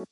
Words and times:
From 0.00 0.06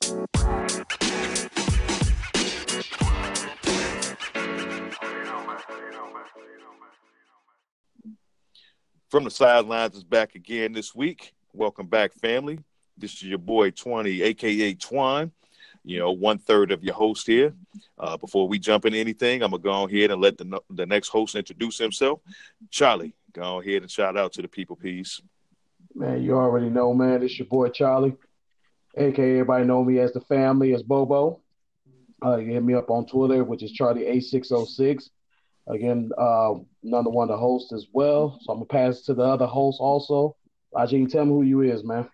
the 9.24 9.30
sidelines 9.30 9.96
is 9.96 10.04
back 10.04 10.34
again 10.34 10.74
this 10.74 10.94
week. 10.94 11.32
Welcome 11.54 11.86
back, 11.86 12.12
family. 12.12 12.58
This 12.98 13.14
is 13.14 13.22
your 13.22 13.38
boy 13.38 13.70
Twenty, 13.70 14.20
aka 14.22 14.74
Twan. 14.74 15.30
You 15.84 16.00
know, 16.00 16.12
one 16.12 16.36
third 16.36 16.70
of 16.70 16.84
your 16.84 16.94
host 16.94 17.26
here. 17.26 17.54
Uh, 17.98 18.18
before 18.18 18.46
we 18.46 18.58
jump 18.58 18.84
into 18.84 18.98
anything, 18.98 19.42
I'm 19.42 19.52
gonna 19.52 19.62
go 19.62 19.86
ahead 19.86 20.10
and 20.10 20.20
let 20.20 20.36
the 20.36 20.60
the 20.68 20.84
next 20.84 21.08
host 21.08 21.34
introduce 21.34 21.78
himself. 21.78 22.20
Charlie, 22.70 23.14
go 23.32 23.62
ahead 23.62 23.80
and 23.80 23.90
shout 23.90 24.18
out 24.18 24.34
to 24.34 24.42
the 24.42 24.48
people, 24.48 24.76
please. 24.76 25.22
Man, 25.94 26.22
you 26.22 26.34
already 26.34 26.68
know, 26.68 26.92
man. 26.92 27.22
It's 27.22 27.38
your 27.38 27.48
boy 27.48 27.70
Charlie, 27.70 28.14
aka 28.98 29.32
everybody 29.32 29.64
know 29.64 29.84
me 29.84 29.98
as 29.98 30.12
the 30.12 30.20
family 30.20 30.74
as 30.74 30.82
Bobo. 30.82 31.40
Uh, 32.24 32.36
you 32.36 32.52
hit 32.52 32.64
me 32.64 32.74
up 32.74 32.90
on 32.90 33.06
Twitter, 33.06 33.44
which 33.44 33.62
is 33.62 33.72
Charlie 33.72 34.06
A 34.06 34.20
six 34.20 34.50
oh 34.50 34.64
six. 34.64 35.10
Again, 35.68 36.10
uh, 36.18 36.54
another 36.82 37.10
one 37.10 37.30
of 37.30 37.34
the 37.34 37.38
hosts 37.38 37.72
as 37.72 37.86
well. 37.92 38.38
So 38.42 38.52
I'm 38.52 38.58
gonna 38.58 38.66
pass 38.66 39.02
to 39.02 39.14
the 39.14 39.22
other 39.22 39.46
host 39.46 39.80
also. 39.80 40.36
Ajin, 40.74 41.10
tell 41.10 41.24
me 41.24 41.32
who 41.32 41.42
you 41.42 41.60
is, 41.62 41.84
man. 41.84 42.08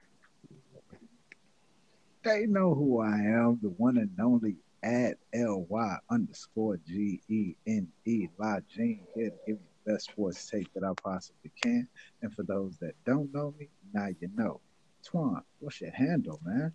They 2.22 2.46
know 2.46 2.74
who 2.74 3.00
I 3.00 3.16
am, 3.16 3.58
the 3.62 3.68
one 3.70 3.98
and 3.98 4.10
only 4.20 4.56
at 4.82 5.16
ly 5.34 5.96
underscore 6.10 6.78
G 6.86 7.20
E 7.28 7.54
N 7.66 7.88
E 8.04 8.28
Lajine 8.38 9.00
here 9.14 9.30
to 9.30 9.36
give 9.46 9.56
you 9.56 9.58
the 9.84 9.92
best 9.92 10.10
sports 10.10 10.48
take 10.48 10.72
that 10.74 10.84
I 10.84 10.92
possibly 11.02 11.50
can. 11.62 11.88
And 12.22 12.34
for 12.34 12.42
those 12.42 12.76
that 12.78 12.94
don't 13.06 13.32
know 13.32 13.54
me, 13.58 13.68
now 13.92 14.08
you 14.20 14.30
know. 14.36 14.60
Twan, 15.04 15.42
what's 15.60 15.80
your 15.80 15.90
handle, 15.90 16.40
man? 16.44 16.72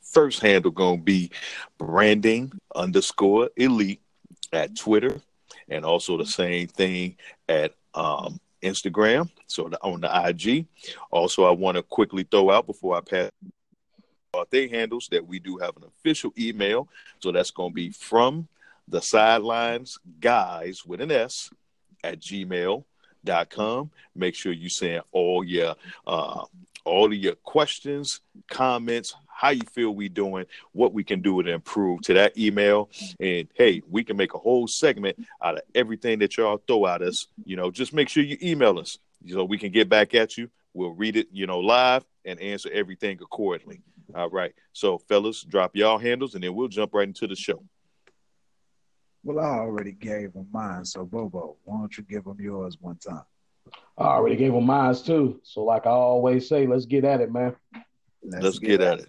First 0.00 0.40
handle 0.40 0.70
gonna 0.70 0.98
be 0.98 1.30
branding 1.78 2.52
underscore 2.74 3.50
elite 3.56 4.00
at 4.52 4.76
Twitter 4.76 5.20
and 5.68 5.84
also 5.84 6.16
the 6.16 6.26
same 6.26 6.66
thing 6.66 7.16
at 7.48 7.74
um, 7.94 8.40
Instagram. 8.62 9.30
So 9.46 9.68
the, 9.68 9.78
on 9.82 10.00
the 10.00 10.28
IG. 10.28 10.66
Also, 11.10 11.44
I 11.44 11.50
want 11.50 11.76
to 11.76 11.82
quickly 11.82 12.26
throw 12.30 12.50
out 12.50 12.66
before 12.66 12.96
I 12.96 13.00
pass 13.00 13.30
about 14.32 14.50
their 14.50 14.68
handles 14.68 15.08
that 15.10 15.26
we 15.26 15.38
do 15.38 15.58
have 15.58 15.76
an 15.76 15.84
official 15.84 16.32
email. 16.38 16.88
So 17.20 17.32
that's 17.32 17.50
going 17.50 17.70
to 17.70 17.74
be 17.74 17.90
from 17.90 18.48
the 18.88 19.00
sidelines 19.00 19.98
guys 20.20 20.84
with 20.86 21.00
an 21.00 21.10
S 21.10 21.50
at 22.02 22.18
gmail.com. 22.18 23.90
Make 24.14 24.34
sure 24.34 24.52
you 24.52 24.68
send 24.68 25.02
all 25.12 25.44
your 25.44 25.74
uh, 26.06 26.44
all 26.84 27.06
of 27.06 27.14
your 27.14 27.34
questions, 27.36 28.20
comments, 28.50 29.14
how 29.26 29.50
you 29.50 29.62
feel 29.72 29.90
we 29.90 30.08
doing, 30.08 30.46
what 30.72 30.92
we 30.92 31.02
can 31.02 31.20
do 31.20 31.42
to 31.42 31.50
improve 31.50 32.00
to 32.02 32.14
that 32.14 32.36
email. 32.38 32.90
And 33.18 33.48
hey, 33.54 33.82
we 33.90 34.04
can 34.04 34.16
make 34.16 34.34
a 34.34 34.38
whole 34.38 34.66
segment 34.66 35.18
out 35.42 35.56
of 35.56 35.62
everything 35.74 36.20
that 36.20 36.36
y'all 36.36 36.62
throw 36.66 36.86
at 36.86 37.02
us. 37.02 37.26
You 37.44 37.56
know, 37.56 37.70
just 37.70 37.92
make 37.92 38.08
sure 38.08 38.22
you 38.22 38.36
email 38.42 38.78
us 38.78 38.98
so 39.28 39.44
we 39.44 39.58
can 39.58 39.72
get 39.72 39.88
back 39.88 40.14
at 40.14 40.36
you. 40.36 40.48
We'll 40.74 40.94
read 40.94 41.16
it, 41.16 41.28
you 41.32 41.46
know, 41.46 41.60
live 41.60 42.04
and 42.24 42.40
answer 42.40 42.70
everything 42.72 43.18
accordingly. 43.20 43.82
All 44.14 44.30
right. 44.30 44.54
So, 44.72 44.98
fellas, 44.98 45.42
drop 45.42 45.74
y'all 45.74 45.98
handles 45.98 46.34
and 46.34 46.44
then 46.44 46.54
we'll 46.54 46.68
jump 46.68 46.94
right 46.94 47.08
into 47.08 47.26
the 47.26 47.36
show. 47.36 47.62
Well, 49.24 49.38
I 49.38 49.58
already 49.58 49.92
gave 49.92 50.32
them 50.32 50.48
mine. 50.52 50.84
So, 50.84 51.04
Bobo, 51.04 51.56
why 51.64 51.78
don't 51.78 51.96
you 51.96 52.04
give 52.04 52.24
them 52.24 52.38
yours 52.40 52.76
one 52.80 52.96
time? 52.96 53.22
I 53.98 54.04
already 54.04 54.36
gave 54.36 54.52
them 54.52 54.64
mine 54.64 54.94
too. 54.94 55.40
So, 55.42 55.62
like 55.62 55.86
I 55.86 55.90
always 55.90 56.48
say, 56.48 56.66
let's 56.66 56.86
get 56.86 57.04
at 57.04 57.20
it, 57.20 57.32
man. 57.32 57.54
Let's, 58.22 58.44
Let's 58.44 58.58
get, 58.58 58.68
get, 58.68 58.80
at 58.80 58.98
it. 59.00 59.08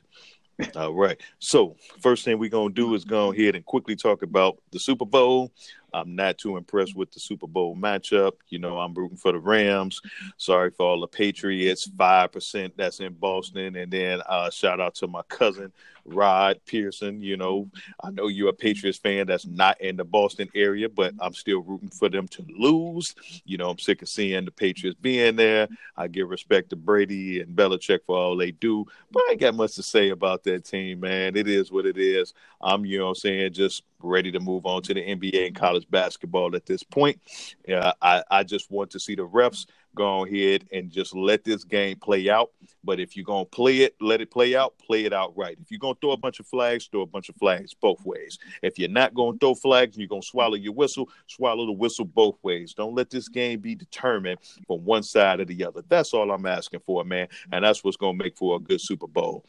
it. 0.59 0.77
All 0.77 0.93
right. 0.93 1.19
So, 1.39 1.75
first 2.01 2.25
thing 2.25 2.37
we're 2.39 2.49
going 2.49 2.73
to 2.73 2.81
do 2.81 2.93
is 2.95 3.05
go 3.05 3.31
ahead 3.31 3.55
and 3.55 3.65
quickly 3.65 3.95
talk 3.95 4.23
about 4.23 4.57
the 4.71 4.79
Super 4.79 5.05
Bowl. 5.05 5.51
I'm 5.93 6.15
not 6.15 6.39
too 6.39 6.57
impressed 6.57 6.95
with 6.95 7.11
the 7.11 7.19
Super 7.19 7.45
Bowl 7.45 7.75
matchup. 7.75 8.33
You 8.49 8.59
know, 8.59 8.79
I'm 8.79 8.93
rooting 8.93 9.17
for 9.17 9.31
the 9.31 9.39
Rams. 9.39 10.01
Sorry 10.37 10.71
for 10.71 10.87
all 10.87 11.01
the 11.01 11.07
Patriots. 11.07 11.89
Five 11.97 12.31
percent 12.31 12.73
that's 12.75 12.99
in 12.99 13.13
Boston, 13.13 13.75
and 13.75 13.91
then 13.91 14.21
uh, 14.27 14.49
shout 14.49 14.81
out 14.81 14.95
to 14.95 15.07
my 15.07 15.21
cousin 15.29 15.71
Rod 16.05 16.59
Pearson. 16.65 17.21
You 17.21 17.37
know, 17.37 17.69
I 18.03 18.11
know 18.11 18.27
you're 18.27 18.49
a 18.49 18.53
Patriots 18.53 18.97
fan 18.97 19.27
that's 19.27 19.45
not 19.45 19.79
in 19.81 19.97
the 19.97 20.03
Boston 20.03 20.49
area, 20.55 20.89
but 20.89 21.13
I'm 21.19 21.33
still 21.33 21.61
rooting 21.61 21.89
for 21.89 22.09
them 22.09 22.27
to 22.29 22.45
lose. 22.57 23.15
You 23.45 23.57
know, 23.57 23.69
I'm 23.69 23.79
sick 23.79 24.01
of 24.01 24.09
seeing 24.09 24.45
the 24.45 24.51
Patriots 24.51 24.97
being 25.01 25.35
there. 25.35 25.67
I 25.97 26.07
give 26.07 26.29
respect 26.29 26.69
to 26.71 26.75
Brady 26.75 27.41
and 27.41 27.55
Belichick 27.55 27.99
for 28.05 28.17
all 28.17 28.37
they 28.37 28.51
do, 28.51 28.85
but 29.11 29.23
I 29.23 29.31
ain't 29.31 29.41
got 29.41 29.55
much 29.55 29.75
to 29.75 29.83
say 29.83 30.09
about 30.09 30.43
that 30.43 30.65
team, 30.65 30.99
man. 30.99 31.35
It 31.35 31.47
is 31.47 31.71
what 31.71 31.85
it 31.85 31.97
is. 31.97 32.33
I'm, 32.61 32.85
you 32.85 32.99
know, 32.99 33.09
I'm 33.09 33.15
saying 33.15 33.53
just 33.53 33.83
ready 34.01 34.31
to 34.31 34.39
move 34.39 34.65
on 34.65 34.81
to 34.83 34.93
the 34.93 35.01
NBA 35.01 35.47
and 35.47 35.55
college 35.55 35.89
basketball 35.89 36.55
at 36.55 36.65
this 36.65 36.83
point. 36.83 37.19
Uh, 37.67 37.93
I, 38.01 38.23
I 38.29 38.43
just 38.43 38.69
want 38.71 38.91
to 38.91 38.99
see 38.99 39.15
the 39.15 39.27
refs 39.27 39.65
go 39.95 40.25
ahead 40.25 40.65
and 40.71 40.91
just 40.91 41.15
let 41.15 41.43
this 41.43 41.63
game 41.63 41.97
play 41.97 42.29
out. 42.29 42.51
But 42.83 42.99
if 42.99 43.15
you're 43.15 43.25
gonna 43.25 43.45
play 43.45 43.79
it, 43.79 43.95
let 44.01 44.21
it 44.21 44.31
play 44.31 44.55
out, 44.55 44.77
play 44.77 45.05
it 45.05 45.13
out 45.13 45.35
right. 45.37 45.57
If 45.61 45.71
you're 45.71 45.79
gonna 45.79 45.95
throw 46.01 46.11
a 46.11 46.17
bunch 46.17 46.39
of 46.39 46.47
flags, 46.47 46.87
throw 46.87 47.01
a 47.01 47.05
bunch 47.05 47.29
of 47.29 47.35
flags 47.35 47.73
both 47.73 48.03
ways. 48.05 48.39
If 48.61 48.77
you're 48.77 48.89
not 48.89 49.13
gonna 49.13 49.37
throw 49.37 49.55
flags 49.55 49.95
and 49.95 50.01
you're 50.01 50.09
gonna 50.09 50.21
swallow 50.21 50.55
your 50.55 50.73
whistle, 50.73 51.09
swallow 51.27 51.65
the 51.65 51.71
whistle 51.71 52.05
both 52.05 52.37
ways. 52.43 52.73
Don't 52.73 52.95
let 52.95 53.09
this 53.09 53.29
game 53.29 53.59
be 53.59 53.75
determined 53.75 54.39
from 54.67 54.83
one 54.83 55.03
side 55.03 55.39
or 55.39 55.45
the 55.45 55.65
other. 55.65 55.83
That's 55.87 56.13
all 56.13 56.31
I'm 56.31 56.45
asking 56.45 56.81
for, 56.85 57.03
man. 57.03 57.27
And 57.51 57.63
that's 57.63 57.83
what's 57.83 57.97
gonna 57.97 58.17
make 58.17 58.37
for 58.37 58.55
a 58.55 58.59
good 58.59 58.81
Super 58.81 59.07
Bowl 59.07 59.45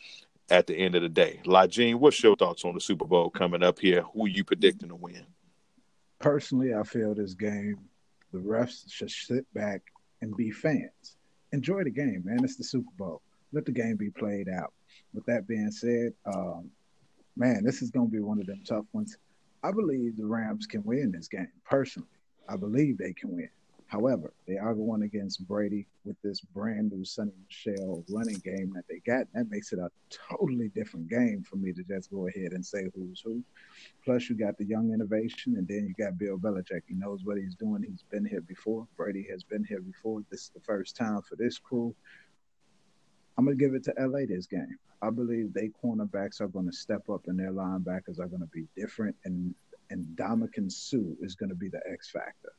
at 0.51 0.67
the 0.67 0.77
end 0.77 0.95
of 0.95 1.03
the 1.03 1.09
day. 1.09 1.41
Lajine, 1.45 1.97
what's 1.97 2.23
your 2.23 2.37
thoughts 2.37 2.65
on 2.65 2.75
the 2.75 2.81
Super 2.81 3.07
Bowl 3.07 3.31
coming 3.31 3.63
up 3.63 3.79
here? 3.79 4.03
Who 4.15 4.27
you 4.27 4.45
predicting 4.45 4.91
to 4.91 4.95
win? 4.95 5.27
Personally, 6.19 6.75
I 6.75 6.83
feel 6.85 7.15
this 7.15 7.35
game, 7.35 7.79
the 8.33 8.39
refs 8.39 8.91
should 8.91 9.11
sit 9.11 9.53
back 9.55 9.83
and 10.25 10.37
be 10.37 10.51
fans. 10.51 11.17
Enjoy 11.53 11.85
the 11.85 11.91
game, 11.91 12.23
man. 12.25 12.43
It's 12.43 12.57
the 12.57 12.65
Super 12.65 12.91
Bowl. 12.99 13.23
Let 13.53 13.67
the 13.67 13.73
game 13.73 13.97
be 13.97 14.11
played 14.11 14.49
out. 14.49 14.73
With 15.13 15.25
that 15.27 15.47
being 15.47 15.71
said, 15.71 16.13
um, 16.27 16.71
man, 17.37 17.63
this 17.63 17.83
is 17.83 17.91
going 17.91 18.09
to 18.09 18.13
be 18.13 18.21
one 18.21 18.41
of 18.41 18.47
them 18.47 18.63
tough 18.67 18.87
ones. 18.93 19.17
I 19.63 19.71
believe 19.71 20.17
the 20.17 20.27
Rams 20.27 20.67
can 20.67 20.83
win 20.83 21.13
this 21.13 21.29
game. 21.29 21.53
Personally, 21.65 22.09
I 22.49 22.57
believe 22.57 22.99
they 22.99 23.13
can 23.13 23.37
win. 23.37 23.51
However, 23.87 24.33
they 24.49 24.57
are 24.57 24.75
going 24.75 25.03
against 25.03 25.47
Brady 25.47 25.87
with 26.05 26.17
this 26.23 26.41
brand 26.41 26.91
new 26.91 27.05
Sony 27.05 27.33
Michel 27.47 28.05
running 28.09 28.39
game 28.39 28.73
that 28.75 28.85
they 28.89 29.01
got. 29.07 29.27
That 29.35 29.51
makes 29.51 29.73
it 29.73 29.79
a 29.79 29.91
totally 30.11 30.69
different 30.69 31.09
game 31.09 31.43
for 31.43 31.57
me 31.57 31.73
to 31.73 31.83
just 31.85 32.11
go 32.11 32.27
ahead 32.27 32.53
and 32.53 32.65
say 32.65 32.89
who's 32.95 33.21
who. 33.21 33.43
Plus, 34.05 34.29
you 34.29 34.37
got 34.37 34.57
the 34.59 34.65
young 34.65 34.93
innovation, 34.93 35.57
and 35.57 35.69
then 35.69 35.87
you 35.87 36.05
got 36.05 36.19
Bill 36.19 36.39
Belichick. 36.39 36.83
He 36.89 36.95
knows 36.95 37.21
what 37.25 37.37
he's 37.37 37.55
doing. 37.55 37.83
He's 37.83 38.05
been 38.11 38.25
here 38.25 38.41
before. 38.41 38.89
Brady 38.97 39.27
has 39.31 39.45
been 39.45 39.65
here 39.65 39.81
before. 39.81 40.23
This 40.31 40.43
is 40.43 40.51
the 40.55 40.61
first 40.61 40.97
time 40.97 41.21
for 41.23 41.37
this 41.37 41.59
crew. 41.59 41.95
I'm 43.37 43.45
gonna 43.45 43.57
give 43.57 43.75
it 43.75 43.85
to 43.85 43.95
LA 43.99 44.27
this 44.27 44.47
game. 44.47 44.79
I 45.03 45.11
believe 45.11 45.53
they 45.53 45.71
cornerbacks 45.85 46.41
are 46.41 46.49
going 46.49 46.67
to 46.67 46.73
step 46.73 47.11
up, 47.11 47.23
and 47.27 47.39
their 47.39 47.53
linebackers 47.53 48.19
are 48.19 48.29
going 48.29 48.41
to 48.41 48.51
be 48.53 48.67
different, 48.75 49.15
and 49.25 49.55
and 49.91 50.17
Ndamukong 50.17 50.73
Suh 50.73 51.15
is 51.21 51.35
going 51.35 51.51
to 51.51 51.55
be 51.55 51.69
the 51.69 51.81
X 51.91 52.11
factor. 52.11 52.53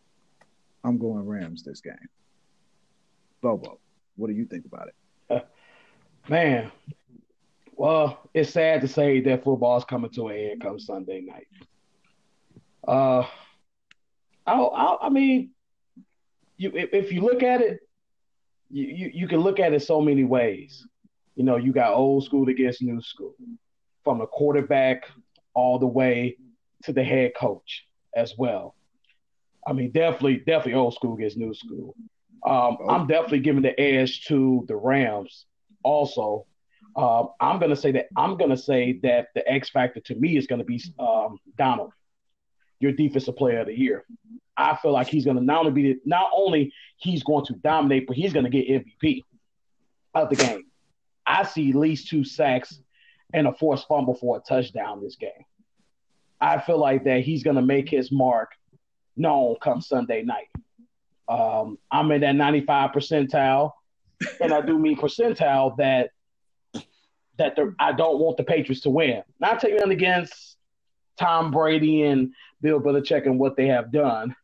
I'm 0.86 1.00
going 1.00 1.26
Rams 1.26 1.64
this 1.64 1.82
game. 1.82 1.96
Bobo, 3.42 3.80
what 4.16 4.28
do 4.28 4.34
you 4.34 4.46
think 4.46 4.66
about 4.66 4.90
it? 5.30 5.48
Man, 6.30 6.72
well, 7.76 8.30
it's 8.34 8.52
sad 8.52 8.82
to 8.82 8.88
say 8.88 9.20
that 9.22 9.44
football's 9.44 9.84
coming 9.84 10.12
to 10.12 10.28
an 10.28 10.38
end 10.38 10.62
come 10.62 10.80
Sunday 10.80 11.22
night. 11.22 11.48
Uh, 12.88 13.26
I, 14.46 14.54
I, 14.54 15.08
I 15.08 15.10
mean, 15.10 15.52
you 16.58 16.72
if, 16.74 16.94
if, 16.94 17.12
you 17.12 17.22
look 17.22 17.42
at 17.42 17.62
it, 17.62 17.80
you, 18.70 18.86
you 18.86 19.12
you 19.14 19.28
can 19.28 19.40
look 19.40 19.60
at 19.60 19.74
it 19.74 19.82
so 19.82 20.00
many 20.02 20.24
ways. 20.24 20.86
You 21.36 21.44
know, 21.44 21.58
you 21.58 21.74
got 21.74 21.94
old 21.94 22.24
school 22.24 22.48
against 22.48 22.82
new 22.82 23.02
school, 23.02 23.36
from 24.04 24.20
the 24.20 24.28
quarterback 24.28 25.10
all 25.54 25.80
the 25.80 25.88
way 25.88 26.38
to 26.84 26.94
the 26.94 27.04
head 27.04 27.34
coach 27.36 27.86
as 28.16 28.36
well. 28.38 28.76
I 29.66 29.74
mean, 29.74 29.92
definitely, 29.92 30.38
definitely 30.38 30.74
old 30.76 30.94
school 30.94 31.16
gets 31.16 31.36
new 31.36 31.54
school. 31.54 31.96
Um, 32.46 32.78
oh. 32.80 32.88
I'm 32.90 33.08
definitely 33.08 33.40
giving 33.40 33.64
the 33.64 33.80
edge 33.80 34.26
to 34.26 34.64
the 34.68 34.76
Rams. 34.76 35.46
Also, 35.84 36.46
um, 36.96 37.30
I'm 37.42 37.60
gonna 37.60 37.76
say 37.76 37.92
that 37.94 38.08
I'm 38.16 38.38
gonna 38.38 38.58
say 38.58 39.00
that 39.04 39.30
the 39.34 39.50
X 39.52 39.70
factor 39.70 40.00
to 40.02 40.16
me 40.16 40.38
is 40.38 40.48
gonna 40.48 40.64
be 40.64 40.82
um, 41.00 41.40
Donald, 41.58 41.92
your 42.80 42.92
defensive 42.92 43.36
player 43.36 43.60
of 43.60 43.68
the 43.68 43.78
year. 43.78 44.06
I 44.56 44.76
feel 44.78 44.92
like 44.92 45.08
he's 45.08 45.26
gonna 45.26 45.42
not 45.42 45.60
only 45.60 45.72
be 45.72 45.94
the, 45.94 46.00
not 46.06 46.30
only 46.36 46.72
he's 46.98 47.24
going 47.24 47.46
to 47.46 47.54
dominate, 47.54 48.08
but 48.08 48.16
he's 48.16 48.32
gonna 48.32 48.50
get 48.50 48.68
MVP 48.68 49.24
of 50.14 50.30
the 50.30 50.36
game. 50.36 50.66
I 51.26 51.44
see 51.44 51.70
at 51.70 51.76
least 51.76 52.08
two 52.08 52.24
sacks 52.24 52.80
and 53.34 53.48
a 53.48 53.54
forced 53.54 53.88
fumble 53.88 54.16
for 54.16 54.38
a 54.38 54.40
touchdown 54.40 55.02
this 55.04 55.16
game. 55.16 55.32
I 56.40 56.60
feel 56.60 56.78
like 56.78 57.04
that 57.06 57.22
he's 57.22 57.44
gonna 57.44 57.62
make 57.62 57.90
his 57.90 58.12
mark 58.12 58.52
known 59.16 59.56
come 59.62 59.82
Sunday 59.82 60.24
night. 60.24 60.50
Um, 61.28 61.78
I'm 61.92 62.12
in 62.12 62.22
that 62.22 62.36
95 62.36 62.92
percentile, 62.92 63.72
and 64.40 64.54
I 64.54 64.62
do 64.62 64.78
mean 64.78 64.98
percentile 64.98 65.76
that 65.78 66.12
that 67.38 67.56
the, 67.56 67.76
I 67.80 67.92
don't 67.92 68.20
want 68.20 68.38
the 68.38 68.44
Patriots 68.44 68.82
to 68.84 68.90
win. 68.90 69.24
Not 69.40 69.60
taking 69.60 69.80
them 69.80 69.92
against 69.92 70.56
Tom 71.20 71.52
Brady 71.52 72.04
and 72.04 72.32
Bill 72.62 72.80
Belichick 72.80 73.26
and 73.26 73.40
what 73.40 73.58
they 73.58 73.68
have 73.68 73.92
done. 73.92 74.36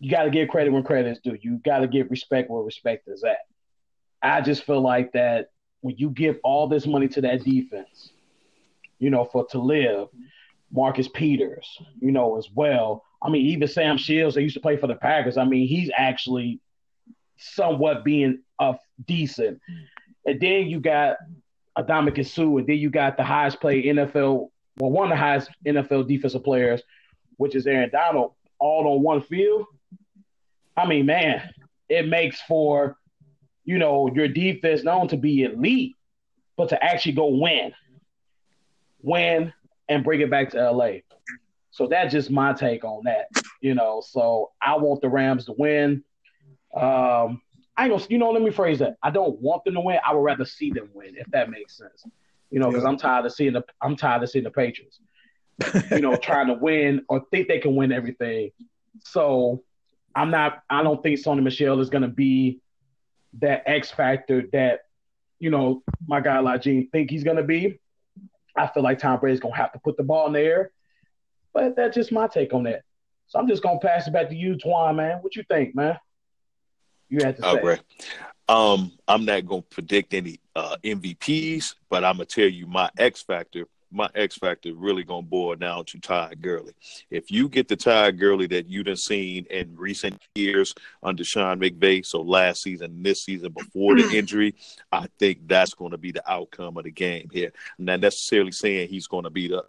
You 0.00 0.10
got 0.10 0.24
to 0.24 0.30
give 0.30 0.48
credit 0.48 0.72
when 0.72 0.82
credit 0.82 1.10
is 1.10 1.18
due. 1.18 1.36
You 1.40 1.58
got 1.64 1.80
to 1.80 1.88
give 1.88 2.10
respect 2.10 2.50
where 2.50 2.62
respect 2.62 3.08
is 3.08 3.24
at. 3.24 3.38
I 4.22 4.40
just 4.40 4.64
feel 4.64 4.80
like 4.80 5.12
that 5.12 5.50
when 5.80 5.96
you 5.96 6.10
give 6.10 6.38
all 6.42 6.68
this 6.68 6.86
money 6.86 7.08
to 7.08 7.20
that 7.22 7.44
defense, 7.44 8.10
you 8.98 9.10
know, 9.10 9.24
for 9.24 9.46
to 9.50 9.58
live, 9.58 10.08
Marcus 10.72 11.08
Peters, 11.08 11.78
you 12.00 12.10
know, 12.10 12.36
as 12.36 12.48
well. 12.52 13.04
I 13.22 13.28
mean, 13.30 13.46
even 13.46 13.68
Sam 13.68 13.98
Shields, 13.98 14.34
they 14.34 14.42
used 14.42 14.54
to 14.54 14.60
play 14.60 14.76
for 14.76 14.86
the 14.86 14.94
Packers. 14.94 15.36
I 15.36 15.44
mean, 15.44 15.66
he's 15.66 15.90
actually 15.96 16.60
somewhat 17.36 18.04
being 18.04 18.40
a 18.60 18.76
decent. 19.06 19.60
And 20.24 20.40
then 20.40 20.66
you 20.66 20.80
got 20.80 21.16
Ndamukong 21.76 22.26
Suh, 22.26 22.58
and 22.58 22.66
then 22.66 22.76
you 22.76 22.90
got 22.90 23.16
the 23.16 23.24
highest 23.24 23.60
play 23.60 23.84
NFL, 23.84 24.50
well, 24.78 24.90
one 24.90 25.04
of 25.04 25.10
the 25.10 25.16
highest 25.16 25.50
NFL 25.66 26.06
defensive 26.08 26.44
players, 26.44 26.82
which 27.36 27.54
is 27.54 27.66
Aaron 27.66 27.90
Donald, 27.90 28.32
all 28.58 28.86
on 28.94 29.02
one 29.02 29.22
field. 29.22 29.66
I 30.76 30.86
mean, 30.86 31.06
man, 31.06 31.42
it 31.88 32.06
makes 32.06 32.40
for, 32.42 32.96
you 33.64 33.78
know, 33.78 34.10
your 34.14 34.28
defense 34.28 34.84
not 34.84 34.96
only 34.96 35.08
to 35.08 35.16
be 35.16 35.44
elite, 35.44 35.96
but 36.56 36.68
to 36.70 36.84
actually 36.84 37.12
go 37.12 37.26
win. 37.28 37.72
Win 39.02 39.52
and 39.88 40.04
bring 40.04 40.20
it 40.20 40.30
back 40.30 40.50
to 40.50 40.70
LA. 40.70 40.98
So 41.78 41.86
that's 41.86 42.12
just 42.12 42.28
my 42.28 42.52
take 42.54 42.82
on 42.82 43.04
that. 43.04 43.28
You 43.60 43.72
know, 43.74 44.02
so 44.04 44.50
I 44.60 44.76
want 44.76 45.00
the 45.00 45.08
Rams 45.08 45.44
to 45.44 45.54
win. 45.56 46.02
Um, 46.74 47.40
I 47.76 47.86
don't, 47.86 48.04
you 48.10 48.18
know, 48.18 48.32
let 48.32 48.42
me 48.42 48.50
phrase 48.50 48.80
that. 48.80 48.96
I 49.00 49.10
don't 49.10 49.40
want 49.40 49.64
them 49.64 49.74
to 49.74 49.80
win. 49.80 50.00
I 50.04 50.12
would 50.12 50.24
rather 50.24 50.44
see 50.44 50.72
them 50.72 50.90
win, 50.92 51.14
if 51.16 51.28
that 51.28 51.50
makes 51.50 51.78
sense. 51.78 52.04
You 52.50 52.58
know, 52.58 52.66
because 52.66 52.82
yeah. 52.82 52.88
I'm 52.88 52.96
tired 52.96 53.26
of 53.26 53.32
seeing 53.32 53.52
the 53.52 53.62
I'm 53.80 53.94
tired 53.94 54.24
of 54.24 54.28
seeing 54.28 54.42
the 54.42 54.50
Patriots, 54.50 54.98
you 55.92 56.00
know, 56.00 56.16
trying 56.22 56.48
to 56.48 56.54
win 56.54 57.02
or 57.08 57.24
think 57.30 57.46
they 57.46 57.60
can 57.60 57.76
win 57.76 57.92
everything. 57.92 58.50
So 59.04 59.62
I'm 60.16 60.32
not. 60.32 60.64
I 60.68 60.82
don't 60.82 61.00
think 61.00 61.20
Sony 61.20 61.44
Michel 61.44 61.78
is 61.78 61.90
going 61.90 62.02
to 62.02 62.08
be 62.08 62.60
that 63.38 63.62
X 63.66 63.92
factor 63.92 64.42
that 64.52 64.80
you 65.38 65.50
know 65.50 65.84
my 66.08 66.20
guy 66.20 66.40
like 66.40 66.62
Gene 66.62 66.88
think 66.90 67.08
he's 67.08 67.22
going 67.22 67.36
to 67.36 67.44
be. 67.44 67.78
I 68.56 68.66
feel 68.66 68.82
like 68.82 68.98
Tom 68.98 69.20
Brady's 69.20 69.38
going 69.38 69.54
to 69.54 69.60
have 69.60 69.72
to 69.74 69.78
put 69.78 69.96
the 69.96 70.02
ball 70.02 70.26
in 70.26 70.32
the 70.32 70.40
air, 70.40 70.72
but 71.58 71.74
that's 71.74 71.96
just 71.96 72.12
my 72.12 72.28
take 72.28 72.54
on 72.54 72.62
that. 72.64 72.82
So 73.26 73.38
I'm 73.38 73.48
just 73.48 73.62
going 73.62 73.80
to 73.80 73.86
pass 73.86 74.06
it 74.06 74.12
back 74.12 74.28
to 74.28 74.36
you, 74.36 74.54
Twan, 74.54 74.96
man. 74.96 75.18
What 75.22 75.34
you 75.34 75.42
think, 75.50 75.74
man? 75.74 75.98
You 77.08 77.18
had 77.24 77.36
to 77.36 77.42
say. 77.42 77.48
Okay. 77.48 77.80
Um, 78.48 78.92
I'm 79.08 79.24
not 79.24 79.44
going 79.44 79.62
to 79.62 79.68
predict 79.68 80.14
any 80.14 80.38
uh, 80.54 80.76
MVPs, 80.84 81.74
but 81.90 82.04
I'm 82.04 82.14
gonna 82.14 82.24
tell 82.24 82.48
you 82.48 82.66
my 82.66 82.90
X 82.96 83.22
factor. 83.22 83.66
My 83.90 84.08
X 84.14 84.36
factor 84.36 84.72
really 84.74 85.04
gonna 85.04 85.22
boil 85.22 85.54
down 85.56 85.84
to 85.86 86.00
Todd 86.00 86.40
Gurley. 86.40 86.72
If 87.10 87.30
you 87.30 87.48
get 87.48 87.68
the 87.68 87.76
Todd 87.76 88.18
Gurley 88.18 88.46
that 88.48 88.66
you 88.66 88.84
have 88.86 88.98
seen 88.98 89.46
in 89.50 89.74
recent 89.76 90.18
years 90.34 90.74
under 91.02 91.24
Sean 91.24 91.60
McVay, 91.60 92.04
so 92.04 92.22
last 92.22 92.62
season, 92.62 93.02
this 93.02 93.24
season 93.24 93.52
before 93.52 93.96
the 93.96 94.08
injury, 94.16 94.54
I 94.92 95.08
think 95.18 95.46
that's 95.46 95.74
going 95.74 95.90
to 95.90 95.98
be 95.98 96.12
the 96.12 96.30
outcome 96.30 96.78
of 96.78 96.84
the 96.84 96.90
game 96.90 97.28
here. 97.32 97.52
I'm 97.78 97.84
not 97.84 98.00
necessarily 98.00 98.52
saying 98.52 98.88
he's 98.88 99.06
going 99.06 99.24
to 99.24 99.30
be 99.30 99.48
the 99.48 99.64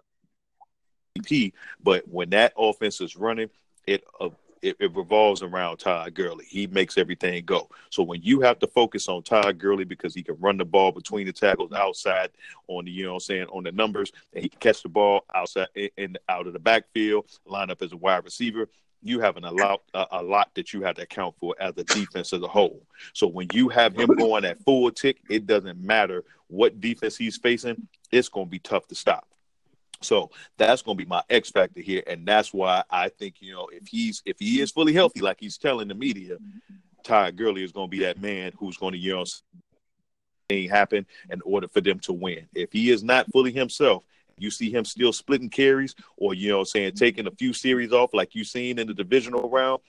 MVP, 1.18 1.52
but 1.82 2.06
when 2.08 2.30
that 2.30 2.52
offense 2.56 3.00
is 3.00 3.16
running, 3.16 3.50
it 3.86 4.04
uh, 4.20 4.30
it, 4.62 4.76
it, 4.78 4.94
revolves 4.94 5.42
around 5.42 5.78
Todd 5.78 6.12
Gurley. 6.14 6.44
He 6.46 6.66
makes 6.66 6.98
everything 6.98 7.44
go. 7.46 7.68
So 7.88 8.02
when 8.02 8.22
you 8.22 8.40
have 8.42 8.58
to 8.58 8.66
focus 8.66 9.08
on 9.08 9.22
Todd 9.22 9.58
Gurley 9.58 9.84
because 9.84 10.14
he 10.14 10.22
can 10.22 10.36
run 10.38 10.58
the 10.58 10.66
ball 10.66 10.92
between 10.92 11.26
the 11.26 11.32
tackles 11.32 11.72
outside 11.72 12.30
on 12.68 12.84
the, 12.84 12.90
you 12.90 13.06
know 13.06 13.14
I'm 13.14 13.20
saying, 13.20 13.46
on 13.46 13.64
the 13.64 13.72
numbers, 13.72 14.12
and 14.34 14.42
he 14.42 14.48
can 14.48 14.60
catch 14.60 14.82
the 14.82 14.90
ball 14.90 15.24
outside 15.34 15.68
and 15.96 16.18
out 16.28 16.46
of 16.46 16.52
the 16.52 16.58
backfield, 16.58 17.26
line 17.46 17.70
up 17.70 17.82
as 17.82 17.92
a 17.92 17.96
wide 17.96 18.24
receiver. 18.24 18.68
You 19.02 19.18
have 19.20 19.38
an 19.38 19.44
a 19.44 19.50
lot, 19.50 19.80
a, 19.94 20.06
a 20.12 20.22
lot 20.22 20.50
that 20.54 20.74
you 20.74 20.82
have 20.82 20.96
to 20.96 21.02
account 21.02 21.34
for 21.40 21.54
as 21.58 21.72
a 21.78 21.84
defense 21.84 22.34
as 22.34 22.42
a 22.42 22.48
whole. 22.48 22.82
So 23.14 23.26
when 23.26 23.48
you 23.54 23.70
have 23.70 23.96
him 23.96 24.14
going 24.14 24.44
at 24.44 24.62
full 24.62 24.90
tick, 24.90 25.22
it 25.30 25.46
doesn't 25.46 25.80
matter 25.80 26.22
what 26.48 26.82
defense 26.82 27.16
he's 27.16 27.38
facing. 27.38 27.88
It's 28.12 28.28
going 28.28 28.46
to 28.46 28.50
be 28.50 28.58
tough 28.58 28.88
to 28.88 28.94
stop. 28.94 29.26
So 30.02 30.30
that's 30.56 30.82
going 30.82 30.96
to 30.96 31.04
be 31.04 31.08
my 31.08 31.22
X 31.28 31.50
factor 31.50 31.80
here, 31.80 32.02
and 32.06 32.26
that's 32.26 32.54
why 32.54 32.82
I 32.90 33.10
think 33.10 33.36
you 33.40 33.52
know 33.52 33.68
if 33.70 33.86
he's 33.86 34.22
if 34.24 34.38
he 34.38 34.60
is 34.60 34.70
fully 34.70 34.92
healthy, 34.92 35.20
like 35.20 35.38
he's 35.40 35.58
telling 35.58 35.88
the 35.88 35.94
media, 35.94 36.38
Ty 37.04 37.32
Gurley 37.32 37.62
is 37.62 37.72
going 37.72 37.88
to 37.88 37.96
be 37.96 38.04
that 38.04 38.20
man 38.20 38.52
who's 38.58 38.76
going 38.76 38.92
to 38.92 38.98
you 38.98 39.14
know 39.14 39.24
happen 40.68 41.06
in 41.30 41.40
order 41.42 41.68
for 41.68 41.80
them 41.80 41.98
to 42.00 42.12
win. 42.12 42.46
If 42.54 42.72
he 42.72 42.90
is 42.90 43.02
not 43.02 43.30
fully 43.30 43.52
himself, 43.52 44.04
you 44.38 44.50
see 44.50 44.70
him 44.70 44.84
still 44.84 45.12
splitting 45.12 45.50
carries, 45.50 45.94
or 46.16 46.34
you 46.34 46.48
know 46.48 46.64
saying 46.64 46.94
taking 46.94 47.26
a 47.26 47.32
few 47.32 47.52
series 47.52 47.92
off, 47.92 48.14
like 48.14 48.34
you 48.34 48.44
seen 48.44 48.78
in 48.78 48.86
the 48.86 48.94
divisional 48.94 49.50
round, 49.50 49.80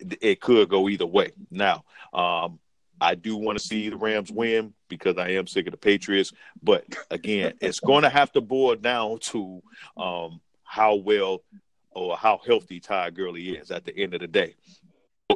it 0.00 0.40
could 0.40 0.68
go 0.68 0.88
either 0.88 1.06
way. 1.06 1.32
Now, 1.50 1.84
um, 2.12 2.58
I 3.04 3.14
do 3.14 3.36
want 3.36 3.58
to 3.58 3.64
see 3.64 3.90
the 3.90 3.96
Rams 3.96 4.32
win 4.32 4.72
because 4.88 5.18
I 5.18 5.28
am 5.30 5.46
sick 5.46 5.66
of 5.66 5.72
the 5.72 5.76
Patriots. 5.76 6.32
But 6.62 6.86
again, 7.10 7.52
it's 7.60 7.78
going 7.78 8.02
to 8.02 8.08
have 8.08 8.32
to 8.32 8.40
boil 8.40 8.76
down 8.76 9.18
to 9.24 9.62
um, 9.98 10.40
how 10.62 10.94
well 10.94 11.42
or 11.90 12.16
how 12.16 12.40
healthy 12.46 12.80
Ty 12.80 13.10
Gurley 13.10 13.50
is 13.50 13.70
at 13.70 13.84
the 13.84 13.94
end 13.94 14.14
of 14.14 14.20
the 14.20 14.26
day. 14.26 14.54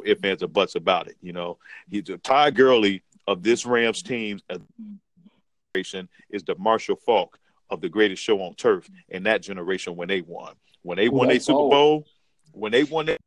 If 0.03 0.19
fans 0.19 0.41
are 0.41 0.47
buts 0.47 0.73
about 0.73 1.09
it, 1.09 1.17
you 1.21 1.31
know, 1.31 1.59
he's 1.87 2.09
a 2.09 2.17
Ty 2.17 2.51
Gurley 2.51 3.03
of 3.27 3.43
this 3.43 3.67
Rams 3.67 4.01
team 4.01 4.39
is 5.75 6.43
the 6.43 6.55
Marshall 6.57 6.95
Faulk 6.95 7.37
of 7.69 7.81
the 7.81 7.89
greatest 7.89 8.23
show 8.23 8.41
on 8.41 8.55
turf 8.55 8.89
in 9.09 9.23
that 9.23 9.43
generation 9.43 9.95
when 9.95 10.07
they 10.07 10.21
won. 10.21 10.55
When 10.81 10.97
they 10.97 11.07
won 11.09 11.29
a 11.29 11.39
Super 11.39 11.69
Bowl, 11.69 12.05
when 12.51 12.71
they 12.71 12.83
won 12.83 13.05
that 13.05 13.19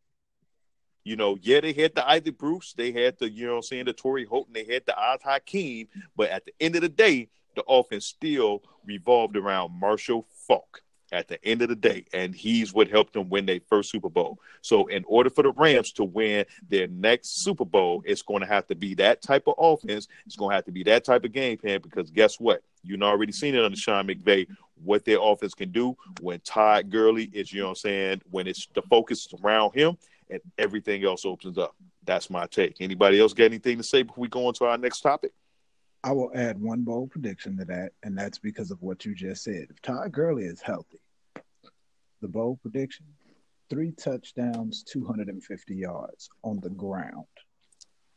you 1.04 1.16
know, 1.16 1.36
yeah, 1.40 1.60
they 1.60 1.72
had 1.72 1.94
the 1.94 2.08
Isaac 2.08 2.38
Bruce, 2.38 2.74
they 2.74 2.92
had 2.92 3.18
the, 3.18 3.30
you 3.30 3.46
know 3.46 3.56
I'm 3.56 3.62
saying, 3.62 3.86
the 3.86 3.92
Torry 3.92 4.24
Holton, 4.24 4.54
they 4.54 4.64
had 4.64 4.84
the 4.86 4.98
Oz 4.98 5.20
Hakim, 5.22 5.88
but 6.16 6.30
at 6.30 6.44
the 6.44 6.52
end 6.60 6.76
of 6.76 6.82
the 6.82 6.88
day, 6.88 7.28
the 7.54 7.64
offense 7.68 8.06
still 8.06 8.62
revolved 8.84 9.36
around 9.36 9.78
Marshall 9.78 10.26
Faulk 10.46 10.82
at 11.12 11.28
the 11.28 11.44
end 11.44 11.60
of 11.60 11.68
the 11.68 11.76
day, 11.76 12.06
and 12.14 12.34
he's 12.34 12.72
what 12.72 12.88
helped 12.88 13.12
them 13.12 13.28
win 13.28 13.44
their 13.44 13.60
first 13.68 13.90
Super 13.90 14.08
Bowl. 14.08 14.38
So, 14.62 14.86
in 14.86 15.04
order 15.06 15.28
for 15.28 15.42
the 15.42 15.52
Rams 15.52 15.92
to 15.92 16.04
win 16.04 16.46
their 16.68 16.88
next 16.88 17.44
Super 17.44 17.66
Bowl, 17.66 18.02
it's 18.06 18.22
going 18.22 18.40
to 18.40 18.46
have 18.46 18.66
to 18.68 18.74
be 18.74 18.94
that 18.94 19.20
type 19.20 19.46
of 19.46 19.54
offense. 19.58 20.08
It's 20.24 20.36
going 20.36 20.50
to 20.50 20.56
have 20.56 20.64
to 20.64 20.72
be 20.72 20.82
that 20.84 21.04
type 21.04 21.24
of 21.24 21.32
game 21.32 21.58
plan 21.58 21.80
because 21.82 22.10
guess 22.10 22.40
what? 22.40 22.62
You've 22.82 23.02
already 23.02 23.32
seen 23.32 23.54
it 23.54 23.62
under 23.62 23.76
Sean 23.76 24.06
McVay 24.06 24.46
what 24.82 25.04
their 25.04 25.18
offense 25.20 25.54
can 25.54 25.70
do 25.70 25.96
when 26.20 26.40
Todd 26.40 26.90
Gurley 26.90 27.30
is, 27.32 27.52
you 27.52 27.60
know 27.60 27.66
what 27.66 27.70
I'm 27.70 27.76
saying, 27.76 28.22
when 28.30 28.48
it's 28.48 28.66
the 28.74 28.82
focus 28.82 29.28
around 29.44 29.74
him 29.74 29.96
and 30.32 30.40
everything 30.58 31.04
else 31.04 31.24
opens 31.24 31.58
up. 31.58 31.76
That's 32.04 32.30
my 32.30 32.46
take. 32.46 32.76
Anybody 32.80 33.20
else 33.20 33.32
got 33.32 33.44
anything 33.44 33.76
to 33.78 33.82
say 33.82 34.02
before 34.02 34.22
we 34.22 34.28
go 34.28 34.46
on 34.46 34.54
to 34.54 34.64
our 34.64 34.78
next 34.78 35.00
topic? 35.00 35.32
I 36.04 36.12
will 36.12 36.32
add 36.34 36.60
one 36.60 36.82
bold 36.82 37.10
prediction 37.10 37.56
to 37.58 37.64
that, 37.66 37.92
and 38.02 38.18
that's 38.18 38.38
because 38.38 38.70
of 38.72 38.82
what 38.82 39.04
you 39.04 39.14
just 39.14 39.44
said. 39.44 39.66
If 39.70 39.80
Todd 39.82 40.10
Gurley 40.10 40.44
is 40.44 40.60
healthy, 40.60 41.00
the 42.20 42.28
bold 42.28 42.60
prediction 42.60 43.06
three 43.72 43.92
touchdowns, 43.92 44.82
250 44.82 45.74
yards 45.74 46.28
on 46.42 46.60
the 46.60 46.68
ground. 46.68 47.24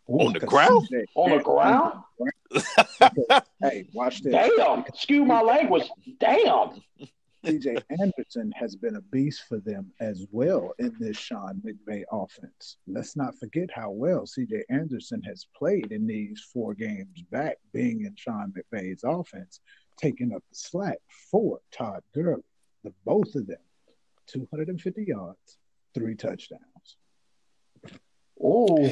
Ooh, 0.09 0.19
on 0.19 0.33
the 0.33 0.39
ground? 0.41 0.85
CJ, 0.91 1.05
on 1.15 1.37
the 1.37 1.43
ground? 1.43 1.93
hey, 3.61 3.87
watch 3.93 4.21
this. 4.21 4.33
Damn. 4.33 4.79
Excuse 4.81 5.25
my 5.25 5.41
language. 5.41 5.89
Damn. 6.19 6.81
CJ 7.45 7.83
Anderson 7.99 8.51
has 8.55 8.75
been 8.75 8.95
a 8.95 9.01
beast 9.01 9.43
for 9.47 9.59
them 9.59 9.91
as 9.99 10.25
well 10.31 10.73
in 10.79 10.95
this 10.99 11.15
Sean 11.15 11.61
McVay 11.63 12.03
offense. 12.11 12.77
Let's 12.87 13.15
not 13.15 13.37
forget 13.37 13.69
how 13.71 13.91
well 13.91 14.21
CJ 14.21 14.63
Anderson 14.69 15.21
has 15.23 15.45
played 15.55 15.91
in 15.91 16.07
these 16.07 16.43
four 16.51 16.73
games 16.73 17.21
back, 17.29 17.57
being 17.71 18.05
in 18.05 18.15
Sean 18.15 18.51
McVay's 18.51 19.03
offense, 19.03 19.59
taking 19.95 20.33
up 20.33 20.43
the 20.49 20.55
slack 20.55 20.97
for 21.29 21.59
Todd 21.71 22.01
Gurley. 22.15 22.41
The 22.83 22.91
both 23.05 23.35
of 23.35 23.45
them, 23.45 23.57
250 24.25 25.03
yards, 25.03 25.57
three 25.93 26.15
touchdowns. 26.15 26.61
Oh, 28.41 28.85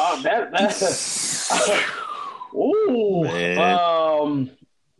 uh, 0.00 0.22
that 0.22 0.50
that's. 0.50 1.48
oh, 2.54 4.24
um, 4.26 4.50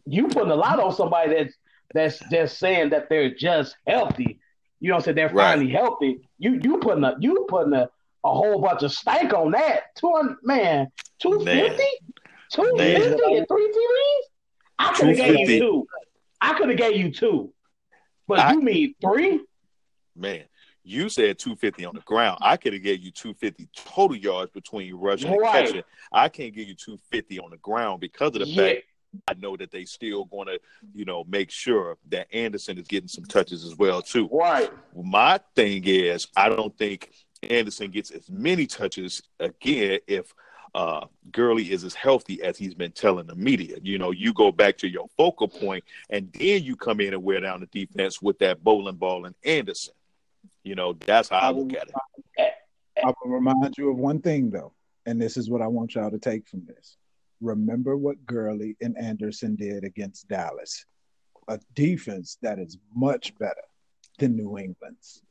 you 0.06 0.28
putting 0.28 0.52
a 0.52 0.56
lot 0.56 0.78
on 0.78 0.94
somebody 0.94 1.34
that's 1.34 1.56
that's 1.92 2.18
just 2.30 2.58
saying 2.58 2.90
that 2.90 3.08
they're 3.08 3.34
just 3.34 3.76
healthy. 3.86 4.40
You 4.80 4.90
know, 4.90 4.96
I'm 4.96 5.14
they're 5.14 5.28
finally 5.28 5.72
right. 5.72 5.82
healthy. 5.82 6.28
You 6.38 6.60
you 6.62 6.78
putting 6.78 7.04
a 7.04 7.16
you 7.18 7.46
putting 7.48 7.72
a, 7.72 7.88
a 8.24 8.34
whole 8.34 8.60
bunch 8.60 8.82
of 8.82 8.92
stank 8.92 9.32
on 9.32 9.52
that. 9.52 9.94
Two 9.96 10.12
hundred 10.14 10.38
man, 10.42 10.88
250? 11.20 11.82
250 12.50 13.36
and 13.36 13.48
three 13.48 13.72
TDs? 13.72 14.28
I 14.78 14.92
could 14.92 15.08
have 15.08 15.16
gave 15.16 15.48
you 15.48 15.58
two. 15.58 15.86
I 16.40 16.54
could 16.54 16.68
have 16.68 16.78
gave 16.78 16.96
you 16.96 17.12
two. 17.12 17.52
But 18.26 18.40
I, 18.40 18.52
you 18.52 18.60
mean 18.60 18.94
three? 19.00 19.40
Man, 20.16 20.44
you 20.82 21.08
said 21.08 21.38
250 21.38 21.84
on 21.84 21.94
the 21.94 22.00
ground. 22.02 22.38
I 22.42 22.56
could 22.56 22.72
have 22.72 22.82
gave 22.82 23.00
you 23.00 23.10
250 23.10 23.68
total 23.74 24.16
yards 24.16 24.50
between 24.52 24.94
rushing 24.94 25.36
right. 25.36 25.56
and 25.56 25.66
catching. 25.66 25.82
I 26.12 26.28
can't 26.28 26.54
give 26.54 26.68
you 26.68 26.74
250 26.74 27.40
on 27.40 27.50
the 27.50 27.56
ground 27.58 28.00
because 28.00 28.28
of 28.28 28.40
the 28.40 28.46
yeah. 28.46 28.62
fact 28.62 28.82
I 29.28 29.34
know 29.34 29.56
that 29.56 29.70
they 29.70 29.84
still 29.84 30.24
going 30.24 30.48
to, 30.48 30.60
you 30.94 31.04
know, 31.04 31.24
make 31.24 31.50
sure 31.50 31.96
that 32.10 32.26
Anderson 32.32 32.78
is 32.78 32.86
getting 32.86 33.08
some 33.08 33.24
touches 33.24 33.64
as 33.64 33.76
well 33.76 34.02
too. 34.02 34.28
Right. 34.32 34.70
My 34.94 35.40
thing 35.54 35.82
is, 35.86 36.28
I 36.36 36.48
don't 36.48 36.76
think 36.76 37.12
Anderson 37.42 37.90
gets 37.90 38.10
as 38.10 38.30
many 38.30 38.66
touches 38.66 39.22
again 39.40 40.00
if 40.06 40.32
uh, 40.74 41.06
Gurley 41.30 41.70
is 41.70 41.84
as 41.84 41.94
healthy 41.94 42.42
as 42.42 42.58
he's 42.58 42.74
been 42.74 42.92
telling 42.92 43.26
the 43.26 43.36
media. 43.36 43.76
You 43.82 43.98
know, 43.98 44.10
you 44.10 44.32
go 44.32 44.50
back 44.50 44.76
to 44.78 44.88
your 44.88 45.06
focal 45.16 45.48
point, 45.48 45.84
and 46.10 46.32
then 46.32 46.64
you 46.64 46.76
come 46.76 47.00
in 47.00 47.14
and 47.14 47.22
wear 47.22 47.40
down 47.40 47.60
the 47.60 47.66
defense 47.66 48.20
with 48.20 48.38
that 48.40 48.62
bowling 48.64 48.96
ball 48.96 49.26
and 49.26 49.34
Anderson. 49.44 49.94
You 50.64 50.74
know, 50.74 50.94
that's 50.94 51.28
how 51.28 51.38
I, 51.38 51.48
I 51.48 51.50
look 51.50 51.72
at 51.74 51.88
it. 51.88 52.54
I 53.04 53.12
will 53.22 53.30
remind 53.30 53.76
you 53.76 53.90
of 53.90 53.98
one 53.98 54.20
thing 54.20 54.50
though, 54.50 54.72
and 55.06 55.20
this 55.20 55.36
is 55.36 55.48
what 55.48 55.62
I 55.62 55.66
want 55.66 55.94
y'all 55.94 56.10
to 56.10 56.18
take 56.18 56.48
from 56.48 56.64
this. 56.66 56.96
Remember 57.44 57.96
what 57.96 58.24
Gurley 58.24 58.74
and 58.80 58.96
Anderson 58.96 59.54
did 59.54 59.84
against 59.84 60.28
Dallas, 60.28 60.86
a 61.46 61.60
defense 61.74 62.38
that 62.40 62.58
is 62.58 62.78
much 62.94 63.36
better 63.38 63.62
than 64.18 64.34
New 64.34 64.56
England's. 64.58 65.22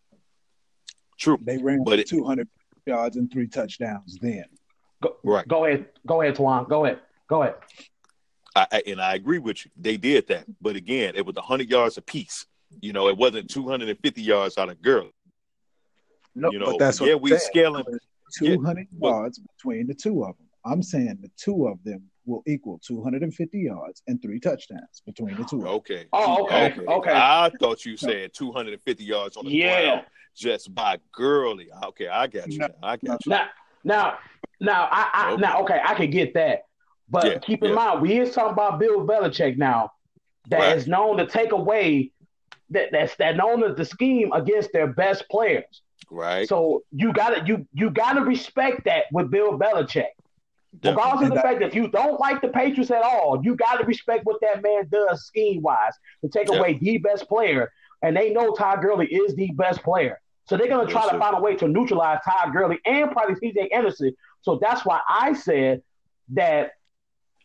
True, 1.17 1.39
they 1.41 1.57
ran 1.57 1.83
but 1.83 2.05
200 2.05 2.41
it, 2.41 2.47
yards 2.89 3.17
and 3.17 3.31
three 3.31 3.47
touchdowns 3.47 4.19
then. 4.21 4.45
Go, 5.01 5.17
right. 5.23 5.47
Go 5.47 5.65
ahead. 5.65 5.87
Go 6.05 6.21
ahead, 6.21 6.35
Twan. 6.35 6.69
Go 6.69 6.85
ahead. 6.85 6.99
Go 7.27 7.41
ahead. 7.41 7.55
I, 8.55 8.67
I, 8.71 8.83
and 8.85 9.01
I 9.01 9.15
agree 9.15 9.39
with 9.39 9.65
you. 9.65 9.71
They 9.75 9.97
did 9.97 10.27
that, 10.27 10.45
but 10.61 10.75
again, 10.75 11.15
it 11.15 11.25
was 11.25 11.35
100 11.35 11.67
yards 11.67 11.97
apiece. 11.97 12.45
You 12.79 12.93
know, 12.93 13.07
it 13.07 13.17
wasn't 13.17 13.49
250 13.49 14.21
yards 14.21 14.57
out 14.59 14.69
of 14.69 14.81
Gurley. 14.81 15.13
No, 16.35 16.51
you 16.51 16.59
know, 16.59 16.65
but 16.65 16.79
that's 16.79 16.99
what 16.99 17.09
yeah, 17.09 17.15
we 17.15 17.35
scaling 17.37 17.85
200 18.37 18.87
yeah, 18.91 19.09
yards 19.09 19.39
but, 19.39 19.57
between 19.57 19.87
the 19.87 19.93
two 19.95 20.23
of 20.23 20.37
them. 20.37 20.47
I'm 20.65 20.81
saying 20.81 21.19
the 21.21 21.29
two 21.37 21.67
of 21.67 21.83
them 21.83 22.03
will 22.25 22.43
equal 22.47 22.79
250 22.85 23.59
yards 23.59 24.01
and 24.07 24.21
three 24.21 24.39
touchdowns 24.39 25.01
between 25.05 25.35
the 25.35 25.43
two. 25.43 25.67
Okay. 25.67 26.05
Oh, 26.13 26.45
okay. 26.45 26.71
Okay. 26.71 26.85
okay. 26.85 27.11
I 27.13 27.51
thought 27.59 27.85
you 27.85 27.97
said 27.97 28.33
250 28.33 29.03
yards 29.03 29.37
on 29.37 29.45
the 29.45 29.51
yeah. 29.51 29.81
ground 29.81 30.05
just 30.35 30.73
by 30.73 30.97
Gurley. 31.11 31.69
Okay, 31.83 32.07
I 32.07 32.27
got 32.27 32.51
you. 32.51 32.59
No, 32.59 32.69
I 32.81 32.97
got 32.97 33.25
you. 33.25 33.29
Now, 33.29 33.47
now, 33.83 34.17
now, 34.59 34.87
I, 34.91 35.09
I 35.13 35.31
okay. 35.33 35.41
now, 35.41 35.61
okay, 35.63 35.79
I 35.83 35.93
can 35.95 36.09
get 36.09 36.33
that, 36.35 36.65
but 37.09 37.25
yeah, 37.25 37.37
keep 37.39 37.63
in 37.63 37.69
yeah. 37.69 37.75
mind 37.75 38.01
we 38.01 38.19
is 38.19 38.33
talking 38.33 38.53
about 38.53 38.79
Bill 38.79 39.05
Belichick 39.05 39.57
now, 39.57 39.91
that 40.49 40.59
right. 40.59 40.77
is 40.77 40.87
known 40.87 41.17
to 41.17 41.27
take 41.27 41.51
away 41.51 42.11
that 42.69 42.89
that's 42.91 43.15
that 43.17 43.35
known 43.35 43.63
as 43.63 43.75
the 43.75 43.85
scheme 43.85 44.31
against 44.31 44.71
their 44.73 44.87
best 44.87 45.25
players. 45.29 45.81
Right. 46.09 46.47
So 46.47 46.83
you 46.91 47.13
gotta 47.13 47.45
you 47.45 47.67
you 47.73 47.89
gotta 47.89 48.21
respect 48.21 48.85
that 48.85 49.05
with 49.11 49.29
Bill 49.29 49.57
Belichick. 49.57 50.07
Regardless 50.83 51.29
of 51.29 51.35
the 51.35 51.41
fact 51.41 51.59
that 51.59 51.67
if 51.67 51.75
you 51.75 51.87
don't 51.87 52.19
like 52.19 52.41
the 52.41 52.47
Patriots 52.47 52.91
at 52.91 53.03
all, 53.03 53.39
you 53.43 53.55
gotta 53.55 53.85
respect 53.85 54.25
what 54.25 54.41
that 54.41 54.61
man 54.63 54.87
does 54.91 55.25
scheme 55.25 55.61
wise 55.61 55.93
to 56.21 56.29
take 56.29 56.49
yep. 56.49 56.59
away 56.59 56.73
the 56.73 56.97
best 56.97 57.27
player. 57.27 57.71
And 58.01 58.17
they 58.17 58.31
know 58.31 58.53
Todd 58.53 58.81
Gurley 58.81 59.07
is 59.07 59.35
the 59.35 59.51
best 59.51 59.83
player. 59.83 60.19
So 60.45 60.57
they're 60.57 60.67
gonna 60.67 60.89
try 60.89 61.03
yes, 61.03 61.11
to 61.11 61.19
find 61.19 61.37
a 61.37 61.39
way 61.39 61.55
to 61.55 61.67
neutralize 61.67 62.19
Todd 62.25 62.53
Gurley 62.53 62.79
and 62.85 63.11
probably 63.11 63.35
CJ 63.35 63.73
Anderson. 63.73 64.13
So 64.41 64.59
that's 64.61 64.85
why 64.85 64.99
I 65.07 65.33
said 65.33 65.81
that 66.29 66.71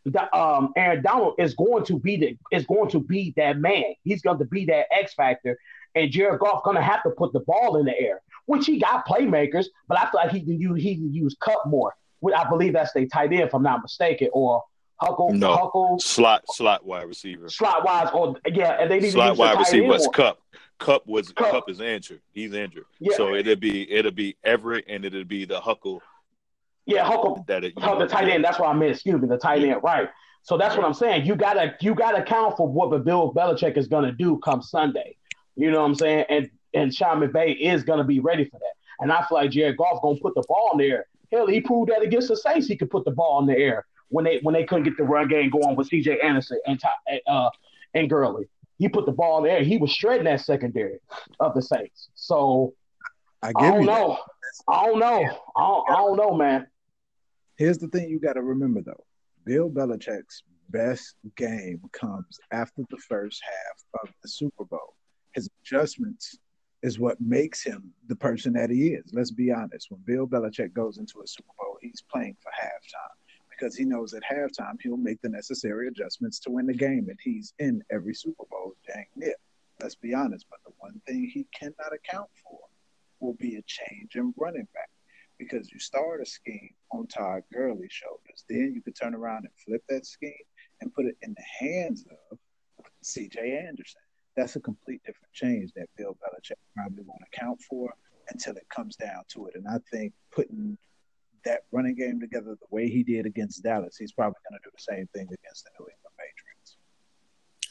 the, 0.04 0.37
um, 0.37 0.73
Aaron 0.76 1.02
Donald 1.02 1.35
is 1.38 1.54
going 1.54 1.85
to 1.85 1.99
be 1.99 2.16
the 2.16 2.38
is 2.50 2.64
going 2.66 2.88
to 2.90 3.00
be 3.00 3.35
that 3.37 3.58
man. 3.58 3.94
He's 4.04 4.23
going 4.23 4.38
to 4.38 4.47
be 4.47 4.64
that 4.66 4.87
X 4.90 5.14
factor, 5.14 5.58
and 5.94 6.11
Jared 6.11 6.40
Goff 6.40 6.64
going 6.64 6.76
to 6.76 6.82
have 6.82 7.02
to 7.02 7.11
put 7.11 7.32
the 7.32 7.40
ball 7.40 7.76
in 7.76 7.85
the 7.85 7.99
air 7.99 8.23
which 8.49 8.64
he 8.64 8.78
got 8.78 9.06
playmakers, 9.06 9.66
but 9.88 9.99
I 9.99 10.11
feel 10.11 10.20
like 10.23 10.30
he 10.30 10.40
can 10.40 10.58
use 10.58 10.82
he 10.82 10.94
can 10.97 11.12
use 11.12 11.37
Kupp 11.38 11.66
more. 11.66 11.94
I 12.34 12.48
believe 12.48 12.72
that's 12.72 12.92
the 12.92 13.06
tight 13.06 13.32
end, 13.32 13.42
if 13.42 13.54
I'm 13.54 13.62
not 13.62 13.82
mistaken, 13.82 14.28
or 14.32 14.62
Huckle, 14.96 15.32
no, 15.32 15.54
Huckle, 15.54 15.98
slot 16.00 16.42
slot 16.48 16.84
wide 16.84 17.06
receiver, 17.06 17.48
slot 17.48 17.84
wise, 17.84 18.08
or 18.12 18.37
yeah, 18.46 18.80
and 18.80 18.90
they 18.90 19.00
need 19.00 19.12
slot 19.12 19.26
to 19.26 19.30
use 19.32 19.38
wide 19.38 19.58
receiver 19.58 19.87
was 19.87 20.08
Cup? 20.12 20.40
Kupp 20.78 21.06
was 21.06 21.32
Kupp. 21.32 21.50
Kupp 21.50 21.70
is 21.70 21.80
injured. 21.80 22.20
He's 22.32 22.52
injured. 22.52 22.87
Yeah. 22.98 23.16
So 23.16 23.34
it'll 23.34 23.56
be 23.56 23.90
it'll 23.90 24.10
be 24.10 24.37
Everett 24.44 24.84
and 24.88 25.04
it'll 25.04 25.25
be 25.25 25.44
the 25.44 25.60
Huckle. 25.60 26.02
Yeah, 26.87 27.04
Huckle. 27.04 27.44
That 27.46 27.64
it, 27.64 27.75
the 27.76 28.06
tight 28.06 28.28
end. 28.28 28.44
That's 28.44 28.58
what 28.58 28.68
I 28.68 28.72
meant. 28.72 28.92
Excuse 28.92 29.20
me, 29.20 29.28
the 29.28 29.38
tight 29.38 29.60
yeah. 29.60 29.75
end. 29.75 29.82
Right. 29.82 30.08
So 30.42 30.56
that's 30.56 30.76
what 30.76 30.84
I'm 30.84 30.94
saying. 30.94 31.26
You 31.26 31.37
gotta 31.37 31.76
you 31.80 31.94
gotta 31.94 32.22
account 32.22 32.56
for 32.56 32.66
what 32.66 32.90
the 32.90 32.98
Bill 32.98 33.32
Belichick 33.32 33.76
is 33.76 33.87
gonna 33.87 34.12
do 34.12 34.38
come 34.38 34.62
Sunday. 34.62 35.16
You 35.54 35.70
know 35.70 35.80
what 35.80 35.87
I'm 35.87 35.94
saying? 35.94 36.25
And 36.28 36.50
and 36.75 36.94
Sean 36.94 37.20
McVay 37.20 37.58
is 37.58 37.84
going 37.84 37.98
to 37.98 38.04
be 38.04 38.20
ready 38.20 38.44
for 38.44 38.58
that. 38.58 38.72
And 39.00 39.12
I 39.12 39.25
feel 39.26 39.38
like 39.38 39.50
Jared 39.50 39.76
Goff 39.76 40.02
going 40.02 40.16
to 40.16 40.22
put 40.22 40.34
the 40.34 40.44
ball 40.48 40.70
in 40.72 40.78
there. 40.78 41.06
Hell, 41.32 41.47
he 41.47 41.61
proved 41.61 41.90
that 41.90 42.02
against 42.02 42.28
the 42.28 42.37
Saints. 42.37 42.66
He 42.66 42.76
could 42.76 42.90
put 42.90 43.04
the 43.04 43.11
ball 43.11 43.40
in 43.40 43.47
the 43.47 43.56
air 43.56 43.87
when 44.08 44.25
they 44.25 44.38
when 44.42 44.54
they 44.54 44.64
couldn't 44.64 44.85
get 44.85 44.97
the 44.97 45.04
run 45.04 45.28
game 45.28 45.50
going 45.50 45.76
with 45.76 45.88
C.J. 45.88 46.20
Anderson 46.20 46.58
and 46.66 46.80
uh, 47.26 47.50
and 47.94 48.08
Gurley. 48.08 48.49
He 48.78 48.88
put 48.88 49.06
the 49.06 49.12
ball 49.12 49.38
in 49.38 49.44
the 49.44 49.50
air. 49.50 49.62
He 49.62 49.76
was 49.76 49.90
shredding 49.90 50.25
that 50.25 50.40
secondary 50.40 50.99
of 51.40 51.54
the 51.54 51.62
Saints. 51.62 52.08
So 52.14 52.75
I, 53.42 53.52
I 53.56 53.70
don't 53.70 53.87
know. 53.87 54.18
I 54.68 54.87
don't 54.87 54.99
know. 54.99 55.25
I 55.56 55.61
don't, 55.61 55.90
I 55.90 55.94
don't 55.97 56.16
know, 56.16 56.35
man. 56.35 56.66
Here's 57.56 57.78
the 57.78 57.88
thing 57.88 58.08
you 58.08 58.20
got 58.20 58.35
to 58.35 58.42
remember 58.42 58.82
though. 58.82 59.04
Bill 59.44 59.68
Belichick's 59.68 60.42
best 60.70 61.14
game 61.37 61.80
comes 61.92 62.38
after 62.52 62.82
the 62.90 62.99
first 63.08 63.42
half 63.44 64.02
of 64.02 64.11
the 64.23 64.28
Super 64.28 64.64
Bowl. 64.64 64.94
His 65.35 65.49
adjustments 65.62 66.38
is 66.82 66.99
what 66.99 67.20
makes 67.20 67.62
him 67.62 67.92
the 68.06 68.16
person 68.16 68.52
that 68.52 68.70
he 68.70 68.88
is. 68.88 69.12
Let's 69.12 69.30
be 69.30 69.50
honest. 69.50 69.90
When 69.90 70.00
Bill 70.04 70.26
Belichick 70.26 70.73
goes 70.73 70.99
into 70.99 71.20
a 71.23 71.26
Super 71.26 71.52
Bowl, 71.58 71.78
he's 71.82 72.02
playing 72.11 72.37
for 72.40 72.50
halftime 72.50 73.16
because 73.50 73.75
he 73.75 73.85
knows 73.85 74.14
at 74.14 74.23
halftime 74.23 74.80
he'll 74.80 74.97
make 74.97 75.20
the 75.20 75.28
necessary 75.28 75.88
adjustments 75.88 76.38
to 76.40 76.50
win 76.50 76.66
the 76.66 76.75
game, 76.75 77.06
and 77.08 77.18
he's 77.20 77.52
in 77.58 77.82
every 77.90 78.14
Super 78.14 78.44
Bowl 78.50 78.75
dang 78.87 79.06
near. 79.16 79.35
Let's 79.82 79.97
be 79.97 80.14
honest. 80.14 80.47
But 80.49 80.61
the 80.64 80.73
one 80.78 81.00
thing 81.06 81.28
he 81.32 81.47
cannot 81.52 81.92
account 81.92 82.28
for 82.44 82.61
will 83.20 83.35
be 83.35 83.56
a 83.56 83.62
change 83.62 84.14
in 84.14 84.32
running 84.37 84.68
back 84.75 84.90
because 85.38 85.70
you 85.73 85.78
start 85.78 86.20
a 86.20 86.26
scheme 86.26 86.75
on 86.92 87.06
Todd 87.06 87.42
Gurley's 87.52 87.92
shoulders, 87.92 88.44
then 88.49 88.73
you 88.75 88.82
could 88.82 88.97
turn 89.00 89.14
around 89.14 89.44
and 89.44 89.54
flip 89.64 89.82
that 89.88 90.04
scheme 90.04 90.32
and 90.80 90.92
put 90.92 91.06
it 91.06 91.16
in 91.23 91.35
the 91.35 91.66
hands 91.66 92.04
of 92.30 92.38
C.J. 93.02 93.64
Anderson 93.66 94.00
that's 94.38 94.57
a 94.57 94.61
complete 94.61 95.02
different 95.04 95.33
change 95.33 95.73
that 95.75 95.88
Bill 95.97 96.16
Belichick 96.23 96.59
probably 96.76 97.02
won't 97.04 97.23
account 97.33 97.61
for 97.68 97.92
until 98.30 98.54
it 98.54 98.66
comes 98.75 98.97
down 98.97 99.23
to 99.28 99.47
it. 99.47 99.54
And 99.57 99.66
I 99.66 99.78
think 99.90 100.12
putting 100.30 100.78
that 101.45 101.62
running 101.73 101.97
game 101.97 102.21
together 102.21 102.57
the 102.61 102.66
way 102.71 102.88
he 102.88 103.02
did 103.02 103.26
against 103.26 103.62
Dallas, 103.62 103.97
he's 103.97 104.12
probably 104.12 104.38
going 104.49 104.61
to 104.61 104.64
do 104.64 104.71
the 104.73 104.95
same 104.95 105.07
thing 105.14 105.26
against 105.26 105.64
the 105.64 105.71
New 105.78 105.87
England. 105.87 106.14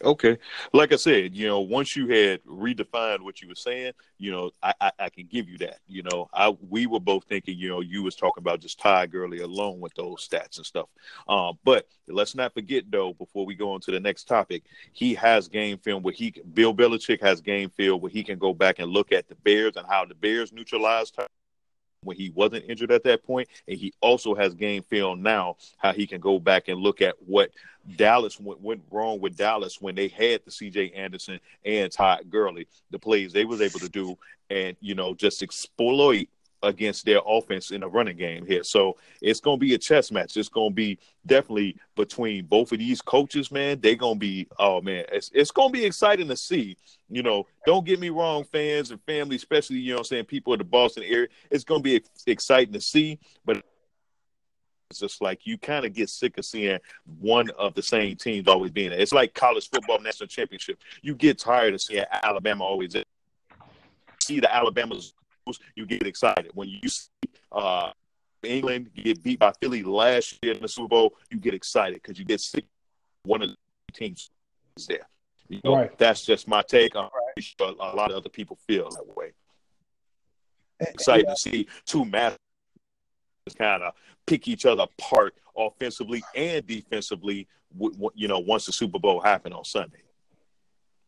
Okay, 0.03 0.37
like 0.73 0.93
I 0.93 0.95
said, 0.95 1.35
you 1.35 1.47
know, 1.47 1.59
once 1.61 1.95
you 1.95 2.07
had 2.07 2.43
redefined 2.43 3.21
what 3.21 3.41
you 3.41 3.47
were 3.47 3.55
saying, 3.55 3.93
you 4.19 4.31
know, 4.31 4.51
I, 4.61 4.73
I, 4.79 4.91
I, 4.99 5.09
can 5.09 5.25
give 5.25 5.49
you 5.49 5.57
that. 5.59 5.79
You 5.87 6.03
know, 6.03 6.29
I 6.33 6.49
we 6.69 6.85
were 6.85 6.99
both 6.99 7.23
thinking, 7.23 7.57
you 7.57 7.69
know, 7.69 7.81
you 7.81 8.03
was 8.03 8.15
talking 8.15 8.41
about 8.41 8.59
just 8.59 8.79
Ty 8.79 9.07
Gurley 9.07 9.39
alone 9.39 9.79
with 9.79 9.95
those 9.95 10.27
stats 10.27 10.57
and 10.57 10.65
stuff. 10.65 10.87
Um, 11.27 11.57
but 11.63 11.87
let's 12.07 12.35
not 12.35 12.53
forget 12.53 12.83
though, 12.91 13.13
before 13.13 13.45
we 13.45 13.55
go 13.55 13.71
on 13.71 13.81
to 13.81 13.91
the 13.91 13.99
next 13.99 14.25
topic, 14.25 14.63
he 14.93 15.15
has 15.15 15.47
game 15.47 15.79
film 15.79 16.03
where 16.03 16.13
he 16.13 16.33
Bill 16.53 16.75
Belichick 16.75 17.21
has 17.21 17.41
game 17.41 17.69
film 17.71 17.99
where 17.99 18.11
he 18.11 18.23
can 18.23 18.37
go 18.37 18.53
back 18.53 18.77
and 18.77 18.91
look 18.91 19.11
at 19.11 19.27
the 19.27 19.35
Bears 19.35 19.77
and 19.77 19.87
how 19.87 20.05
the 20.05 20.15
Bears 20.15 20.53
neutralized 20.53 21.15
Ty 21.15 21.25
when 22.03 22.17
he 22.17 22.29
wasn't 22.29 22.65
injured 22.69 22.91
at 22.91 23.03
that 23.03 23.23
point, 23.23 23.47
and 23.67 23.77
he 23.77 23.93
also 24.01 24.35
has 24.35 24.53
game 24.53 24.83
film 24.83 25.21
now 25.21 25.57
how 25.77 25.93
he 25.93 26.07
can 26.07 26.21
go 26.21 26.39
back 26.39 26.67
and 26.67 26.79
look 26.79 27.01
at 27.01 27.15
what 27.25 27.51
Dallas 27.95 28.39
went, 28.39 28.61
went 28.61 28.83
wrong 28.91 29.19
with 29.19 29.37
Dallas 29.37 29.81
when 29.81 29.95
they 29.95 30.07
had 30.07 30.41
the 30.45 30.51
C.J. 30.51 30.91
Anderson 30.91 31.39
and 31.65 31.91
Todd 31.91 32.29
Gurley, 32.29 32.67
the 32.91 32.99
plays 32.99 33.33
they 33.33 33.45
was 33.45 33.61
able 33.61 33.79
to 33.79 33.89
do, 33.89 34.17
and 34.49 34.75
you 34.79 34.95
know 34.95 35.13
just 35.13 35.43
exploit 35.43 36.27
against 36.63 37.05
their 37.05 37.19
offense 37.25 37.71
in 37.71 37.81
the 37.81 37.87
running 37.87 38.17
game 38.17 38.45
here. 38.45 38.63
So 38.63 38.97
it's 39.21 39.39
going 39.39 39.59
to 39.59 39.65
be 39.65 39.73
a 39.73 39.77
chess 39.77 40.11
match. 40.11 40.37
It's 40.37 40.49
going 40.49 40.71
to 40.71 40.75
be 40.75 40.99
definitely 41.25 41.77
between 41.95 42.45
both 42.45 42.71
of 42.71 42.79
these 42.79 43.01
coaches, 43.01 43.51
man. 43.51 43.79
They're 43.79 43.95
going 43.95 44.15
to 44.15 44.19
be, 44.19 44.47
oh 44.59 44.81
man, 44.81 45.05
it's, 45.11 45.31
it's 45.33 45.51
going 45.51 45.69
to 45.69 45.73
be 45.73 45.85
exciting 45.85 46.27
to 46.27 46.35
see. 46.37 46.77
You 47.09 47.23
know, 47.23 47.47
don't 47.65 47.85
get 47.85 47.99
me 47.99 48.09
wrong, 48.09 48.43
fans 48.43 48.91
and 48.91 49.01
family, 49.03 49.35
especially, 49.35 49.77
you 49.77 49.93
know 49.93 49.99
I'm 49.99 50.03
saying, 50.03 50.25
people 50.25 50.53
in 50.53 50.59
the 50.59 50.65
Boston 50.65 51.03
area. 51.03 51.27
It's 51.51 51.63
going 51.63 51.81
to 51.81 51.83
be 51.83 52.03
exciting 52.25 52.73
to 52.73 52.81
see, 52.81 53.19
but 53.45 53.63
it's 54.89 54.99
just 54.99 55.21
like 55.21 55.45
you 55.45 55.57
kind 55.57 55.85
of 55.85 55.93
get 55.93 56.09
sick 56.09 56.37
of 56.37 56.45
seeing 56.45 56.79
one 57.19 57.49
of 57.51 57.73
the 57.75 57.83
same 57.83 58.15
teams 58.15 58.47
always 58.47 58.71
being 58.71 58.89
there. 58.89 58.99
It's 58.99 59.11
like 59.11 59.33
college 59.33 59.69
football 59.69 59.99
national 59.99 60.27
championship. 60.27 60.79
You 61.01 61.13
get 61.13 61.37
tired 61.37 61.73
of 61.73 61.81
seeing 61.81 62.05
Alabama 62.23 62.63
always 62.63 62.95
see 64.27 64.39
the 64.39 64.53
Alabama's 64.53 65.13
you 65.75 65.85
get 65.85 66.05
excited. 66.05 66.51
When 66.53 66.69
you 66.69 66.89
see 66.89 67.09
uh, 67.51 67.91
England 68.43 68.89
get 68.93 69.23
beat 69.23 69.39
by 69.39 69.51
Philly 69.61 69.83
last 69.83 70.37
year 70.41 70.53
in 70.53 70.61
the 70.61 70.67
Super 70.67 70.87
Bowl, 70.87 71.15
you 71.29 71.39
get 71.39 71.53
excited 71.53 72.01
because 72.01 72.19
you 72.19 72.25
get 72.25 72.41
sick. 72.41 72.65
One 73.23 73.41
of 73.41 73.49
the 73.49 73.55
teams 73.93 74.29
is 74.77 74.87
there. 74.87 75.07
You 75.49 75.61
know, 75.63 75.75
right. 75.75 75.97
That's 75.97 76.25
just 76.25 76.47
my 76.47 76.61
take. 76.61 76.95
I'm 76.95 77.03
right. 77.03 77.43
sure 77.43 77.69
a 77.69 77.95
lot 77.95 78.11
of 78.11 78.17
other 78.17 78.29
people 78.29 78.57
feel 78.67 78.89
that 78.89 79.15
way. 79.15 79.31
Excited 80.79 81.27
to 81.27 81.35
see 81.35 81.67
two 81.85 82.05
massive 82.05 82.37
kind 83.57 83.81
of 83.81 83.93
pick 84.25 84.47
each 84.47 84.65
other 84.65 84.83
apart 84.83 85.35
offensively 85.57 86.23
and 86.35 86.65
defensively. 86.67 87.47
You 88.15 88.27
know, 88.27 88.39
once 88.39 88.65
the 88.65 88.71
Super 88.71 88.99
Bowl 88.99 89.19
happened 89.19 89.53
on 89.53 89.63
Sunday 89.63 89.99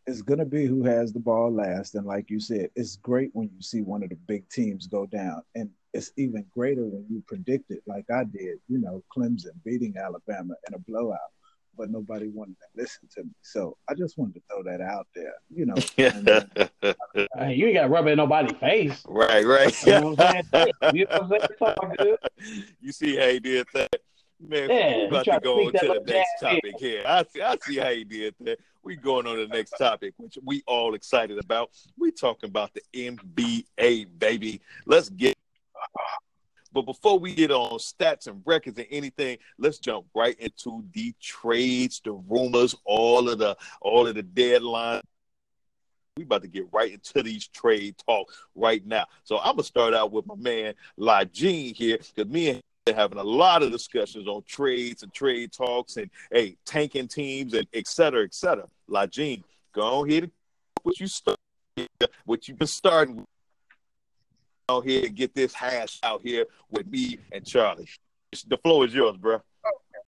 it's 0.09 0.21
going 0.23 0.39
to 0.39 0.45
be 0.45 0.65
who 0.65 0.83
has 0.83 1.13
the 1.13 1.19
ball 1.19 1.53
last. 1.53 1.95
And 1.95 2.05
like 2.05 2.29
you 2.29 2.39
said, 2.39 2.69
it's 2.75 2.95
great 2.97 3.29
when 3.33 3.49
you 3.55 3.61
see 3.61 3.81
one 3.81 4.03
of 4.03 4.09
the 4.09 4.15
big 4.15 4.49
teams 4.49 4.87
go 4.87 5.05
down. 5.05 5.43
And 5.55 5.69
it's 5.93 6.11
even 6.17 6.45
greater 6.51 6.83
when 6.83 7.05
you 7.09 7.23
predict 7.27 7.71
it, 7.71 7.83
like 7.85 8.05
I 8.11 8.23
did, 8.23 8.57
you 8.67 8.79
know, 8.79 9.03
Clemson 9.15 9.51
beating 9.63 9.95
Alabama 9.97 10.55
in 10.67 10.73
a 10.73 10.79
blowout, 10.79 11.17
but 11.77 11.91
nobody 11.91 12.27
wanted 12.27 12.57
to 12.59 12.81
listen 12.81 13.07
to 13.15 13.23
me. 13.23 13.31
So 13.43 13.77
I 13.87 13.93
just 13.93 14.17
wanted 14.17 14.35
to 14.35 14.41
throw 14.49 14.63
that 14.63 14.81
out 14.81 15.07
there, 15.15 15.33
you 15.49 15.65
know. 15.67 15.75
uh, 17.39 17.45
you 17.47 17.67
ain't 17.67 17.75
got 17.75 17.83
to 17.83 17.89
rub 17.89 18.07
it 18.07 18.11
in 18.11 18.17
nobody's 18.17 18.57
face. 18.57 19.03
Right, 19.07 19.45
right. 19.45 19.85
You 19.85 19.91
know 19.91 20.09
what 20.11 20.21
I'm 20.21 20.43
saying? 20.51 22.15
you 22.81 22.91
see 22.91 23.15
how 23.15 23.27
he 23.27 23.39
did 23.39 23.67
that? 23.73 23.95
Man, 24.41 24.69
yeah, 24.69 24.97
we're 24.97 25.07
about 25.07 25.25
to 25.25 25.39
go 25.43 25.67
on 25.67 25.73
to 25.73 25.79
the 25.79 26.03
next 26.05 26.39
topic 26.39 26.75
here. 26.79 27.03
I 27.05 27.25
see, 27.25 27.41
I 27.41 27.57
see 27.61 27.77
how 27.77 27.89
he 27.89 28.05
did 28.05 28.35
that. 28.41 28.59
We're 28.83 28.95
going 28.95 29.27
on 29.27 29.35
to 29.35 29.45
the 29.45 29.53
next 29.53 29.71
topic, 29.71 30.13
which 30.17 30.37
we 30.43 30.63
all 30.65 30.93
excited 30.93 31.37
about. 31.37 31.71
We 31.97 32.11
talking 32.11 32.49
about 32.49 32.71
the 32.73 32.81
NBA, 32.93 34.07
baby. 34.17 34.61
Let's 34.85 35.09
get. 35.09 35.37
But 36.71 36.83
before 36.83 37.19
we 37.19 37.33
get 37.33 37.51
on 37.51 37.79
stats 37.79 38.27
and 38.27 38.41
records 38.45 38.77
and 38.77 38.87
anything, 38.91 39.39
let's 39.57 39.79
jump 39.79 40.05
right 40.15 40.39
into 40.39 40.85
the 40.93 41.13
trades, 41.19 41.99
the 42.03 42.13
rumors, 42.13 42.75
all 42.85 43.27
of 43.27 43.39
the 43.39 43.57
all 43.81 44.07
of 44.07 44.15
the 44.15 44.23
deadlines. 44.23 45.01
We 46.15 46.23
about 46.23 46.43
to 46.43 46.47
get 46.47 46.67
right 46.71 46.93
into 46.93 47.23
these 47.23 47.47
trade 47.47 47.95
talk 48.07 48.31
right 48.55 48.85
now. 48.85 49.05
So 49.23 49.37
I'm 49.39 49.55
gonna 49.55 49.63
start 49.63 49.93
out 49.93 50.11
with 50.13 50.25
my 50.27 50.35
man 50.35 50.75
Lajeen 50.97 51.75
here, 51.75 51.97
because 51.97 52.31
me 52.31 52.49
and 52.49 52.63
having 52.95 53.17
a 53.17 53.23
lot 53.23 53.63
of 53.63 53.71
discussions 53.71 54.27
on 54.27 54.43
trades 54.47 55.03
and 55.03 55.13
trade 55.13 55.51
talks 55.51 55.97
and 55.97 56.09
hey 56.31 56.57
tanking 56.65 57.07
teams 57.07 57.53
and 57.53 57.67
et 57.73 57.87
cetera, 57.87 58.23
et 58.23 58.33
cetera. 58.33 58.67
Lajeen, 58.89 59.43
go 59.73 60.05
ahead 60.05 60.23
and 60.23 60.31
what 60.83 60.99
you 60.99 61.07
start, 61.07 61.37
what 62.25 62.47
you've 62.47 62.59
been 62.59 62.67
starting. 62.67 63.25
Go 64.67 64.81
ahead 64.81 65.05
and 65.05 65.15
get 65.15 65.33
this 65.33 65.53
hash 65.53 65.99
out 66.03 66.21
here 66.23 66.45
with 66.69 66.87
me 66.87 67.17
and 67.31 67.45
Charlie. 67.45 67.87
The 68.47 68.57
floor 68.57 68.85
is 68.85 68.93
yours, 68.93 69.17
bro. 69.17 69.41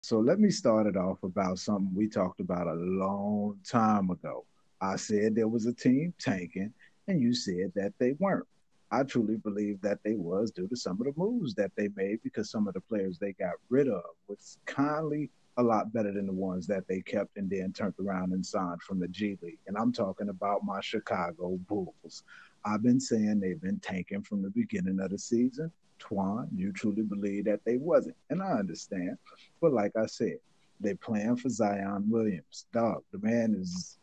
So 0.01 0.19
let 0.19 0.39
me 0.39 0.49
start 0.49 0.87
it 0.87 0.97
off 0.97 1.21
about 1.23 1.59
something 1.59 1.91
we 1.95 2.07
talked 2.07 2.39
about 2.39 2.67
a 2.67 2.73
long 2.73 3.57
time 3.69 4.09
ago. 4.09 4.45
I 4.79 4.95
said 4.95 5.35
there 5.35 5.47
was 5.47 5.67
a 5.67 5.73
team 5.73 6.13
tanking, 6.19 6.73
and 7.07 7.21
you 7.21 7.35
said 7.35 7.71
that 7.75 7.93
they 7.99 8.13
weren't. 8.13 8.47
I 8.91 9.03
truly 9.03 9.37
believe 9.37 9.79
that 9.81 9.99
they 10.03 10.15
was 10.15 10.51
due 10.51 10.67
to 10.67 10.75
some 10.75 10.99
of 10.99 11.05
the 11.05 11.13
moves 11.15 11.53
that 11.55 11.71
they 11.77 11.89
made 11.95 12.19
because 12.23 12.49
some 12.51 12.67
of 12.67 12.73
the 12.73 12.81
players 12.81 13.17
they 13.17 13.31
got 13.33 13.53
rid 13.69 13.87
of 13.87 14.03
was 14.27 14.57
kindly 14.65 15.29
a 15.57 15.63
lot 15.63 15.93
better 15.93 16.11
than 16.11 16.27
the 16.27 16.33
ones 16.33 16.67
that 16.67 16.87
they 16.87 17.01
kept 17.01 17.37
and 17.37 17.49
then 17.49 17.71
turned 17.71 17.93
around 17.99 18.33
and 18.33 18.45
signed 18.45 18.81
from 18.81 18.99
the 18.99 19.07
G 19.07 19.37
League. 19.41 19.59
And 19.67 19.77
I'm 19.77 19.93
talking 19.93 20.29
about 20.29 20.65
my 20.65 20.81
Chicago 20.81 21.57
Bulls. 21.67 22.23
I've 22.65 22.83
been 22.83 22.99
saying 22.99 23.39
they've 23.39 23.61
been 23.61 23.79
tanking 23.79 24.23
from 24.23 24.41
the 24.41 24.49
beginning 24.49 24.99
of 24.99 25.11
the 25.11 25.17
season. 25.17 25.71
Twan, 25.99 26.47
you 26.53 26.71
truly 26.71 27.03
believe 27.03 27.45
that 27.45 27.63
they 27.65 27.77
wasn't. 27.77 28.15
And 28.29 28.41
I 28.41 28.53
understand. 28.53 29.17
But 29.61 29.73
like 29.73 29.91
I 29.95 30.05
said, 30.05 30.37
they 30.79 30.95
playing 30.95 31.37
for 31.37 31.49
Zion 31.49 32.09
Williams. 32.09 32.65
Dog, 32.73 33.03
the 33.11 33.19
man 33.19 33.55
is 33.59 33.97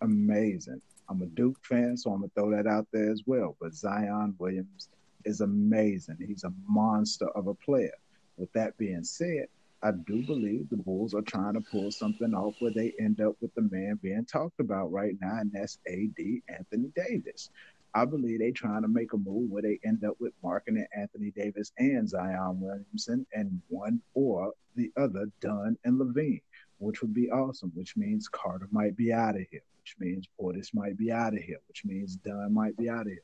amazing. 0.00 0.82
I'm 1.08 1.22
a 1.22 1.26
Duke 1.26 1.58
fan, 1.62 1.96
so 1.96 2.10
I'm 2.10 2.20
gonna 2.20 2.30
throw 2.34 2.50
that 2.50 2.66
out 2.66 2.86
there 2.92 3.10
as 3.10 3.22
well. 3.26 3.56
But 3.60 3.74
Zion 3.74 4.34
Williams 4.38 4.88
is 5.24 5.40
amazing. 5.40 6.18
He's 6.26 6.44
a 6.44 6.52
monster 6.66 7.28
of 7.28 7.46
a 7.46 7.54
player. 7.54 7.94
With 8.36 8.52
that 8.52 8.76
being 8.78 9.04
said, 9.04 9.46
I 9.82 9.92
do 9.92 10.24
believe 10.24 10.70
the 10.70 10.78
Bulls 10.78 11.14
are 11.14 11.22
trying 11.22 11.54
to 11.54 11.60
pull 11.60 11.90
something 11.90 12.34
off 12.34 12.54
where 12.58 12.72
they 12.72 12.94
end 12.98 13.20
up 13.20 13.36
with 13.40 13.54
the 13.54 13.68
man 13.70 13.98
being 14.02 14.24
talked 14.24 14.58
about 14.60 14.92
right 14.92 15.14
now, 15.20 15.38
and 15.40 15.52
that's 15.52 15.78
AD 15.86 16.18
Anthony 16.48 16.90
Davis. 16.96 17.50
I 17.94 18.06
believe 18.06 18.40
they're 18.40 18.50
trying 18.50 18.82
to 18.82 18.88
make 18.88 19.12
a 19.12 19.16
move 19.16 19.50
where 19.50 19.62
they 19.62 19.78
end 19.84 20.04
up 20.04 20.16
with 20.18 20.32
marketing 20.42 20.86
Anthony 20.96 21.30
Davis 21.30 21.70
and 21.78 22.08
Zion 22.08 22.60
Williamson 22.60 23.24
and 23.32 23.60
one 23.68 24.00
or 24.14 24.52
the 24.74 24.90
other 24.96 25.26
Dunn 25.40 25.76
and 25.84 26.00
LaVine, 26.00 26.40
which 26.84 27.02
would 27.02 27.14
be 27.14 27.30
awesome, 27.30 27.72
which 27.74 27.96
means 27.96 28.28
Carter 28.28 28.68
might 28.70 28.96
be 28.96 29.12
out 29.12 29.36
of 29.36 29.46
here 29.50 29.62
which 29.84 29.96
means 29.98 30.26
Portis 30.40 30.72
might 30.72 30.96
be 30.96 31.12
out 31.12 31.34
of 31.34 31.40
here, 31.40 31.60
which 31.68 31.84
means 31.84 32.16
Dunn 32.16 32.54
might 32.54 32.74
be 32.78 32.88
out 32.88 33.02
of 33.02 33.08
here. 33.08 33.18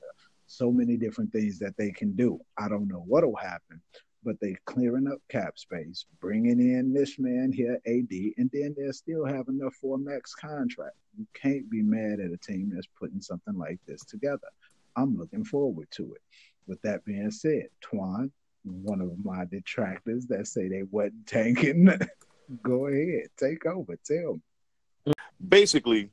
So 0.47 0.71
many 0.71 0.99
different 0.99 1.33
things 1.33 1.59
that 1.61 1.75
they 1.79 1.91
can 1.91 2.13
do. 2.13 2.39
I 2.59 2.69
don't 2.69 2.87
know 2.87 3.03
what'll 3.07 3.37
happen, 3.37 3.81
but 4.23 4.37
they're 4.41 4.61
clearing 4.67 5.09
up 5.11 5.21
cap 5.31 5.59
space, 5.59 6.05
bringing 6.21 6.61
in 6.61 6.93
this 6.93 7.19
man 7.19 7.51
here, 7.51 7.81
AD, 7.87 8.11
and 8.37 8.51
then 8.53 8.75
they'll 8.77 8.93
still 8.93 9.25
have 9.25 9.49
enough 9.49 9.75
for 9.77 9.97
a 9.97 9.99
max 9.99 10.35
contract. 10.35 10.97
You 11.17 11.27
can't 11.33 11.71
be 11.71 11.81
mad 11.81 12.21
at 12.21 12.31
a 12.31 12.37
team 12.37 12.71
that's 12.75 12.89
putting 12.99 13.23
something 13.23 13.57
like 13.57 13.79
this 13.87 14.05
together. 14.05 14.49
I'm 14.97 15.17
looking 15.17 15.45
forward 15.45 15.89
to 15.93 16.13
it. 16.13 16.21
With 16.67 16.83
that 16.83 17.07
being 17.07 17.31
said, 17.31 17.69
Twan, 17.83 18.31
one 18.65 19.01
of 19.01 19.25
my 19.25 19.47
detractors 19.47 20.27
that 20.27 20.47
say 20.47 20.69
they 20.69 20.83
wasn't 20.83 21.27
tanking, 21.27 21.89
go 22.63 22.87
ahead, 22.87 23.29
take 23.37 23.67
over, 23.67 23.97
tell 24.05 24.41
me. 25.07 25.13
Basically, 25.47 26.11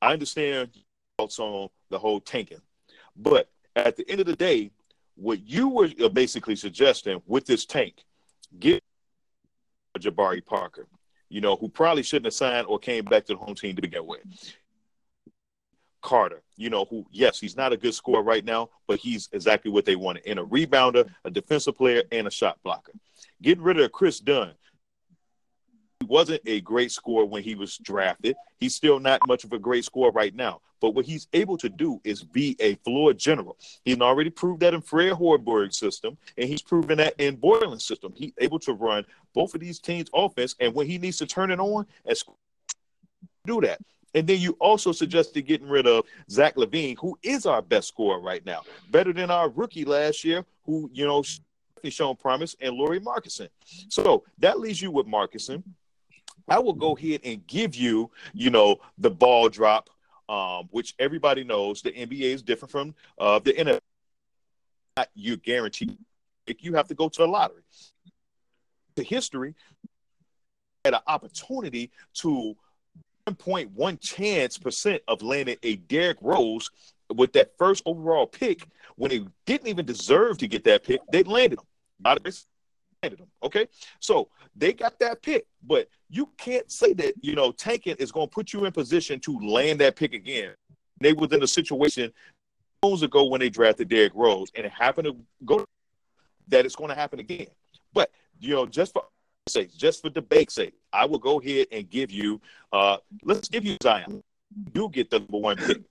I 0.00 0.12
understand 0.12 0.70
thoughts 1.18 1.38
on 1.38 1.68
the 1.90 1.98
whole 1.98 2.20
tanking, 2.20 2.60
but 3.16 3.50
at 3.74 3.96
the 3.96 4.08
end 4.08 4.20
of 4.20 4.26
the 4.26 4.36
day, 4.36 4.70
what 5.16 5.46
you 5.46 5.68
were 5.68 5.90
uh, 6.02 6.08
basically 6.08 6.56
suggesting 6.56 7.20
with 7.26 7.44
this 7.44 7.66
tank, 7.66 8.04
get 8.58 8.82
Jabari 9.98 10.44
Parker, 10.44 10.86
you 11.28 11.40
know, 11.40 11.56
who 11.56 11.68
probably 11.68 12.02
shouldn't 12.02 12.26
have 12.26 12.34
signed 12.34 12.66
or 12.66 12.78
came 12.78 13.04
back 13.04 13.26
to 13.26 13.34
the 13.34 13.38
home 13.38 13.54
team 13.54 13.74
to 13.76 13.82
begin 13.82 14.06
with. 14.06 14.20
Carter, 16.00 16.42
you 16.56 16.70
know, 16.70 16.84
who, 16.84 17.04
yes, 17.10 17.40
he's 17.40 17.56
not 17.56 17.72
a 17.72 17.76
good 17.76 17.92
scorer 17.92 18.22
right 18.22 18.44
now, 18.44 18.70
but 18.86 19.00
he's 19.00 19.28
exactly 19.32 19.70
what 19.70 19.84
they 19.84 19.96
wanted 19.96 20.24
in 20.24 20.38
a 20.38 20.44
rebounder, 20.44 21.10
a 21.24 21.30
defensive 21.30 21.76
player, 21.76 22.04
and 22.12 22.28
a 22.28 22.30
shot 22.30 22.58
blocker. 22.62 22.92
Getting 23.42 23.64
rid 23.64 23.80
of 23.80 23.90
Chris 23.90 24.20
Dunn, 24.20 24.52
wasn't 26.08 26.42
a 26.46 26.60
great 26.62 26.90
scorer 26.90 27.24
when 27.24 27.42
he 27.42 27.54
was 27.54 27.78
drafted. 27.78 28.36
He's 28.58 28.74
still 28.74 28.98
not 28.98 29.20
much 29.28 29.44
of 29.44 29.52
a 29.52 29.58
great 29.58 29.84
scorer 29.84 30.10
right 30.10 30.34
now. 30.34 30.60
But 30.80 30.90
what 30.90 31.04
he's 31.04 31.26
able 31.32 31.58
to 31.58 31.68
do 31.68 32.00
is 32.04 32.22
be 32.22 32.56
a 32.60 32.76
floor 32.76 33.12
general. 33.12 33.56
He's 33.84 34.00
already 34.00 34.30
proved 34.30 34.60
that 34.60 34.74
in 34.74 34.80
Fred 34.80 35.12
Hoiberg's 35.12 35.76
system, 35.76 36.16
and 36.36 36.48
he's 36.48 36.62
proven 36.62 36.98
that 36.98 37.14
in 37.18 37.36
Boylen's 37.36 37.84
system. 37.84 38.12
He's 38.14 38.32
able 38.38 38.60
to 38.60 38.72
run 38.72 39.04
both 39.34 39.54
of 39.54 39.60
these 39.60 39.80
teams' 39.80 40.10
offense, 40.14 40.54
and 40.60 40.74
when 40.74 40.86
he 40.86 40.98
needs 40.98 41.18
to 41.18 41.26
turn 41.26 41.50
it 41.50 41.60
on, 41.60 41.86
and 42.06 42.16
do 43.44 43.60
that. 43.62 43.80
And 44.14 44.26
then 44.26 44.40
you 44.40 44.56
also 44.60 44.92
suggested 44.92 45.42
getting 45.42 45.68
rid 45.68 45.86
of 45.86 46.04
Zach 46.30 46.56
LaVine, 46.56 46.96
who 46.98 47.18
is 47.22 47.44
our 47.44 47.60
best 47.60 47.88
scorer 47.88 48.20
right 48.20 48.44
now, 48.46 48.62
better 48.90 49.12
than 49.12 49.30
our 49.30 49.48
rookie 49.50 49.84
last 49.84 50.24
year, 50.24 50.44
who 50.64 50.90
you 50.92 51.06
know 51.06 51.22
shown 51.88 52.16
promise, 52.16 52.56
and 52.60 52.74
Lauri 52.74 53.00
Markison. 53.00 53.48
So 53.88 54.24
that 54.38 54.58
leaves 54.60 54.80
you 54.80 54.90
with 54.90 55.06
Markkanen, 55.06 55.62
I 56.48 56.58
will 56.58 56.72
go 56.72 56.96
ahead 56.96 57.20
and 57.24 57.46
give 57.46 57.74
you, 57.74 58.10
you 58.32 58.50
know, 58.50 58.76
the 58.98 59.10
ball 59.10 59.48
drop, 59.48 59.90
um, 60.28 60.68
which 60.70 60.94
everybody 60.98 61.44
knows 61.44 61.82
the 61.82 61.92
NBA 61.92 62.34
is 62.34 62.42
different 62.42 62.72
from 62.72 62.94
uh, 63.18 63.38
the 63.40 63.52
NFL. 63.52 63.80
You 65.14 65.36
guarantee 65.36 65.96
you 66.58 66.74
have 66.74 66.88
to 66.88 66.94
go 66.94 67.08
to 67.08 67.18
the 67.18 67.26
lottery. 67.26 67.62
The 68.94 69.02
history 69.02 69.54
had 70.84 70.94
an 70.94 71.00
opportunity 71.06 71.90
to 72.14 72.56
1.1 73.28 74.00
chance 74.00 74.58
percent 74.58 75.02
of 75.06 75.22
landing 75.22 75.56
a 75.62 75.76
Derrick 75.76 76.18
Rose 76.20 76.70
with 77.14 77.32
that 77.34 77.52
first 77.58 77.82
overall 77.86 78.26
pick 78.26 78.66
when 78.96 79.10
they 79.10 79.24
didn't 79.46 79.68
even 79.68 79.86
deserve 79.86 80.38
to 80.38 80.48
get 80.48 80.64
that 80.64 80.84
pick. 80.84 81.00
They 81.12 81.22
landed 81.22 81.58
him. 81.58 81.64
Okay, 83.42 83.68
so 84.00 84.28
they 84.56 84.72
got 84.72 84.98
that 84.98 85.22
pick, 85.22 85.46
but 85.62 85.88
you 86.10 86.28
can't 86.36 86.70
say 86.70 86.92
that 86.94 87.14
you 87.20 87.34
know 87.34 87.52
tanking 87.52 87.94
is 87.98 88.10
going 88.10 88.26
to 88.26 88.30
put 88.30 88.52
you 88.52 88.64
in 88.64 88.72
position 88.72 89.20
to 89.20 89.38
land 89.38 89.80
that 89.80 89.94
pick 89.94 90.14
again. 90.14 90.52
They 91.00 91.12
was 91.12 91.32
in 91.32 91.42
a 91.42 91.46
situation 91.46 92.12
years 92.82 93.02
ago 93.02 93.24
when 93.26 93.40
they 93.40 93.50
drafted 93.50 93.88
Derrick 93.88 94.12
Rose, 94.16 94.48
and 94.56 94.66
it 94.66 94.72
happened 94.72 95.06
to 95.06 95.16
go 95.44 95.64
that 96.48 96.64
it's 96.66 96.74
going 96.74 96.88
to 96.88 96.96
happen 96.96 97.20
again. 97.20 97.46
But 97.92 98.10
you 98.40 98.54
know, 98.56 98.66
just 98.66 98.92
for 98.92 99.04
sake, 99.48 99.76
just 99.76 100.02
for 100.02 100.10
debate's 100.10 100.54
sake, 100.54 100.74
I 100.92 101.06
will 101.06 101.20
go 101.20 101.40
ahead 101.40 101.68
and 101.70 101.88
give 101.88 102.10
you. 102.10 102.40
uh 102.72 102.96
Let's 103.22 103.48
give 103.48 103.64
you 103.64 103.76
Zion. 103.80 104.22
You 104.74 104.88
get 104.88 105.08
the 105.10 105.20
number 105.20 105.38
one 105.38 105.56
pick, 105.56 105.82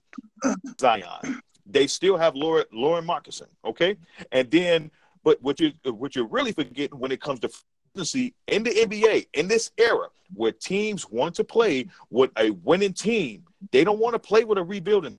Zion. 0.78 1.40
They 1.64 1.86
still 1.86 2.18
have 2.18 2.34
Laura 2.34 2.66
Lauren 2.70 3.06
Markkanen, 3.06 3.48
okay, 3.64 3.96
and 4.30 4.50
then. 4.50 4.90
But 5.28 5.42
what 5.42 5.60
you 5.60 5.72
what 5.84 6.16
you're 6.16 6.26
really 6.26 6.52
forgetting 6.52 6.98
when 6.98 7.12
it 7.12 7.20
comes 7.20 7.40
to 7.40 7.50
consistency 7.92 8.34
in 8.46 8.62
the 8.62 8.70
NBA 8.70 9.26
in 9.34 9.46
this 9.46 9.72
era 9.76 10.06
where 10.32 10.52
teams 10.52 11.10
want 11.10 11.34
to 11.34 11.44
play 11.44 11.86
with 12.08 12.30
a 12.38 12.52
winning 12.64 12.94
team. 12.94 13.44
They 13.70 13.84
don't 13.84 13.98
want 13.98 14.14
to 14.14 14.18
play 14.18 14.44
with 14.44 14.56
a 14.56 14.64
rebuilding. 14.64 15.18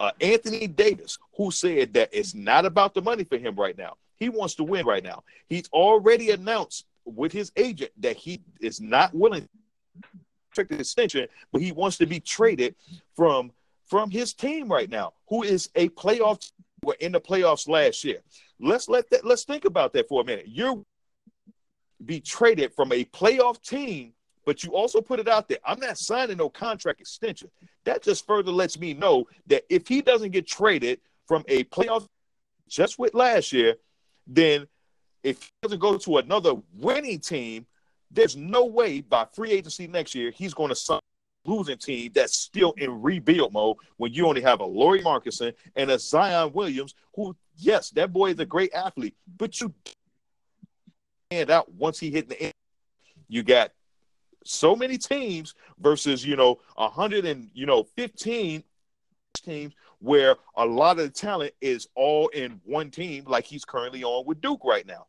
Uh, 0.00 0.12
Anthony 0.22 0.66
Davis, 0.66 1.18
who 1.36 1.50
said 1.50 1.92
that 1.92 2.08
it's 2.10 2.34
not 2.34 2.64
about 2.64 2.94
the 2.94 3.02
money 3.02 3.22
for 3.22 3.36
him 3.36 3.54
right 3.54 3.76
now. 3.76 3.98
He 4.16 4.30
wants 4.30 4.54
to 4.54 4.64
win 4.64 4.86
right 4.86 5.04
now. 5.04 5.24
He's 5.50 5.68
already 5.74 6.30
announced 6.30 6.86
with 7.04 7.30
his 7.30 7.52
agent 7.54 7.90
that 7.98 8.16
he 8.16 8.40
is 8.62 8.80
not 8.80 9.14
willing 9.14 9.42
to 9.42 10.08
take 10.54 10.68
the 10.68 10.78
extension, 10.78 11.28
but 11.52 11.60
he 11.60 11.72
wants 11.72 11.98
to 11.98 12.06
be 12.06 12.18
traded 12.18 12.76
from 13.14 13.52
from 13.88 14.10
his 14.10 14.32
team 14.32 14.72
right 14.72 14.88
now, 14.88 15.12
who 15.28 15.42
is 15.42 15.68
a 15.74 15.90
playoff 15.90 16.50
were 16.82 16.96
in 17.00 17.12
the 17.12 17.20
playoffs 17.20 17.68
last 17.68 18.04
year. 18.04 18.18
Let's 18.60 18.88
let 18.88 19.08
that 19.10 19.24
let's 19.24 19.44
think 19.44 19.64
about 19.64 19.92
that 19.94 20.08
for 20.08 20.22
a 20.22 20.24
minute. 20.24 20.46
You're 20.48 20.82
be 22.04 22.20
traded 22.20 22.72
from 22.74 22.92
a 22.92 23.04
playoff 23.06 23.60
team, 23.62 24.12
but 24.46 24.62
you 24.62 24.74
also 24.74 25.00
put 25.00 25.18
it 25.18 25.28
out 25.28 25.48
there. 25.48 25.58
I'm 25.64 25.80
not 25.80 25.98
signing 25.98 26.36
no 26.36 26.48
contract 26.48 27.00
extension. 27.00 27.50
That 27.84 28.02
just 28.02 28.26
further 28.26 28.52
lets 28.52 28.78
me 28.78 28.94
know 28.94 29.26
that 29.46 29.64
if 29.68 29.88
he 29.88 30.00
doesn't 30.00 30.30
get 30.30 30.46
traded 30.46 31.00
from 31.26 31.44
a 31.48 31.64
playoff 31.64 32.06
just 32.68 32.98
with 32.98 33.14
last 33.14 33.52
year, 33.52 33.76
then 34.26 34.66
if 35.22 35.42
he 35.42 35.48
doesn't 35.62 35.80
go 35.80 35.98
to 35.98 36.18
another 36.18 36.54
winning 36.74 37.18
team, 37.18 37.66
there's 38.10 38.36
no 38.36 38.64
way 38.64 39.00
by 39.00 39.26
free 39.34 39.50
agency 39.50 39.86
next 39.86 40.14
year 40.14 40.30
he's 40.30 40.54
going 40.54 40.70
to 40.70 40.74
sign 40.74 41.00
losing 41.48 41.78
team 41.78 42.12
that's 42.14 42.36
still 42.36 42.72
in 42.76 43.02
rebuild 43.02 43.52
mode 43.52 43.76
when 43.96 44.12
you 44.12 44.26
only 44.26 44.40
have 44.40 44.60
a 44.60 44.64
Lauri 44.64 45.00
Markkanen 45.00 45.54
and 45.76 45.90
a 45.90 45.98
Zion 45.98 46.52
Williams, 46.52 46.94
who, 47.14 47.34
yes, 47.56 47.90
that 47.90 48.12
boy 48.12 48.30
is 48.30 48.38
a 48.38 48.46
great 48.46 48.72
athlete, 48.74 49.16
but 49.36 49.60
you 49.60 49.72
stand 51.30 51.50
out 51.50 51.72
once 51.72 51.98
he 51.98 52.10
hit 52.10 52.28
the 52.28 52.40
end. 52.40 52.54
You 53.28 53.42
got 53.42 53.72
so 54.44 54.74
many 54.74 54.96
teams 54.96 55.54
versus, 55.78 56.24
you 56.24 56.36
know, 56.36 56.60
a 56.76 56.88
hundred 56.88 57.26
and 57.26 57.50
you 57.52 57.66
know, 57.66 57.84
15 57.96 58.62
teams 59.36 59.74
where 59.98 60.36
a 60.56 60.64
lot 60.64 60.98
of 60.98 61.04
the 61.04 61.10
talent 61.10 61.52
is 61.60 61.88
all 61.94 62.28
in 62.28 62.60
one 62.64 62.90
team, 62.90 63.24
like 63.26 63.44
he's 63.44 63.64
currently 63.64 64.04
on 64.04 64.24
with 64.26 64.40
Duke 64.40 64.64
right 64.64 64.86
now. 64.86 65.06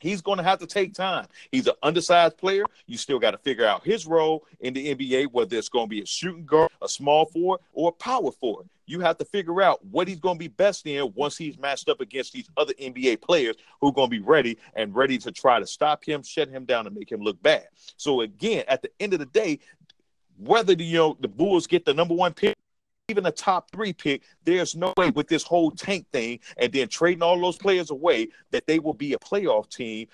He's 0.00 0.20
going 0.20 0.38
to 0.38 0.44
have 0.44 0.58
to 0.60 0.66
take 0.66 0.94
time. 0.94 1.26
He's 1.52 1.66
an 1.66 1.74
undersized 1.82 2.36
player. 2.36 2.64
You 2.86 2.96
still 2.96 3.18
got 3.18 3.32
to 3.32 3.38
figure 3.38 3.66
out 3.66 3.84
his 3.84 4.06
role 4.06 4.46
in 4.60 4.74
the 4.74 4.94
NBA, 4.94 5.32
whether 5.32 5.56
it's 5.56 5.68
going 5.68 5.86
to 5.86 5.90
be 5.90 6.00
a 6.00 6.06
shooting 6.06 6.44
guard, 6.44 6.70
a 6.82 6.88
small 6.88 7.26
forward, 7.26 7.60
or 7.72 7.90
a 7.90 7.92
power 7.92 8.32
forward. 8.32 8.68
You 8.86 9.00
have 9.00 9.18
to 9.18 9.24
figure 9.24 9.62
out 9.62 9.84
what 9.86 10.08
he's 10.08 10.18
going 10.18 10.34
to 10.34 10.38
be 10.40 10.48
best 10.48 10.86
in 10.86 11.12
once 11.14 11.36
he's 11.36 11.56
matched 11.58 11.88
up 11.88 12.00
against 12.00 12.32
these 12.32 12.48
other 12.56 12.72
NBA 12.74 13.20
players 13.20 13.54
who 13.80 13.88
are 13.88 13.92
going 13.92 14.10
to 14.10 14.16
be 14.16 14.24
ready 14.24 14.58
and 14.74 14.94
ready 14.94 15.16
to 15.18 15.30
try 15.30 15.60
to 15.60 15.66
stop 15.66 16.04
him, 16.04 16.22
shut 16.24 16.48
him 16.48 16.64
down, 16.64 16.86
and 16.86 16.96
make 16.96 17.12
him 17.12 17.20
look 17.20 17.40
bad. 17.40 17.68
So 17.96 18.22
again, 18.22 18.64
at 18.66 18.82
the 18.82 18.90
end 18.98 19.12
of 19.12 19.20
the 19.20 19.26
day, 19.26 19.60
whether 20.38 20.74
the 20.74 20.84
you 20.84 20.96
know 20.96 21.16
the 21.20 21.28
Bulls 21.28 21.66
get 21.66 21.84
the 21.84 21.94
number 21.94 22.14
one 22.14 22.32
pick 22.32 22.56
even 23.10 23.26
a 23.26 23.32
top 23.32 23.70
three 23.70 23.92
pick, 23.92 24.22
there's 24.44 24.74
no 24.74 24.94
way 24.96 25.10
with 25.10 25.28
this 25.28 25.42
whole 25.42 25.70
tank 25.70 26.06
thing 26.12 26.40
and 26.56 26.72
then 26.72 26.88
trading 26.88 27.22
all 27.22 27.38
those 27.40 27.56
players 27.56 27.90
away 27.90 28.28
that 28.50 28.66
they 28.66 28.78
will 28.78 28.94
be 28.94 29.12
a 29.12 29.18
playoff 29.18 29.68
team. 29.68 30.08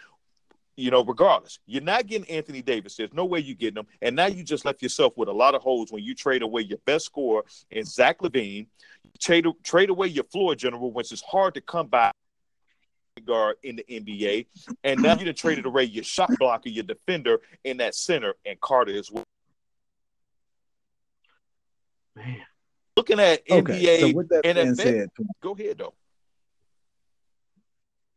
You 0.78 0.90
know, 0.90 1.02
regardless, 1.02 1.58
you're 1.66 1.82
not 1.82 2.06
getting 2.06 2.28
Anthony 2.28 2.60
Davis. 2.60 2.96
There's 2.96 3.14
no 3.14 3.24
way 3.24 3.38
you're 3.38 3.56
getting 3.56 3.78
him, 3.78 3.86
and 4.02 4.14
now 4.14 4.26
you 4.26 4.44
just 4.44 4.66
left 4.66 4.82
yourself 4.82 5.14
with 5.16 5.30
a 5.30 5.32
lot 5.32 5.54
of 5.54 5.62
holes 5.62 5.90
when 5.90 6.04
you 6.04 6.14
trade 6.14 6.42
away 6.42 6.62
your 6.62 6.76
best 6.84 7.06
scorer 7.06 7.44
in 7.70 7.84
Zach 7.84 8.18
LaVine, 8.18 8.66
Trade 9.18 9.46
trade 9.62 9.88
away 9.88 10.08
your 10.08 10.24
floor 10.24 10.54
general, 10.54 10.92
which 10.92 11.12
is 11.12 11.22
hard 11.22 11.54
to 11.54 11.62
come 11.62 11.86
by 11.86 12.10
guard 13.24 13.56
in 13.62 13.76
the 13.76 13.84
NBA, 13.88 14.46
and 14.84 15.00
now 15.00 15.16
you 15.16 15.26
have 15.26 15.36
traded 15.36 15.64
away 15.66 15.84
your 15.84 16.04
shot 16.04 16.30
blocker, 16.38 16.68
your 16.68 16.84
defender 16.84 17.40
in 17.64 17.78
that 17.78 17.94
center, 17.94 18.34
and 18.44 18.60
Carter 18.60 18.96
as 18.96 19.10
well. 19.10 19.24
Man, 22.14 22.40
looking 22.96 23.20
at 23.20 23.46
NBA, 23.46 23.58
Okay, 23.58 24.00
so 24.00 24.12
with 24.14 24.28
that 24.30 24.42
being 24.42 24.74
said, 24.74 25.08
go 25.42 25.52
ahead 25.52 25.78
though. 25.78 25.94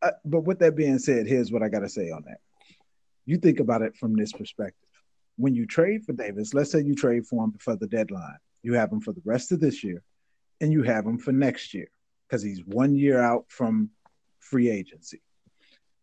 uh, 0.01 0.11
but 0.25 0.41
with 0.41 0.59
that 0.59 0.75
being 0.75 0.99
said, 0.99 1.27
here's 1.27 1.51
what 1.51 1.61
I 1.63 1.69
got 1.69 1.79
to 1.79 1.89
say 1.89 2.09
on 2.11 2.23
that. 2.27 2.39
You 3.25 3.37
think 3.37 3.59
about 3.59 3.81
it 3.81 3.95
from 3.97 4.15
this 4.15 4.31
perspective. 4.31 4.87
When 5.37 5.53
you 5.55 5.65
trade 5.65 6.03
for 6.05 6.13
Davis, 6.13 6.53
let's 6.53 6.71
say 6.71 6.81
you 6.81 6.95
trade 6.95 7.25
for 7.27 7.43
him 7.43 7.51
before 7.51 7.75
the 7.75 7.87
deadline, 7.87 8.37
you 8.63 8.73
have 8.73 8.91
him 8.91 9.01
for 9.01 9.13
the 9.13 9.21
rest 9.23 9.51
of 9.51 9.59
this 9.59 9.83
year, 9.83 10.01
and 10.61 10.71
you 10.71 10.83
have 10.83 11.05
him 11.05 11.17
for 11.17 11.31
next 11.31 11.73
year 11.73 11.87
because 12.27 12.41
he's 12.43 12.61
one 12.65 12.95
year 12.95 13.21
out 13.21 13.45
from 13.47 13.89
free 14.39 14.69
agency. 14.69 15.21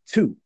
Two, 0.06 0.36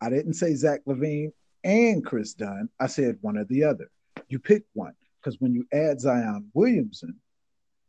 I 0.00 0.08
didn't 0.08 0.34
say 0.34 0.54
Zach 0.54 0.80
LaVine 0.86 1.32
and 1.64 2.04
Chris 2.04 2.32
Dunn. 2.34 2.68
I 2.78 2.86
said 2.86 3.18
one 3.20 3.36
or 3.36 3.44
the 3.44 3.64
other. 3.64 3.90
You 4.28 4.38
pick 4.38 4.62
one 4.72 4.94
because 5.22 5.40
when 5.40 5.52
you 5.52 5.66
add 5.72 6.00
Zion 6.00 6.50
Williamson, 6.54 7.16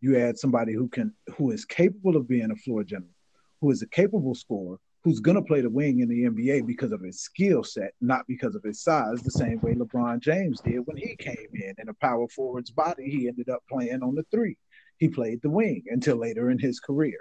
you 0.01 0.17
add 0.17 0.37
somebody 0.37 0.73
who 0.73 0.89
can 0.89 1.13
who 1.37 1.51
is 1.51 1.63
capable 1.63 2.17
of 2.17 2.27
being 2.27 2.51
a 2.51 2.55
floor 2.55 2.83
general, 2.83 3.13
who 3.61 3.71
is 3.71 3.81
a 3.81 3.87
capable 3.87 4.35
scorer, 4.35 4.77
who's 5.03 5.19
going 5.19 5.35
to 5.35 5.43
play 5.43 5.61
the 5.61 5.69
wing 5.69 5.99
in 5.99 6.09
the 6.09 6.25
NBA 6.25 6.67
because 6.67 6.91
of 6.91 7.01
his 7.01 7.21
skill 7.21 7.63
set, 7.63 7.93
not 8.01 8.25
because 8.27 8.55
of 8.55 8.63
his 8.63 8.81
size, 8.83 9.21
the 9.21 9.31
same 9.31 9.59
way 9.61 9.73
LeBron 9.73 10.19
James 10.19 10.59
did 10.61 10.79
when 10.85 10.97
he 10.97 11.15
came 11.15 11.47
in. 11.53 11.73
In 11.77 11.89
a 11.89 11.93
power 11.95 12.27
forward's 12.27 12.71
body, 12.71 13.09
he 13.09 13.27
ended 13.27 13.49
up 13.49 13.63
playing 13.69 14.03
on 14.03 14.15
the 14.15 14.25
three. 14.31 14.57
He 14.97 15.07
played 15.07 15.41
the 15.41 15.49
wing 15.49 15.83
until 15.87 16.17
later 16.17 16.51
in 16.51 16.59
his 16.59 16.79
career. 16.79 17.17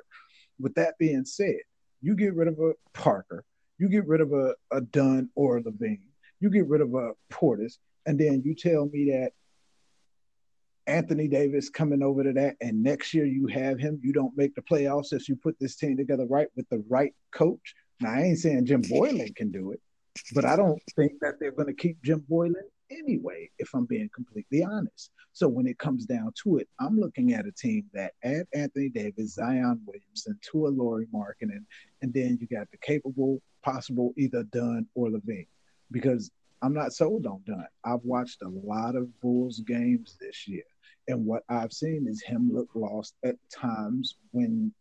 With 0.58 0.74
that 0.74 0.98
being 0.98 1.24
said, 1.24 1.60
you 2.02 2.14
get 2.14 2.34
rid 2.34 2.48
of 2.48 2.58
a 2.58 2.72
Parker, 2.92 3.44
you 3.78 3.88
get 3.88 4.06
rid 4.06 4.20
of 4.20 4.32
a, 4.32 4.54
a 4.70 4.80
Dunn 4.80 5.30
or 5.34 5.58
a 5.58 5.62
LaVine, 5.62 6.02
you 6.40 6.50
get 6.50 6.66
rid 6.66 6.80
of 6.80 6.94
a 6.94 7.12
Portis, 7.30 7.78
and 8.06 8.18
then 8.18 8.42
you 8.44 8.54
tell 8.54 8.86
me 8.86 9.10
that 9.10 9.32
Anthony 10.90 11.28
Davis 11.28 11.70
coming 11.70 12.02
over 12.02 12.24
to 12.24 12.32
that, 12.32 12.56
and 12.60 12.82
next 12.82 13.14
year 13.14 13.24
you 13.24 13.46
have 13.46 13.78
him. 13.78 14.00
You 14.02 14.12
don't 14.12 14.36
make 14.36 14.54
the 14.56 14.62
playoffs 14.62 15.12
if 15.12 15.28
you 15.28 15.36
put 15.36 15.56
this 15.60 15.76
team 15.76 15.96
together 15.96 16.26
right 16.26 16.48
with 16.56 16.68
the 16.68 16.84
right 16.88 17.14
coach. 17.30 17.74
Now 18.00 18.12
I 18.14 18.22
ain't 18.22 18.38
saying 18.38 18.66
Jim 18.66 18.82
Boylen 18.82 19.34
can 19.36 19.52
do 19.52 19.70
it, 19.70 19.80
but 20.34 20.44
I 20.44 20.56
don't 20.56 20.82
think 20.96 21.12
that 21.20 21.34
they're 21.38 21.52
going 21.52 21.68
to 21.68 21.74
keep 21.74 22.02
Jim 22.02 22.24
Boylen 22.28 22.54
anyway. 22.90 23.50
If 23.58 23.72
I'm 23.72 23.84
being 23.84 24.10
completely 24.12 24.64
honest, 24.64 25.12
so 25.32 25.46
when 25.48 25.68
it 25.68 25.78
comes 25.78 26.06
down 26.06 26.32
to 26.42 26.58
it, 26.58 26.68
I'm 26.80 26.98
looking 26.98 27.34
at 27.34 27.46
a 27.46 27.52
team 27.52 27.84
that 27.94 28.14
add 28.24 28.46
Anthony 28.52 28.88
Davis, 28.88 29.34
Zion 29.34 29.80
Williamson, 29.86 30.40
Tua 30.42 30.68
Lauri 30.68 31.06
Markkanen, 31.14 31.64
and 32.02 32.12
then 32.12 32.36
you 32.40 32.48
got 32.48 32.68
the 32.72 32.78
capable, 32.78 33.40
possible 33.62 34.12
either 34.16 34.42
Dunn 34.42 34.86
or 34.94 35.08
LaVine, 35.08 35.46
because 35.92 36.32
I'm 36.62 36.74
not 36.74 36.92
sold 36.92 37.26
on 37.26 37.42
Dunn. 37.46 37.66
I've 37.84 38.02
watched 38.02 38.42
a 38.42 38.48
lot 38.48 38.96
of 38.96 39.20
Bulls 39.20 39.60
games 39.60 40.16
this 40.20 40.48
year. 40.48 40.64
And 41.10 41.26
what 41.26 41.42
I've 41.48 41.72
seen 41.72 42.06
is 42.08 42.22
him 42.22 42.50
look 42.52 42.68
lost 42.74 43.14
at 43.24 43.34
times 43.52 44.16
when 44.30 44.72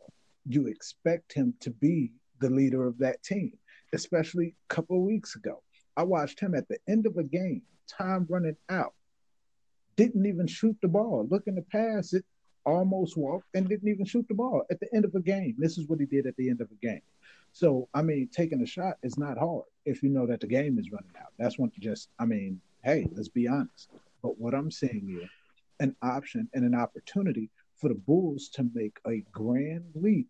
you 0.48 0.68
expect 0.68 1.34
him 1.34 1.56
to 1.62 1.72
be 1.72 2.12
the 2.40 2.50
leader 2.50 2.86
of 2.86 3.00
that 3.00 3.24
team, 3.24 3.54
especially 3.94 4.56
a 4.70 4.74
couple 4.74 4.98
of 4.98 5.04
weeks 5.04 5.36
ago. 5.36 5.62
I 5.98 6.04
watched 6.04 6.40
him 6.40 6.54
at 6.54 6.68
the 6.68 6.78
end 6.88 7.08
of 7.08 7.18
a 7.18 7.24
game, 7.24 7.64
time 7.88 8.28
running 8.30 8.56
out, 8.70 8.94
didn't 9.96 10.28
even 10.28 10.46
shoot 10.46 10.78
the 10.82 10.88
ball, 10.88 11.28
looking 11.30 11.56
to 11.56 11.64
pass 11.64 12.14
it, 12.14 12.24
almost 12.64 13.18
walked, 13.18 13.48
and 13.56 13.68
didn't 13.68 13.90
even 13.90 14.06
shoot 14.06 14.28
the 14.28 14.36
ball 14.36 14.64
at 14.70 14.80
the 14.80 14.88
end 14.94 15.06
of 15.06 15.16
a 15.16 15.22
game. 15.22 15.56
This 15.58 15.78
is 15.78 15.88
what 15.88 16.00
he 16.00 16.06
did 16.06 16.28
at 16.28 16.38
the 16.38 16.50
end 16.50 16.62
of 16.62 16.70
a 16.72 16.86
game. 16.86 17.02
So, 17.54 17.90
I 17.96 18.04
mean, 18.04 18.30
taking 18.32 18.62
a 18.62 18.68
shot 18.68 18.98
is 19.02 19.18
not 19.18 19.40
hard 19.40 19.66
if 19.86 20.04
you 20.04 20.10
know 20.10 20.28
that 20.28 20.42
the 20.42 20.48
game 20.48 20.78
is 20.78 20.92
running 20.92 21.12
out. 21.20 21.34
That's 21.40 21.58
you 21.58 21.72
just, 21.80 22.10
I 22.20 22.26
mean, 22.26 22.62
hey, 22.84 23.08
let's 23.14 23.30
be 23.30 23.48
honest. 23.48 23.90
But 24.22 24.40
what 24.40 24.54
I'm 24.54 24.70
saying 24.70 25.08
here, 25.08 25.28
an 25.80 25.96
option 26.02 26.50
and 26.54 26.66
an 26.66 26.76
opportunity 26.76 27.50
for 27.78 27.90
the 27.90 27.96
Bulls 27.96 28.50
to 28.50 28.70
make 28.74 28.98
a 29.08 29.24
grand 29.32 29.86
leap 29.96 30.28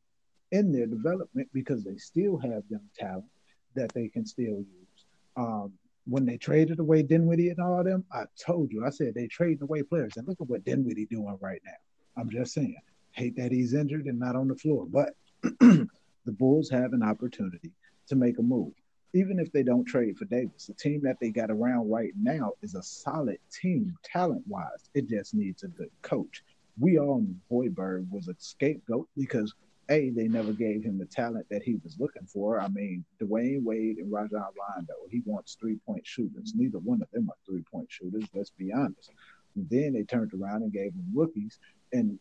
in 0.52 0.72
their 0.72 0.88
development 0.88 1.48
because 1.54 1.84
they 1.84 1.98
still 1.98 2.38
have 2.38 2.64
young 2.70 2.88
talent 2.98 3.26
that 3.76 3.92
they 3.94 4.08
can 4.08 4.26
still 4.26 4.46
use. 4.58 5.06
Um, 5.36 5.74
when 6.06 6.26
they 6.26 6.38
traded 6.38 6.80
away 6.80 7.04
Dinwiddie 7.04 7.50
and 7.50 7.60
all 7.60 7.84
them, 7.84 8.04
I 8.12 8.24
told 8.44 8.72
you, 8.72 8.86
I 8.86 8.90
said 8.90 9.14
they 9.14 9.28
trading 9.28 9.62
away 9.62 9.84
players. 9.84 10.14
And 10.18 10.28
look 10.28 10.42
at 10.42 10.50
what 10.50 10.66
Dinwiddie 10.66 11.06
doing 11.06 11.38
right 11.40 11.62
now. 11.66 11.72
I'm 12.22 12.30
just 12.30 12.54
saying, 12.54 12.76
hate 13.12 13.36
that 13.38 13.52
he's 13.52 13.74
injured 13.74 14.06
and 14.06 14.20
not 14.20 14.36
on 14.36 14.48
the 14.48 14.56
floor, 14.56 14.88
but 14.90 15.14
the 15.42 15.88
Bulls 16.26 16.70
have 16.70 16.94
an 16.94 17.04
opportunity 17.04 17.72
to 18.08 18.16
make 18.16 18.40
a 18.40 18.42
move. 18.42 18.74
Even 19.14 19.40
if 19.40 19.52
they 19.52 19.64
don't 19.64 19.86
trade 19.86 20.18
for 20.18 20.26
Davis, 20.26 20.68
the 20.68 20.74
team 20.74 21.02
that 21.04 21.18
they 21.20 21.30
got 21.30 21.50
around 21.50 21.90
right 21.90 22.14
now 22.16 22.52
is 22.62 22.76
a 22.76 22.84
solid 22.84 23.40
team, 23.52 23.96
talent 24.04 24.44
wise. 24.48 24.90
It 24.94 25.10
just 25.10 25.34
needs 25.34 25.64
a 25.64 25.68
good 25.68 25.90
coach. 26.02 26.44
We 26.80 27.00
all 27.00 27.22
knew 27.22 27.36
Hoiberg 27.52 28.10
was 28.12 28.28
a 28.28 28.36
scapegoat 28.38 29.08
because 29.18 29.54
a, 29.90 30.12
they 30.12 30.28
never 30.28 30.54
gave 30.54 30.84
him 30.84 31.00
the 31.00 31.06
talent 31.06 31.48
that 31.50 31.64
he 31.64 31.76
was 31.84 31.98
looking 32.00 32.28
for. 32.28 32.62
I 32.62 32.68
mean, 32.68 33.04
Dwyane 33.20 33.64
Wade 33.64 33.98
and 33.98 34.12
Rajon 34.12 34.40
Rondo, 34.42 34.94
he 35.10 35.24
wants 35.26 35.58
three 35.60 35.78
point 35.86 36.06
shooters. 36.06 36.54
Neither 36.56 36.78
one 36.78 37.02
of 37.02 37.10
them 37.12 37.30
are 37.30 37.36
three 37.46 37.64
point 37.72 37.92
shooters, 37.92 38.26
let's 38.34 38.52
be 38.52 38.72
honest. 38.72 39.12
And 39.56 39.68
then 39.70 39.94
they 39.94 40.04
turned 40.04 40.32
around 40.34 40.62
and 40.62 40.72
gave 40.72 40.94
him 40.94 41.06
rookies. 41.14 41.60
And 41.92 42.20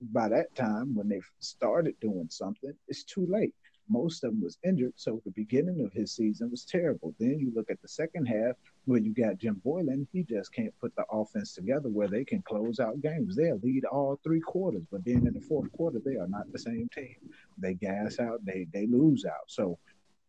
by 0.00 0.30
that 0.30 0.54
time, 0.54 0.94
when 0.94 1.08
they 1.08 1.20
started 1.40 1.94
doing 2.00 2.28
something, 2.30 2.72
it's 2.88 3.04
too 3.04 3.26
late. 3.26 3.54
Most 3.90 4.22
of 4.22 4.30
them 4.30 4.42
was 4.42 4.56
injured, 4.64 4.92
so 4.94 5.20
the 5.24 5.32
beginning 5.32 5.84
of 5.84 5.92
his 5.92 6.12
season 6.12 6.48
was 6.50 6.64
terrible. 6.64 7.12
Then 7.18 7.40
you 7.40 7.52
look 7.54 7.70
at 7.70 7.82
the 7.82 7.88
second 7.88 8.26
half 8.26 8.54
where 8.84 9.00
you 9.00 9.12
got 9.12 9.38
Jim 9.38 9.60
Boylen, 9.66 10.06
he 10.12 10.22
just 10.22 10.52
can't 10.52 10.72
put 10.80 10.94
the 10.94 11.04
offense 11.10 11.54
together 11.54 11.88
where 11.88 12.06
they 12.06 12.24
can 12.24 12.40
close 12.42 12.78
out 12.78 13.00
games. 13.02 13.34
They'll 13.34 13.58
lead 13.62 13.84
all 13.86 14.20
three 14.22 14.40
quarters, 14.40 14.84
but 14.92 15.04
then 15.04 15.26
in 15.26 15.34
the 15.34 15.40
fourth 15.40 15.72
quarter, 15.72 16.00
they 16.04 16.16
are 16.16 16.28
not 16.28 16.50
the 16.52 16.58
same 16.58 16.88
team. 16.94 17.16
They 17.58 17.74
gas 17.74 18.20
out, 18.20 18.44
they 18.44 18.66
they 18.72 18.86
lose 18.86 19.24
out. 19.24 19.48
So 19.48 19.76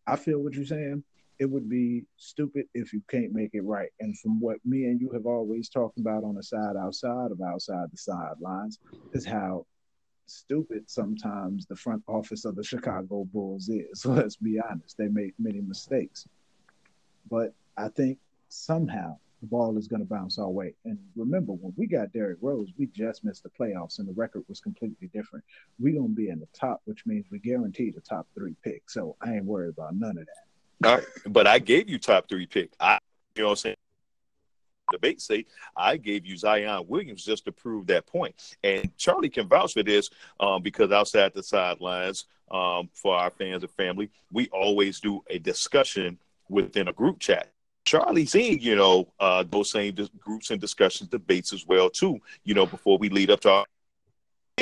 I 0.07 0.15
feel 0.15 0.39
what 0.39 0.53
you're 0.55 0.65
saying. 0.65 1.03
It 1.39 1.49
would 1.49 1.69
be 1.69 2.03
stupid 2.17 2.65
if 2.75 2.93
you 2.93 3.01
can't 3.09 3.33
make 3.33 3.51
it 3.53 3.63
right. 3.63 3.89
And 3.99 4.17
from 4.19 4.39
what 4.39 4.57
me 4.63 4.85
and 4.85 5.01
you 5.01 5.09
have 5.11 5.25
always 5.25 5.69
talked 5.69 5.97
about 5.97 6.23
on 6.23 6.35
the 6.35 6.43
side 6.43 6.75
outside 6.79 7.31
of 7.31 7.41
outside 7.41 7.89
the 7.91 7.97
sidelines, 7.97 8.77
is 9.13 9.25
how 9.25 9.65
stupid 10.31 10.89
sometimes 10.89 11.65
the 11.65 11.75
front 11.75 12.03
office 12.07 12.45
of 12.45 12.55
the 12.55 12.63
Chicago 12.63 13.25
Bulls 13.25 13.69
is. 13.69 14.05
Let's 14.05 14.35
be 14.35 14.59
honest, 14.59 14.97
they 14.97 15.07
make 15.07 15.33
many 15.37 15.61
mistakes. 15.61 16.27
But 17.29 17.53
I 17.77 17.89
think 17.89 18.17
somehow 18.49 19.17
the 19.41 19.47
ball 19.47 19.77
is 19.77 19.87
going 19.87 20.01
to 20.01 20.07
bounce 20.07 20.37
our 20.37 20.49
way. 20.49 20.73
And 20.85 20.99
remember, 21.15 21.53
when 21.53 21.73
we 21.75 21.87
got 21.87 22.13
Derrick 22.13 22.37
Rose, 22.41 22.69
we 22.77 22.87
just 22.87 23.23
missed 23.23 23.43
the 23.43 23.49
playoffs 23.49 23.99
and 23.99 24.07
the 24.07 24.13
record 24.13 24.43
was 24.47 24.59
completely 24.59 25.07
different. 25.13 25.43
We're 25.79 25.95
going 25.95 26.09
to 26.09 26.15
be 26.15 26.29
in 26.29 26.39
the 26.39 26.47
top, 26.53 26.81
which 26.85 27.05
means 27.05 27.25
we 27.31 27.39
guarantee 27.39 27.91
the 27.91 28.01
top 28.01 28.27
three 28.35 28.55
pick. 28.63 28.89
So 28.89 29.15
I 29.21 29.35
ain't 29.35 29.45
worried 29.45 29.69
about 29.69 29.95
none 29.95 30.17
of 30.17 30.25
that. 30.25 30.87
All 30.87 30.95
right. 30.95 31.05
But 31.27 31.47
I 31.47 31.59
gave 31.59 31.89
you 31.89 31.97
top 31.97 32.29
three 32.29 32.45
pick. 32.45 32.71
I, 32.79 32.99
you 33.35 33.43
know 33.43 33.49
what 33.49 33.51
I'm 33.51 33.57
saying? 33.57 33.75
Debate 34.91 35.21
say 35.21 35.45
I 35.75 35.97
gave 35.97 36.25
you 36.25 36.37
Zion 36.37 36.85
Williams 36.87 37.23
just 37.23 37.45
to 37.45 37.51
prove 37.51 37.87
that 37.87 38.05
point. 38.07 38.35
And 38.63 38.95
Charlie 38.97 39.29
can 39.29 39.47
vouch 39.47 39.73
for 39.73 39.83
this 39.83 40.09
um, 40.39 40.61
because 40.61 40.91
outside 40.91 41.33
the 41.33 41.43
sidelines, 41.43 42.25
um, 42.51 42.89
for 42.93 43.15
our 43.15 43.31
fans 43.31 43.63
and 43.63 43.71
family, 43.71 44.09
we 44.31 44.47
always 44.49 44.99
do 44.99 45.23
a 45.29 45.39
discussion 45.39 46.19
within 46.49 46.89
a 46.89 46.93
group 46.93 47.19
chat. 47.19 47.51
Charlie 47.85 48.25
seen, 48.25 48.59
you 48.59 48.75
know, 48.75 49.11
uh, 49.19 49.43
those 49.49 49.71
same 49.71 49.95
groups 50.19 50.51
and 50.51 50.61
discussions, 50.61 51.09
debates 51.09 51.53
as 51.53 51.65
well 51.65 51.89
too. 51.89 52.19
You 52.43 52.53
know, 52.53 52.65
before 52.65 52.97
we 52.97 53.09
lead 53.09 53.31
up 53.31 53.39
to 53.41 53.51
our, 53.51 53.65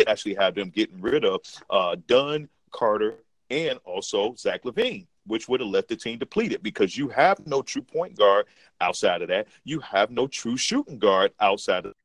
actually 0.08 0.36
have 0.36 0.56
them 0.56 0.70
getting 0.70 1.02
rid 1.02 1.26
of 1.26 1.42
uh, 1.70 1.98
Dunn, 2.08 2.48
Carter, 2.72 3.16
and 3.50 3.80
also 3.84 4.36
Zach 4.36 4.64
LaVine 4.64 5.08
which 5.30 5.48
would 5.48 5.62
have 5.62 5.70
left 5.70 5.88
the 5.88 5.96
team 5.96 6.18
depleted 6.18 6.62
because 6.64 6.98
you 6.98 7.08
have 7.10 7.46
no 7.48 7.62
true 7.62 7.82
point 7.82 8.18
guard 8.18 8.46
outside 8.82 9.22
of 9.22 9.30
that. 9.30 9.48
You 9.64 9.80
have 9.80 10.12
no 10.12 10.28
true 10.28 10.58
shooting 10.58 11.00
guard 11.00 11.32
outside 11.40 11.86
of 11.86 11.94
that. 11.94 11.96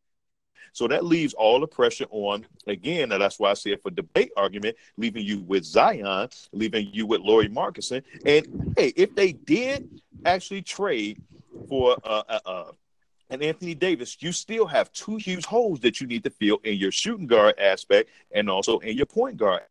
so 0.73 0.87
that 0.89 1.05
leaves 1.05 1.35
all 1.35 1.59
the 1.59 1.67
pressure 1.67 2.07
on 2.11 2.47
again, 2.67 3.13
and 3.13 3.21
that's 3.21 3.39
why 3.39 3.51
I 3.51 3.55
said 3.55 3.81
for 3.83 3.91
debate 3.91 4.31
argument, 4.37 4.77
leaving 4.97 5.25
you 5.25 5.41
with 5.41 5.65
Zion, 5.65 6.29
leaving 6.53 6.91
you 6.93 7.07
with 7.07 7.23
Lauri 7.23 7.49
Markison. 7.49 8.03
And 8.25 8.75
hey, 8.77 8.93
if 8.97 9.15
they 9.15 9.33
did 9.33 9.89
actually 10.25 10.63
trade 10.63 11.21
for 11.69 11.97
uh, 12.05 12.23
uh, 12.29 12.41
uh, 12.45 12.73
an 13.31 13.43
Anthony 13.43 13.75
Davis, 13.75 14.17
you 14.21 14.33
still 14.33 14.67
have 14.67 14.93
two 14.93 15.17
huge 15.17 15.47
holes 15.47 15.81
that 15.81 16.01
you 16.01 16.07
need 16.07 16.25
to 16.25 16.31
fill 16.31 16.59
in 16.65 16.77
your 16.77 16.93
shooting 16.93 17.27
guard 17.27 17.59
aspect 17.59 18.11
and 18.33 18.51
also 18.51 18.79
in 18.81 18.97
your 18.97 19.07
point 19.07 19.39
guard. 19.39 19.63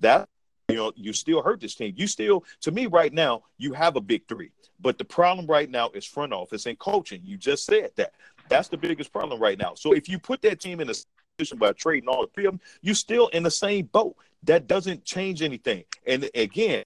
That 0.00 0.28
you 0.68 0.76
know, 0.76 0.92
you 0.96 1.12
still 1.12 1.42
hurt 1.42 1.60
this 1.60 1.74
team. 1.74 1.94
You 1.96 2.06
still, 2.06 2.44
to 2.62 2.70
me, 2.70 2.86
right 2.86 3.12
now, 3.12 3.42
you 3.58 3.72
have 3.72 3.96
a 3.96 4.00
big 4.00 4.26
three. 4.28 4.50
But 4.80 4.98
the 4.98 5.04
problem 5.04 5.46
right 5.46 5.70
now 5.70 5.90
is 5.90 6.04
front 6.04 6.32
office 6.32 6.66
and 6.66 6.78
coaching. 6.78 7.20
You 7.24 7.36
just 7.36 7.64
said 7.64 7.90
that. 7.96 8.12
That's 8.48 8.68
the 8.68 8.76
biggest 8.76 9.12
problem 9.12 9.40
right 9.40 9.58
now. 9.58 9.74
So 9.74 9.92
if 9.92 10.08
you 10.08 10.18
put 10.18 10.42
that 10.42 10.60
team 10.60 10.80
in 10.80 10.90
a 10.90 10.94
position 11.38 11.58
by 11.58 11.72
trading 11.72 12.08
all 12.08 12.26
three 12.26 12.46
of 12.46 12.52
them, 12.52 12.60
you're 12.82 12.94
still 12.94 13.28
in 13.28 13.42
the 13.42 13.50
same 13.50 13.86
boat. 13.86 14.16
That 14.42 14.66
doesn't 14.66 15.04
change 15.04 15.40
anything. 15.40 15.84
And 16.06 16.28
again, 16.34 16.84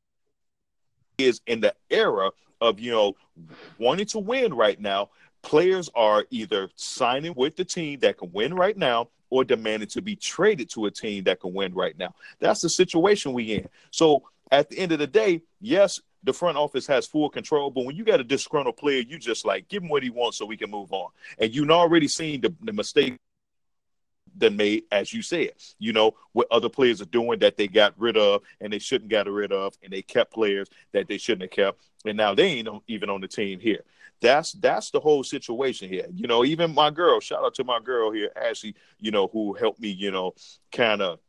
is 1.19 1.41
in 1.47 1.61
the 1.61 1.75
era 1.91 2.31
of 2.61 2.81
you 2.81 2.93
know 2.93 3.17
wanting 3.79 4.07
to 4.07 4.19
win 4.19 4.55
right 4.55 4.81
now. 4.81 5.11
Players 5.43 5.89
are 5.95 6.27
either 6.31 6.69
signing 6.75 7.35
with 7.37 7.57
the 7.57 7.65
team 7.65 8.01
that 8.01 8.19
can 8.19 8.31
win 8.33 8.55
right 8.55 8.77
now 8.77 9.09
or 9.31 9.45
demanding 9.45 9.89
to 9.89 10.03
be 10.03 10.17
traded 10.17 10.71
to 10.71 10.87
a 10.87 10.91
team 10.91 11.25
that 11.25 11.41
can 11.41 11.53
win 11.53 11.75
right 11.75 11.97
now. 11.99 12.15
That's 12.41 12.61
the 12.61 12.69
situation 12.69 13.33
we 13.33 13.53
in. 13.53 13.69
So 13.91 14.25
at 14.51 14.71
the 14.71 14.79
end 14.79 14.93
of 14.93 14.99
the 14.99 15.07
day, 15.07 15.43
yes, 15.61 16.01
the 16.25 16.33
front 16.33 16.57
office 16.57 16.87
has 16.87 17.07
full 17.07 17.31
control, 17.31 17.71
but 17.71 17.85
when 17.85 17.95
you 17.95 18.05
got 18.05 18.21
a 18.21 18.25
disgruntled 18.25 18.77
player, 18.77 19.01
you 19.01 19.19
just 19.19 19.45
like 19.47 19.69
give 19.69 19.83
him 19.83 19.89
what 19.89 20.03
he 20.03 20.11
wants 20.11 20.39
so 20.39 20.47
we 20.47 20.57
can 20.57 20.71
move 20.71 20.93
on. 20.93 21.11
And 21.39 21.55
you've 21.55 21.71
already 21.71 22.09
seen 22.09 22.41
the, 22.41 22.53
the 22.63 22.73
mistake 22.73 23.19
that 24.39 24.53
made, 24.53 24.85
as 24.91 25.13
you 25.13 25.23
said, 25.23 25.53
you 25.79 25.93
know, 25.93 26.15
what 26.33 26.49
other 26.51 26.69
players 26.69 27.01
are 27.01 27.07
doing 27.07 27.39
that 27.41 27.57
they 27.57 27.69
got 27.69 27.95
rid 27.99 28.17
of 28.17 28.43
and 28.61 28.73
they 28.73 28.79
shouldn't 28.79 29.11
got 29.11 29.29
rid 29.29 29.53
of, 29.53 29.75
and 29.83 29.93
they 29.93 30.03
kept 30.03 30.33
players 30.33 30.69
that 30.93 31.09
they 31.09 31.19
shouldn't 31.19 31.43
have 31.43 31.51
kept, 31.51 31.83
and 32.05 32.17
now 32.17 32.35
they 32.35 32.45
ain't 32.45 32.69
even 32.89 33.11
on 33.11 33.21
the 33.21 33.29
team 33.29 33.61
here. 33.61 33.85
That's 34.21 34.53
that's 34.53 34.91
the 34.91 35.01
whole 35.01 35.23
situation 35.23 35.89
here. 35.89 36.07
You 36.13 36.27
know, 36.27 36.45
even 36.45 36.75
my 36.75 36.91
girl, 36.91 37.21
shout 37.21 37.45
out 37.45 37.55
to 37.55 37.65
my 37.65 37.81
girl 37.81 38.11
here, 38.11 38.31
Ashley, 38.37 38.75
you 38.99 39.11
know, 39.11 39.29
who 39.29 39.55
helped 39.55 39.81
me, 39.81 39.89
you 39.91 40.11
know, 40.11 40.35
kind 40.73 41.03
of 41.03 41.21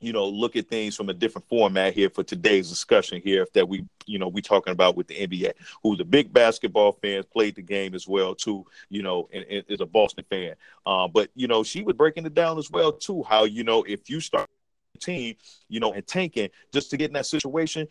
you 0.00 0.12
know 0.12 0.26
look 0.28 0.56
at 0.56 0.68
things 0.68 0.96
from 0.96 1.08
a 1.08 1.14
different 1.14 1.48
format 1.48 1.94
here 1.94 2.10
for 2.10 2.22
today's 2.22 2.68
discussion 2.68 3.20
here 3.22 3.46
that 3.54 3.68
we 3.68 3.84
you 4.06 4.18
know 4.18 4.28
we 4.28 4.40
talking 4.40 4.72
about 4.72 4.96
with 4.96 5.06
the 5.08 5.26
nba 5.26 5.52
who's 5.82 6.00
a 6.00 6.04
big 6.04 6.32
basketball 6.32 6.92
fan 6.92 7.22
played 7.32 7.54
the 7.54 7.62
game 7.62 7.94
as 7.94 8.06
well 8.06 8.34
too 8.34 8.64
you 8.88 9.02
know 9.02 9.28
and, 9.32 9.44
and 9.50 9.64
is 9.68 9.80
a 9.80 9.86
boston 9.86 10.24
fan 10.30 10.54
uh, 10.86 11.08
but 11.08 11.30
you 11.34 11.48
know 11.48 11.62
she 11.62 11.82
was 11.82 11.96
breaking 11.96 12.26
it 12.26 12.34
down 12.34 12.58
as 12.58 12.70
well 12.70 12.92
too 12.92 13.22
how 13.24 13.44
you 13.44 13.64
know 13.64 13.82
if 13.84 14.08
you 14.08 14.20
start 14.20 14.48
a 14.94 14.98
team 14.98 15.34
you 15.68 15.80
know 15.80 15.92
and 15.92 16.06
tanking 16.06 16.48
just 16.72 16.90
to 16.90 16.96
get 16.96 17.10
in 17.10 17.14
that 17.14 17.26
situation 17.26 17.86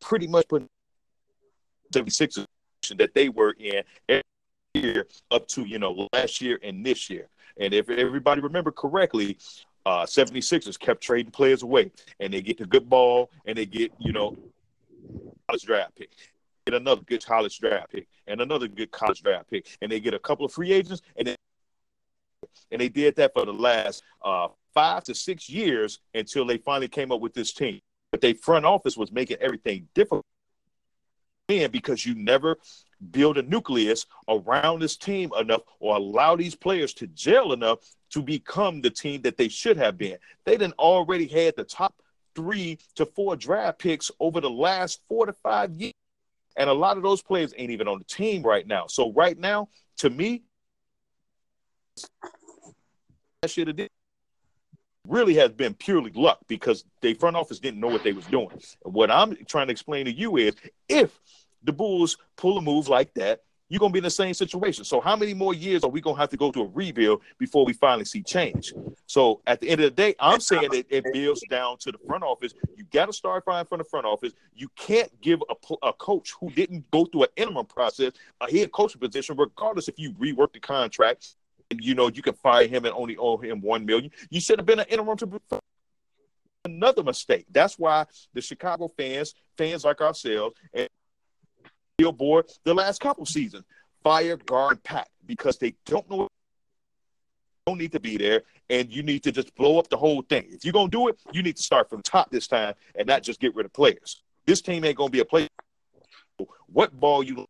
pretty 0.00 0.26
much 0.26 0.46
put 0.48 0.66
76 1.92 2.38
that 2.94 3.14
they 3.14 3.28
were 3.28 3.54
in 3.58 3.82
every 4.08 4.22
year 4.74 5.06
up 5.30 5.48
to 5.48 5.62
you 5.62 5.78
know 5.78 6.08
last 6.12 6.40
year 6.40 6.58
and 6.62 6.84
this 6.84 7.10
year. 7.10 7.28
And 7.58 7.72
if 7.72 7.88
everybody 7.88 8.40
remember 8.40 8.70
correctly, 8.70 9.38
uh, 9.86 10.04
76ers 10.04 10.78
kept 10.78 11.02
trading 11.02 11.32
players 11.32 11.62
away, 11.62 11.90
and 12.20 12.32
they 12.32 12.42
get 12.42 12.58
the 12.58 12.66
good 12.66 12.88
ball, 12.88 13.30
and 13.46 13.56
they 13.56 13.66
get 13.66 13.92
you 13.98 14.12
know 14.12 14.36
college 15.48 15.62
draft 15.62 15.94
pick, 15.96 16.10
get 16.66 16.74
another 16.74 17.02
good 17.02 17.24
college 17.24 17.58
draft 17.58 17.92
pick, 17.92 18.06
and 18.26 18.40
another 18.40 18.68
good 18.68 18.90
college 18.90 19.22
draft 19.22 19.50
pick, 19.50 19.78
and 19.80 19.90
they 19.90 20.00
get 20.00 20.14
a 20.14 20.18
couple 20.18 20.44
of 20.44 20.52
free 20.52 20.72
agents, 20.72 21.02
and 21.16 21.28
then 21.28 21.36
and 22.70 22.80
they 22.80 22.88
did 22.88 23.16
that 23.16 23.32
for 23.32 23.44
the 23.44 23.52
last 23.52 24.02
uh, 24.24 24.48
five 24.74 25.04
to 25.04 25.14
six 25.14 25.48
years 25.48 26.00
until 26.14 26.44
they 26.44 26.58
finally 26.58 26.88
came 26.88 27.12
up 27.12 27.20
with 27.20 27.34
this 27.34 27.52
team. 27.52 27.80
But 28.10 28.20
their 28.20 28.34
front 28.34 28.64
office 28.64 28.96
was 28.96 29.12
making 29.12 29.38
everything 29.40 29.88
difficult 29.94 30.24
because 31.48 32.04
you 32.04 32.14
never 32.16 32.56
build 33.12 33.38
a 33.38 33.42
nucleus 33.42 34.06
around 34.28 34.80
this 34.80 34.96
team 34.96 35.30
enough 35.38 35.62
or 35.78 35.96
allow 35.96 36.34
these 36.34 36.56
players 36.56 36.92
to 36.94 37.06
gel 37.08 37.52
enough 37.52 37.78
to 38.10 38.20
become 38.20 38.80
the 38.80 38.90
team 38.90 39.22
that 39.22 39.36
they 39.36 39.48
should 39.48 39.76
have 39.76 39.96
been. 39.96 40.18
They 40.44 40.56
didn't 40.56 40.78
already 40.78 41.26
had 41.28 41.54
the 41.56 41.62
top 41.62 41.94
three 42.34 42.78
to 42.96 43.06
four 43.06 43.36
draft 43.36 43.78
picks 43.78 44.10
over 44.18 44.40
the 44.40 44.50
last 44.50 45.00
four 45.08 45.26
to 45.26 45.32
five 45.32 45.72
years. 45.72 45.92
And 46.56 46.68
a 46.68 46.74
lot 46.74 46.96
of 46.96 47.04
those 47.04 47.22
players 47.22 47.54
ain't 47.56 47.70
even 47.70 47.86
on 47.86 47.98
the 47.98 48.04
team 48.04 48.42
right 48.42 48.66
now. 48.66 48.86
So 48.88 49.12
right 49.12 49.38
now, 49.38 49.68
to 49.98 50.10
me, 50.10 50.42
I 53.42 53.46
should 53.46 53.68
have 53.68 53.76
did 53.76 53.90
really 55.08 55.34
has 55.34 55.52
been 55.52 55.74
purely 55.74 56.10
luck 56.12 56.38
because 56.48 56.84
the 57.00 57.14
front 57.14 57.36
office 57.36 57.58
didn't 57.58 57.80
know 57.80 57.88
what 57.88 58.02
they 58.02 58.12
was 58.12 58.26
doing. 58.26 58.50
what 58.82 59.10
I'm 59.10 59.36
trying 59.46 59.68
to 59.68 59.72
explain 59.72 60.04
to 60.06 60.12
you 60.12 60.36
is 60.36 60.54
if 60.88 61.18
the 61.62 61.72
Bulls 61.72 62.16
pull 62.36 62.58
a 62.58 62.62
move 62.62 62.88
like 62.88 63.12
that, 63.14 63.42
you're 63.68 63.80
gonna 63.80 63.92
be 63.92 63.98
in 63.98 64.04
the 64.04 64.10
same 64.10 64.32
situation. 64.32 64.84
So 64.84 65.00
how 65.00 65.16
many 65.16 65.34
more 65.34 65.52
years 65.52 65.82
are 65.82 65.90
we 65.90 66.00
gonna 66.00 66.18
have 66.18 66.28
to 66.30 66.36
go 66.36 66.52
through 66.52 66.64
a 66.64 66.68
rebuild 66.68 67.22
before 67.38 67.64
we 67.64 67.72
finally 67.72 68.04
see 68.04 68.22
change? 68.22 68.72
So 69.06 69.40
at 69.46 69.60
the 69.60 69.68
end 69.68 69.80
of 69.80 69.84
the 69.86 69.90
day, 69.90 70.14
I'm 70.20 70.40
saying 70.40 70.68
that 70.70 70.86
it 70.88 71.04
builds 71.12 71.42
down 71.50 71.78
to 71.78 71.90
the 71.90 71.98
front 72.06 72.22
office. 72.22 72.54
You 72.76 72.84
got 72.92 73.06
to 73.06 73.12
start 73.12 73.44
firing 73.44 73.66
from 73.66 73.78
the 73.78 73.84
front 73.84 74.06
office. 74.06 74.32
You 74.54 74.68
can't 74.76 75.10
give 75.20 75.42
a, 75.50 75.74
a 75.82 75.92
coach 75.92 76.34
who 76.40 76.50
didn't 76.50 76.88
go 76.90 77.06
through 77.06 77.24
an 77.24 77.28
interim 77.36 77.66
process 77.66 78.12
a 78.40 78.50
head 78.50 78.70
coaching 78.70 79.00
position, 79.00 79.36
regardless 79.36 79.88
if 79.88 79.98
you 79.98 80.12
rework 80.12 80.52
the 80.52 80.60
contract 80.60 81.34
you 81.70 81.94
know 81.94 82.08
you 82.08 82.22
can 82.22 82.34
fire 82.34 82.66
him 82.66 82.84
and 82.84 82.94
only 82.94 83.16
owe 83.16 83.36
him 83.36 83.60
one 83.60 83.84
million. 83.84 84.10
You 84.30 84.40
should 84.40 84.58
have 84.58 84.66
been 84.66 84.80
an 84.80 84.86
interim 84.88 85.16
to 85.18 85.40
another 86.64 87.02
mistake. 87.02 87.46
That's 87.50 87.78
why 87.78 88.06
the 88.34 88.40
Chicago 88.40 88.90
fans, 88.96 89.34
fans 89.56 89.84
like 89.84 90.00
ourselves, 90.00 90.56
and 90.72 90.88
billboard 91.96 92.46
the 92.64 92.74
last 92.74 93.00
couple 93.00 93.24
seasons 93.24 93.64
fire 94.06 94.36
GarPax 94.36 95.06
because 95.26 95.58
they 95.58 95.74
don't 95.84 96.08
know 96.08 96.28
don't 97.66 97.78
need 97.78 97.90
to 97.90 97.98
be 97.98 98.16
there 98.16 98.42
and 98.70 98.88
you 98.88 99.02
need 99.02 99.24
to 99.24 99.32
just 99.32 99.52
blow 99.56 99.80
up 99.80 99.88
the 99.88 99.96
whole 99.96 100.22
thing. 100.22 100.44
If 100.48 100.64
you're 100.64 100.72
gonna 100.72 100.88
do 100.88 101.08
it, 101.08 101.18
you 101.32 101.42
need 101.42 101.56
to 101.56 101.62
start 101.64 101.90
from 101.90 102.02
top 102.02 102.30
this 102.30 102.46
time 102.46 102.74
and 102.94 103.08
not 103.08 103.24
just 103.24 103.40
get 103.40 103.56
rid 103.56 103.66
of 103.66 103.72
players. 103.72 104.22
This 104.46 104.60
team 104.60 104.84
ain't 104.84 104.96
gonna 104.96 105.10
be 105.10 105.18
a 105.18 105.24
player. 105.24 105.48
What 106.68 106.98
ball 107.00 107.24
you 107.24 107.46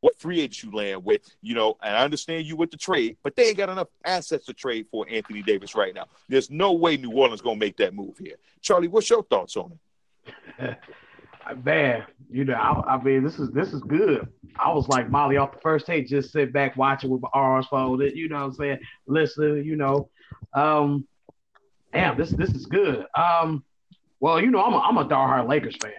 what 0.00 0.18
free 0.18 0.40
agents 0.40 0.62
you 0.62 0.70
land 0.70 1.04
with, 1.04 1.22
you 1.42 1.54
know, 1.54 1.76
and 1.82 1.96
I 1.96 2.04
understand 2.04 2.46
you 2.46 2.56
with 2.56 2.70
the 2.70 2.76
trade, 2.76 3.16
but 3.22 3.34
they 3.34 3.48
ain't 3.48 3.56
got 3.56 3.68
enough 3.68 3.88
assets 4.04 4.46
to 4.46 4.52
trade 4.52 4.86
for 4.90 5.06
Anthony 5.10 5.42
Davis 5.42 5.74
right 5.74 5.94
now. 5.94 6.06
There's 6.28 6.50
no 6.50 6.72
way 6.72 6.96
New 6.96 7.10
Orleans 7.10 7.40
gonna 7.40 7.58
make 7.58 7.76
that 7.78 7.94
move 7.94 8.16
here. 8.18 8.36
Charlie, 8.60 8.88
what's 8.88 9.10
your 9.10 9.24
thoughts 9.24 9.56
on 9.56 9.72
it? 9.72 10.78
Man, 11.64 12.04
you 12.30 12.44
know, 12.44 12.54
I, 12.54 12.96
I, 12.96 13.02
mean, 13.02 13.24
this 13.24 13.38
is 13.38 13.50
this 13.52 13.72
is 13.72 13.80
good. 13.80 14.28
I 14.58 14.70
was 14.70 14.86
like 14.88 15.10
Molly 15.10 15.38
off 15.38 15.52
the 15.52 15.60
first 15.60 15.86
take, 15.86 16.06
just 16.06 16.30
sit 16.30 16.52
back 16.52 16.76
watching 16.76 17.08
with 17.08 17.22
my 17.22 17.30
arms 17.32 17.66
folded. 17.66 18.14
You 18.14 18.28
know 18.28 18.36
what 18.36 18.44
I'm 18.44 18.52
saying? 18.52 18.78
Listen, 19.06 19.64
you 19.64 19.76
know, 19.76 20.10
um, 20.52 21.08
damn, 21.92 22.18
this 22.18 22.30
this 22.30 22.50
is 22.50 22.66
good. 22.66 23.06
Um, 23.14 23.64
well, 24.20 24.40
you 24.40 24.50
know, 24.50 24.62
I'm 24.62 24.74
a 24.74 24.78
I'm 24.78 24.98
a 24.98 25.04
diehard 25.06 25.48
Lakers 25.48 25.76
fan. 25.76 25.92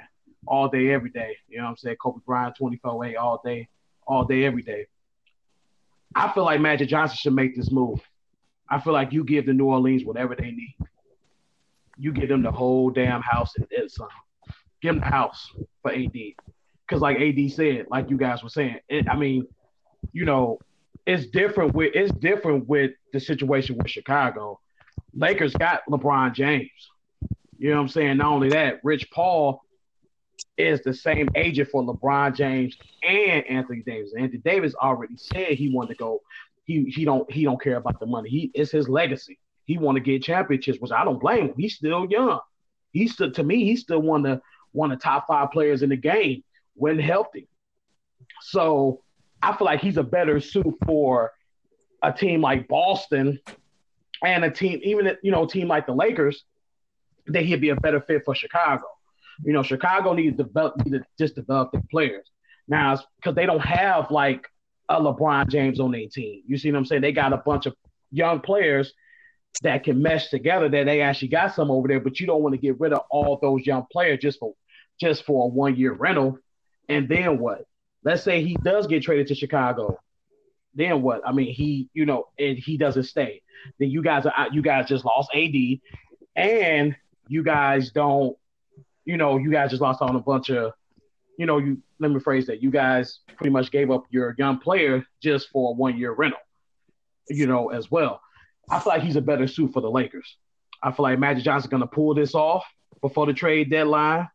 all 0.45 0.69
day, 0.69 0.91
every 0.91 1.09
day. 1.09 1.35
You 1.47 1.57
know 1.57 1.63
what 1.63 1.71
I'm 1.71 1.77
saying? 1.77 1.95
Kobe 2.01 2.19
Bryant, 2.25 2.55
24-8 2.61 3.17
all 3.17 3.41
day, 3.43 3.67
all 4.09 4.25
day, 4.25 4.43
every 4.43 4.63
day. 4.63 4.87
I 6.15 6.31
feel 6.33 6.43
like 6.43 6.59
Magic 6.59 6.89
Johnson 6.89 7.17
should 7.17 7.33
make 7.33 7.55
this 7.55 7.71
move. 7.71 8.01
I 8.67 8.79
feel 8.79 8.93
like 8.93 9.13
you 9.13 9.23
give 9.23 9.45
the 9.45 9.53
New 9.53 9.67
Orleans 9.67 10.03
whatever 10.03 10.35
they 10.35 10.51
need. 10.51 10.75
You 11.97 12.11
give 12.11 12.29
them 12.29 12.41
the 12.41 12.51
whole 12.51 12.89
damn 12.89 13.21
house 13.21 13.53
and 13.55 13.67
then 13.69 13.85
uh, 13.85 13.87
some. 13.87 14.07
Give 14.81 14.95
them 14.95 15.01
the 15.01 15.05
house 15.05 15.51
for 15.81 15.91
AD. 15.91 16.11
Because 16.11 17.01
like 17.01 17.17
AD 17.17 17.51
said, 17.51 17.85
like 17.91 18.09
you 18.09 18.17
guys 18.17 18.41
were 18.41 18.49
saying, 18.49 18.77
it, 18.89 19.07
I 19.07 19.15
mean, 19.15 19.45
you 20.11 20.25
know, 20.25 20.57
it's 21.05 21.27
different 21.27 21.75
with 21.75 21.91
it's 21.93 22.11
different 22.13 22.67
with 22.67 22.91
the 23.13 23.19
situation 23.19 23.77
with 23.77 23.89
Chicago. 23.89 24.59
Lakers 25.13 25.53
got 25.53 25.81
LeBron 25.89 26.33
James. 26.33 26.69
You 27.57 27.71
know 27.71 27.75
what 27.75 27.81
I'm 27.83 27.89
saying? 27.89 28.17
Not 28.17 28.31
only 28.31 28.49
that, 28.49 28.79
Rich 28.83 29.11
Paul 29.11 29.61
is 30.59 30.81
the 30.81 30.93
same 30.93 31.29
agent 31.35 31.69
for 31.69 31.83
LeBron 31.83 32.35
James 32.35 32.77
and 33.03 33.45
Anthony 33.47 33.81
Davis. 33.85 34.13
Anthony 34.17 34.39
Davis 34.39 34.75
already 34.75 35.15
said 35.17 35.53
he 35.53 35.69
wanted 35.73 35.93
to 35.93 35.95
go. 35.95 36.21
He 36.65 36.83
he 36.85 37.05
don't 37.05 37.31
he 37.31 37.43
don't 37.43 37.61
care 37.61 37.77
about 37.77 37.99
the 37.99 38.05
money. 38.05 38.29
He 38.29 38.51
it's 38.53 38.71
his 38.71 38.89
legacy. 38.89 39.39
He 39.65 39.77
want 39.77 39.95
to 39.95 40.01
get 40.01 40.23
championships, 40.23 40.79
which 40.79 40.91
I 40.91 41.03
don't 41.03 41.19
blame 41.19 41.49
him. 41.49 41.53
He's 41.57 41.75
still 41.75 42.05
young. 42.09 42.39
He's 42.91 43.13
still 43.13 43.31
to 43.31 43.43
me, 43.43 43.63
he's 43.63 43.81
still 43.81 44.01
one 44.01 44.25
of 44.25 44.37
the 44.37 44.41
one 44.71 44.91
of 44.91 44.99
the 44.99 45.03
top 45.03 45.27
five 45.27 45.51
players 45.51 45.81
in 45.81 45.89
the 45.89 45.95
game 45.95 46.43
when 46.75 46.99
healthy. 46.99 47.47
So 48.41 49.01
I 49.41 49.55
feel 49.55 49.65
like 49.65 49.81
he's 49.81 49.97
a 49.97 50.03
better 50.03 50.39
suit 50.39 50.75
for 50.85 51.31
a 52.03 52.11
team 52.11 52.41
like 52.41 52.67
Boston 52.67 53.39
and 54.23 54.43
a 54.43 54.51
team, 54.51 54.79
even 54.83 55.15
you 55.23 55.31
know, 55.31 55.45
a 55.45 55.47
team 55.47 55.67
like 55.67 55.85
the 55.85 55.93
Lakers, 55.93 56.43
that 57.27 57.43
he'd 57.43 57.61
be 57.61 57.69
a 57.69 57.75
better 57.75 58.01
fit 58.01 58.23
for 58.25 58.35
Chicago. 58.35 58.85
You 59.43 59.53
know, 59.53 59.63
Chicago 59.63 60.13
needs 60.13 60.37
to 60.37 60.43
develop, 60.43 60.85
need 60.85 60.99
to 60.99 61.05
just 61.17 61.35
develop 61.35 61.71
their 61.71 61.83
players 61.89 62.29
now 62.67 62.99
because 63.17 63.35
they 63.35 63.45
don't 63.45 63.61
have 63.61 64.11
like 64.11 64.45
a 64.89 64.99
LeBron 64.99 65.49
James 65.49 65.79
on 65.79 65.91
their 65.91 66.07
team. 66.07 66.43
You 66.45 66.57
see 66.57 66.71
what 66.71 66.77
I'm 66.77 66.85
saying? 66.85 67.01
They 67.01 67.11
got 67.11 67.33
a 67.33 67.37
bunch 67.37 67.65
of 67.65 67.75
young 68.11 68.41
players 68.41 68.93
that 69.61 69.83
can 69.83 70.01
mesh 70.01 70.29
together. 70.29 70.69
That 70.69 70.85
they 70.85 71.01
actually 71.01 71.29
got 71.29 71.55
some 71.55 71.71
over 71.71 71.87
there, 71.87 71.99
but 71.99 72.19
you 72.19 72.27
don't 72.27 72.41
want 72.41 72.53
to 72.53 72.61
get 72.61 72.79
rid 72.79 72.93
of 72.93 73.01
all 73.09 73.37
those 73.41 73.65
young 73.65 73.85
players 73.91 74.19
just 74.19 74.39
for 74.39 74.53
just 74.99 75.25
for 75.25 75.45
a 75.45 75.47
one 75.47 75.75
year 75.75 75.93
rental. 75.93 76.37
And 76.87 77.07
then 77.07 77.39
what? 77.39 77.65
Let's 78.03 78.23
say 78.23 78.43
he 78.43 78.57
does 78.63 78.87
get 78.87 79.03
traded 79.03 79.27
to 79.27 79.35
Chicago. 79.35 79.99
Then 80.73 81.01
what? 81.01 81.21
I 81.25 81.31
mean, 81.31 81.53
he, 81.53 81.89
you 81.93 82.05
know, 82.05 82.25
and 82.37 82.57
he 82.57 82.77
doesn't 82.77 83.03
stay. 83.03 83.41
Then 83.79 83.89
you 83.89 84.01
guys 84.01 84.25
are 84.25 84.47
you 84.51 84.61
guys 84.61 84.87
just 84.87 85.05
lost 85.05 85.29
AD, 85.33 85.55
and 86.35 86.95
you 87.27 87.43
guys 87.43 87.91
don't, 87.91 88.35
you 89.05 89.17
know, 89.17 89.37
you 89.37 89.51
guys 89.51 89.69
just 89.71 89.81
lost 89.81 90.01
on 90.01 90.15
a 90.15 90.19
bunch 90.19 90.49
of, 90.49 90.73
you 91.37 91.45
know, 91.45 91.57
you 91.57 91.81
let 91.99 92.11
me 92.11 92.19
phrase 92.19 92.47
that. 92.47 92.61
You 92.61 92.71
guys 92.71 93.19
pretty 93.37 93.49
much 93.49 93.71
gave 93.71 93.91
up 93.91 94.05
your 94.09 94.35
young 94.37 94.59
player 94.59 95.05
just 95.21 95.49
for 95.49 95.71
a 95.71 95.73
one 95.73 95.97
year 95.97 96.11
rental, 96.13 96.39
you 97.29 97.47
know, 97.47 97.69
as 97.69 97.89
well. 97.89 98.21
I 98.69 98.79
feel 98.79 98.93
like 98.93 99.01
he's 99.01 99.15
a 99.15 99.21
better 99.21 99.47
suit 99.47 99.73
for 99.73 99.81
the 99.81 99.89
Lakers. 99.89 100.37
I 100.81 100.91
feel 100.91 101.03
like 101.03 101.19
Magic 101.19 101.43
Johnson's 101.43 101.71
gonna 101.71 101.87
pull 101.87 102.13
this 102.13 102.35
off 102.35 102.65
before 103.01 103.25
the 103.25 103.33
trade 103.33 103.69
deadline. 103.69 104.27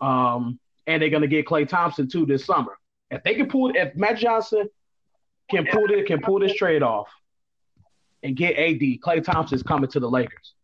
Um, 0.00 0.58
and 0.86 1.00
they're 1.00 1.10
gonna 1.10 1.26
get 1.26 1.46
Klay 1.46 1.68
Thompson 1.68 2.08
too 2.08 2.26
this 2.26 2.44
summer. 2.44 2.76
If 3.10 3.22
they 3.22 3.34
can 3.34 3.48
pull, 3.48 3.72
if 3.74 3.94
Matt 3.94 4.18
Johnson 4.18 4.68
can 5.50 5.66
pull 5.66 5.90
it, 5.90 6.06
can 6.06 6.20
pull 6.20 6.40
this 6.40 6.54
trade 6.54 6.82
off, 6.82 7.08
and 8.22 8.36
get 8.36 8.56
AD, 8.56 8.80
Klay 9.00 9.22
Thompson 9.22 9.56
is 9.56 9.62
coming 9.62 9.90
to 9.90 10.00
the 10.00 10.10
Lakers 10.10 10.54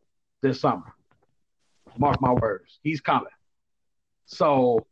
this 0.42 0.60
summer. 0.60 0.94
Mark 1.98 2.20
my 2.20 2.32
words, 2.32 2.78
he's 2.82 3.00
coming. 3.00 3.28
So, 4.26 4.86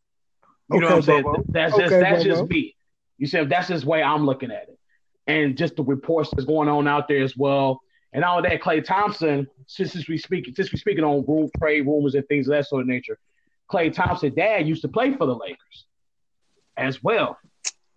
you 0.71 0.79
okay, 0.79 0.81
know 0.81 0.87
what 0.87 0.97
I'm 0.97 1.03
saying? 1.03 1.23
Bobo. 1.23 1.45
That's 1.49 1.77
just 1.77 1.91
that's 1.91 2.25
Bobo. 2.25 2.37
just 2.37 2.51
me. 2.51 2.77
You 3.19 3.27
said 3.27 3.49
that's 3.49 3.69
just 3.69 3.85
the 3.85 3.91
way 3.91 4.03
I'm 4.03 4.27
looking 4.27 4.51
at 4.51 4.69
it, 4.69 4.79
and 5.27 5.57
just 5.57 5.77
the 5.77 5.85
reports 5.85 6.31
that's 6.31 6.47
going 6.47 6.69
on 6.69 6.89
out 6.89 7.09
there 7.09 7.23
as 7.23 7.37
well. 7.37 7.81
And 8.13 8.25
all 8.25 8.41
that, 8.41 8.63
Klay 8.63 8.83
Thompson, 8.83 9.47
since, 9.67 9.93
since 9.93 10.09
we 10.09 10.17
speak, 10.17 10.51
since 10.57 10.73
we 10.73 10.79
speaking 10.79 11.05
on 11.05 11.25
room 11.27 11.51
trade 11.59 11.87
rumors 11.87 12.15
and 12.15 12.27
things 12.29 12.47
of 12.49 12.53
that 12.53 12.67
sort 12.67 12.83
of 12.83 12.89
nature, 12.89 13.19
Klay 13.71 13.93
Thompson 13.93 14.35
dad 14.35 14.67
used 14.67 14.83
to 14.83 14.89
play 14.89 15.13
for 15.15 15.27
the 15.27 15.35
Lakers 15.35 15.87
as 16.77 17.03
well 17.03 17.39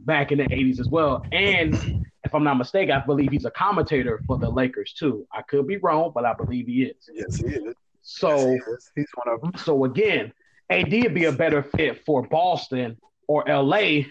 back 0.01 0.31
in 0.31 0.39
the 0.39 0.45
80s 0.45 0.79
as 0.79 0.87
well. 0.87 1.23
And 1.31 2.05
if 2.23 2.33
I'm 2.33 2.43
not 2.43 2.57
mistaken, 2.57 2.91
I 2.91 3.05
believe 3.05 3.31
he's 3.31 3.45
a 3.45 3.51
commentator 3.51 4.21
for 4.25 4.37
the 4.37 4.49
Lakers 4.49 4.93
too. 4.93 5.27
I 5.31 5.41
could 5.41 5.67
be 5.67 5.77
wrong, 5.77 6.11
but 6.13 6.25
I 6.25 6.33
believe 6.33 6.67
he 6.67 6.83
is. 6.83 7.09
Yes, 7.13 7.37
he 7.37 7.47
is. 7.47 7.75
So 8.11 8.53
yes, 8.53 8.89
he 8.95 9.01
he's 9.01 9.09
one 9.13 9.33
of 9.33 9.39
them. 9.41 9.51
So 9.63 9.85
again, 9.85 10.33
AD 10.71 10.91
would 10.91 11.13
be 11.13 11.25
a 11.25 11.31
better 11.31 11.61
fit 11.61 12.03
for 12.05 12.23
Boston 12.27 12.97
or 13.27 13.45
LA 13.47 14.01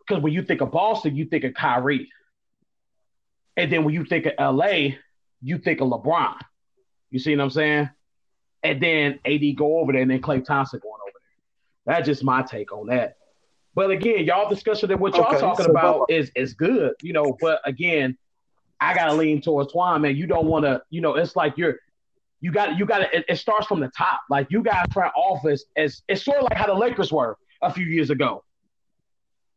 because 0.00 0.22
when 0.22 0.32
you 0.32 0.42
think 0.42 0.62
of 0.62 0.72
Boston, 0.72 1.14
you 1.14 1.26
think 1.26 1.44
of 1.44 1.52
Kyrie. 1.52 2.08
And 3.58 3.70
then 3.70 3.84
when 3.84 3.92
you 3.92 4.06
think 4.06 4.24
of 4.24 4.32
LA, 4.56 4.96
you 5.42 5.58
think 5.58 5.82
of 5.82 5.88
LeBron. 5.88 6.34
You 7.10 7.18
see 7.18 7.36
what 7.36 7.44
I'm 7.44 7.50
saying? 7.50 7.90
And 8.62 8.82
then 8.82 9.20
AD 9.26 9.42
go 9.54 9.80
over 9.80 9.92
there 9.92 10.00
and 10.00 10.10
then 10.10 10.22
Klay 10.22 10.42
Thompson 10.42 10.80
going 10.82 10.94
over 10.94 11.12
there. 11.12 11.94
That's 11.94 12.06
just 12.06 12.24
my 12.24 12.40
take 12.40 12.72
on 12.72 12.86
that. 12.86 13.16
But 13.74 13.90
again, 13.90 14.24
y'all 14.24 14.48
discussion 14.48 14.88
that 14.88 14.98
what 14.98 15.14
y'all 15.14 15.26
okay, 15.26 15.38
talking 15.38 15.66
so 15.66 15.70
about 15.70 16.10
is 16.10 16.32
is 16.34 16.54
good, 16.54 16.94
you 17.02 17.12
know. 17.12 17.36
But 17.38 17.60
again, 17.66 18.16
I 18.80 18.94
gotta 18.94 19.12
lean 19.12 19.42
towards 19.42 19.74
Twan, 19.74 20.00
man. 20.00 20.16
You 20.16 20.26
don't 20.26 20.46
want 20.46 20.64
to, 20.64 20.82
you 20.88 21.02
know, 21.02 21.16
it's 21.16 21.36
like 21.36 21.58
you're 21.58 21.80
you 22.40 22.52
got 22.52 22.78
you 22.78 22.86
got 22.86 23.02
it, 23.02 23.24
it 23.28 23.36
starts 23.36 23.66
from 23.66 23.80
the 23.80 23.90
top. 23.96 24.20
Like 24.28 24.48
you 24.50 24.62
guys 24.62 24.86
front 24.92 25.12
office 25.16 25.64
as 25.76 26.02
it's 26.08 26.24
sort 26.24 26.38
of 26.38 26.44
like 26.44 26.56
how 26.56 26.66
the 26.66 26.74
Lakers 26.74 27.12
were 27.12 27.36
a 27.62 27.72
few 27.72 27.84
years 27.84 28.10
ago. 28.10 28.44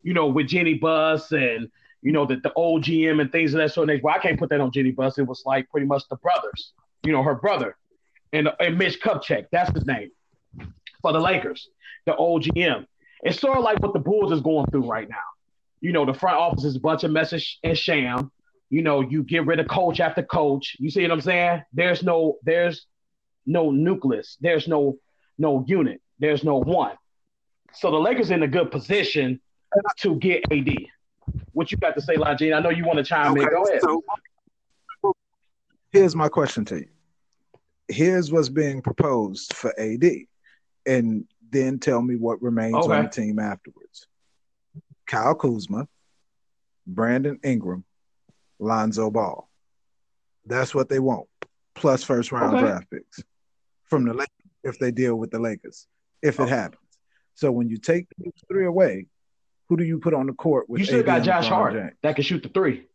You 0.02 0.14
know, 0.14 0.28
with 0.28 0.48
Jeanie 0.48 0.74
Buss 0.76 1.32
and 1.32 1.70
you 2.02 2.12
know 2.12 2.26
the, 2.26 2.38
the 2.38 2.52
old 2.54 2.84
GM 2.84 3.22
and 3.22 3.32
things 3.32 3.54
of 3.54 3.60
that 3.60 3.72
sort 3.72 3.90
of. 3.90 4.02
Well, 4.04 4.14
I 4.14 4.20
can't 4.20 4.38
put 4.38 4.50
that 4.50 4.60
on 4.60 4.72
Jeanie 4.72 4.92
Buss. 4.92 5.18
It 5.18 5.28
was 5.28 5.44
like 5.46 5.70
pretty 5.70 5.88
much 5.88 6.04
the 6.10 6.18
brothers, 6.18 6.74
you 7.04 7.12
know, 7.12 7.24
her 7.24 7.36
brother 7.36 7.78
and, 8.34 8.50
and 8.60 8.78
Mitch 8.78 9.00
Kupchak, 9.00 9.46
that's 9.52 9.72
his 9.74 9.86
name 9.86 10.12
for 11.02 11.14
the 11.14 11.20
Lakers, 11.20 11.70
the 12.06 12.16
old 12.16 12.44
GM. 12.44 12.86
It's 13.22 13.40
sort 13.40 13.58
of 13.58 13.64
like 13.64 13.80
what 13.82 13.94
the 13.94 14.00
Bulls 14.00 14.34
is 14.34 14.42
going 14.42 14.66
through 14.72 14.90
right 14.90 15.08
now. 15.08 15.16
You 15.80 15.94
know, 15.94 16.06
the 16.06 16.14
front 16.14 16.38
office 16.38 16.66
is 16.66 16.76
a 16.76 16.80
bunch 16.80 17.04
of 17.04 17.12
message 17.12 17.60
and 17.64 17.78
sham. 17.78 18.32
You 18.74 18.82
know, 18.82 19.02
you 19.02 19.22
get 19.22 19.46
rid 19.46 19.60
of 19.60 19.68
coach 19.68 20.00
after 20.00 20.24
coach. 20.24 20.76
You 20.80 20.90
see 20.90 21.04
what 21.04 21.12
I'm 21.12 21.22
saying? 21.22 21.62
There's 21.74 22.02
no, 22.02 22.40
there's 22.42 22.88
no 23.46 23.70
nucleus. 23.70 24.36
There's 24.42 24.68
no, 24.68 24.98
no 25.38 25.64
unit. 25.68 26.02
There's 26.18 26.44
no 26.44 26.58
one. 26.58 26.96
So 27.74 27.92
the 27.92 28.00
Lakers 28.00 28.32
in 28.32 28.42
a 28.42 28.48
good 28.48 28.72
position 28.72 29.40
to 30.00 30.16
get 30.16 30.52
AD. 30.52 30.76
What 31.52 31.72
you 31.72 31.78
got 31.78 31.94
to 31.94 32.02
say, 32.02 32.16
Lajine? 32.16 32.58
I 32.58 32.62
know 32.62 32.72
you 32.72 32.84
want 32.84 32.98
to 32.98 33.04
chime 33.04 33.34
okay, 33.34 33.44
in. 33.44 33.50
Go 33.50 33.64
ahead. 33.64 33.82
So 33.84 35.14
here's 35.92 36.16
my 36.16 36.28
question 36.28 36.66
to 36.66 36.78
you. 36.78 36.90
Here's 37.90 38.32
what's 38.32 38.50
being 38.50 38.82
proposed 38.82 39.54
for 39.54 39.72
AD. 39.80 40.04
And 40.88 41.26
then 41.52 41.78
tell 41.78 42.02
me 42.02 42.16
what 42.16 42.42
remains 42.42 42.74
okay. 42.74 42.96
on 42.96 43.04
the 43.04 43.10
team 43.12 43.38
afterwards. 43.38 44.08
Kyle 45.06 45.36
Kuzma, 45.36 45.88
Brandon 46.88 47.40
Ingram, 47.44 47.84
Lonzo 48.60 49.10
Ball. 49.10 49.50
That's 50.46 50.76
what 50.76 50.90
they 50.90 51.00
want, 51.00 51.28
plus 51.76 52.04
first 52.04 52.32
round 52.32 52.56
okay. 52.56 52.66
draft 52.66 52.90
picks 52.92 53.24
from 53.86 54.06
the 54.06 54.14
Lakers 54.14 54.30
if 54.64 54.80
they 54.80 54.92
deal 54.92 55.16
with 55.16 55.32
the 55.32 55.40
Lakers, 55.40 55.88
if 56.22 56.40
it 56.40 56.50
happens. 56.50 56.80
So 57.36 57.52
when 57.52 57.70
you 57.70 57.78
take 57.78 58.08
three 58.48 58.66
away, 58.66 59.08
who 59.70 59.78
do 59.78 59.84
you 59.84 60.00
put 60.00 60.14
on 60.14 60.28
the 60.28 60.34
court 60.34 60.70
with? 60.70 60.80
You 60.80 60.86
still 60.86 61.04
got 61.04 61.24
Josh 61.24 61.48
Hart 61.48 61.74
James? 61.74 61.94
that 62.04 62.16
can 62.16 62.24
shoot 62.24 62.44
the 62.44 62.50
three. 62.50 62.86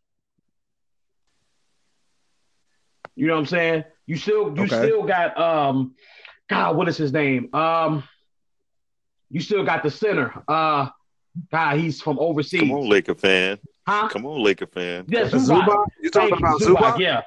You 3.17 3.27
know 3.27 3.35
what 3.35 3.41
I'm 3.41 3.47
saying? 3.47 3.85
You 4.07 4.17
still 4.17 4.55
you 4.57 4.65
okay. 4.65 4.85
still 4.85 5.03
got 5.03 5.39
um 5.39 5.95
God, 6.49 6.77
what 6.77 6.89
is 6.89 6.97
his 6.97 7.13
name? 7.13 7.53
Um 7.55 8.05
you 9.31 9.41
still 9.41 9.65
got 9.65 9.83
the 9.83 9.91
center. 9.91 10.33
Uh, 10.49 10.89
God, 11.51 11.79
he's 11.79 12.01
from 12.01 12.19
overseas. 12.19 12.61
Come 12.61 12.73
on, 12.73 12.89
Laker 12.89 13.15
fan. 13.15 13.59
Huh? 13.89 14.07
Come 14.09 14.27
on, 14.27 14.43
Laker 14.43 14.67
fan. 14.67 15.07
Yeah, 15.09 15.23
Zubac. 15.23 15.65
Zubac? 15.65 15.87
You 16.03 16.11
talking 16.11 16.29
Thank 16.29 16.41
about 16.41 16.61
Zubac? 16.61 16.77
Zubac? 16.77 16.99
Yeah. 16.99 17.23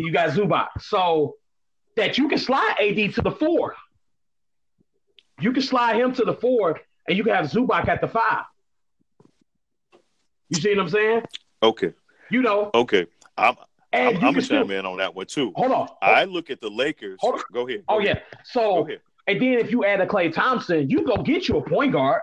You 0.00 0.12
got 0.12 0.30
Zubac. 0.30 0.66
So 0.80 1.36
that 1.94 2.18
you 2.18 2.28
can 2.28 2.38
slide 2.38 2.74
AD 2.80 3.14
to 3.14 3.22
the 3.22 3.30
four. 3.30 3.76
You 5.40 5.52
can 5.52 5.62
slide 5.62 5.94
him 5.94 6.12
to 6.14 6.24
the 6.24 6.34
four, 6.34 6.80
and 7.06 7.16
you 7.16 7.22
can 7.22 7.34
have 7.34 7.46
Zubac 7.46 7.86
at 7.86 8.00
the 8.00 8.08
five. 8.08 8.44
You 10.48 10.60
see 10.60 10.70
what 10.70 10.80
I'm 10.80 10.88
saying? 10.88 11.22
Okay. 11.62 11.92
You 12.32 12.42
know. 12.42 12.72
Okay. 12.74 13.06
I'm 13.38 13.54
I'm, 13.92 14.24
I'm 14.24 14.36
a 14.36 14.42
chime 14.42 14.70
in 14.72 14.84
on 14.86 14.96
that 14.98 15.14
one 15.14 15.26
too. 15.26 15.52
Hold 15.54 15.70
on. 15.70 15.88
I 16.02 16.24
look 16.24 16.50
at 16.50 16.60
the 16.60 16.68
Lakers. 16.68 17.18
Hold 17.20 17.36
on. 17.36 17.42
Go 17.52 17.68
ahead. 17.68 17.84
Go 17.88 17.94
oh 17.94 17.98
ahead. 18.00 18.22
yeah. 18.32 18.38
So 18.44 18.60
go 18.60 18.86
ahead. 18.86 19.00
And 19.28 19.40
then 19.40 19.52
if 19.52 19.70
you 19.70 19.84
add 19.84 20.00
a 20.00 20.06
Klay 20.06 20.32
Thompson, 20.32 20.90
you 20.90 21.04
go 21.04 21.16
get 21.22 21.48
you 21.48 21.58
a 21.58 21.62
point 21.62 21.92
guard. 21.92 22.22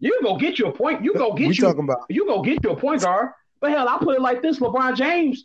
You 0.00 0.18
go 0.22 0.36
get 0.36 0.58
your 0.58 0.72
point. 0.72 1.04
You 1.04 1.14
go 1.14 1.32
get 1.34 1.48
we 1.48 1.54
you. 1.54 1.62
Talking 1.62 1.84
about. 1.84 2.06
You 2.08 2.26
go 2.26 2.42
get 2.42 2.64
your 2.64 2.76
point 2.76 3.02
guard. 3.02 3.30
But 3.60 3.70
hell, 3.70 3.88
I 3.88 3.98
put 3.98 4.16
it 4.16 4.22
like 4.22 4.42
this: 4.42 4.58
LeBron 4.58 4.96
James 4.96 5.44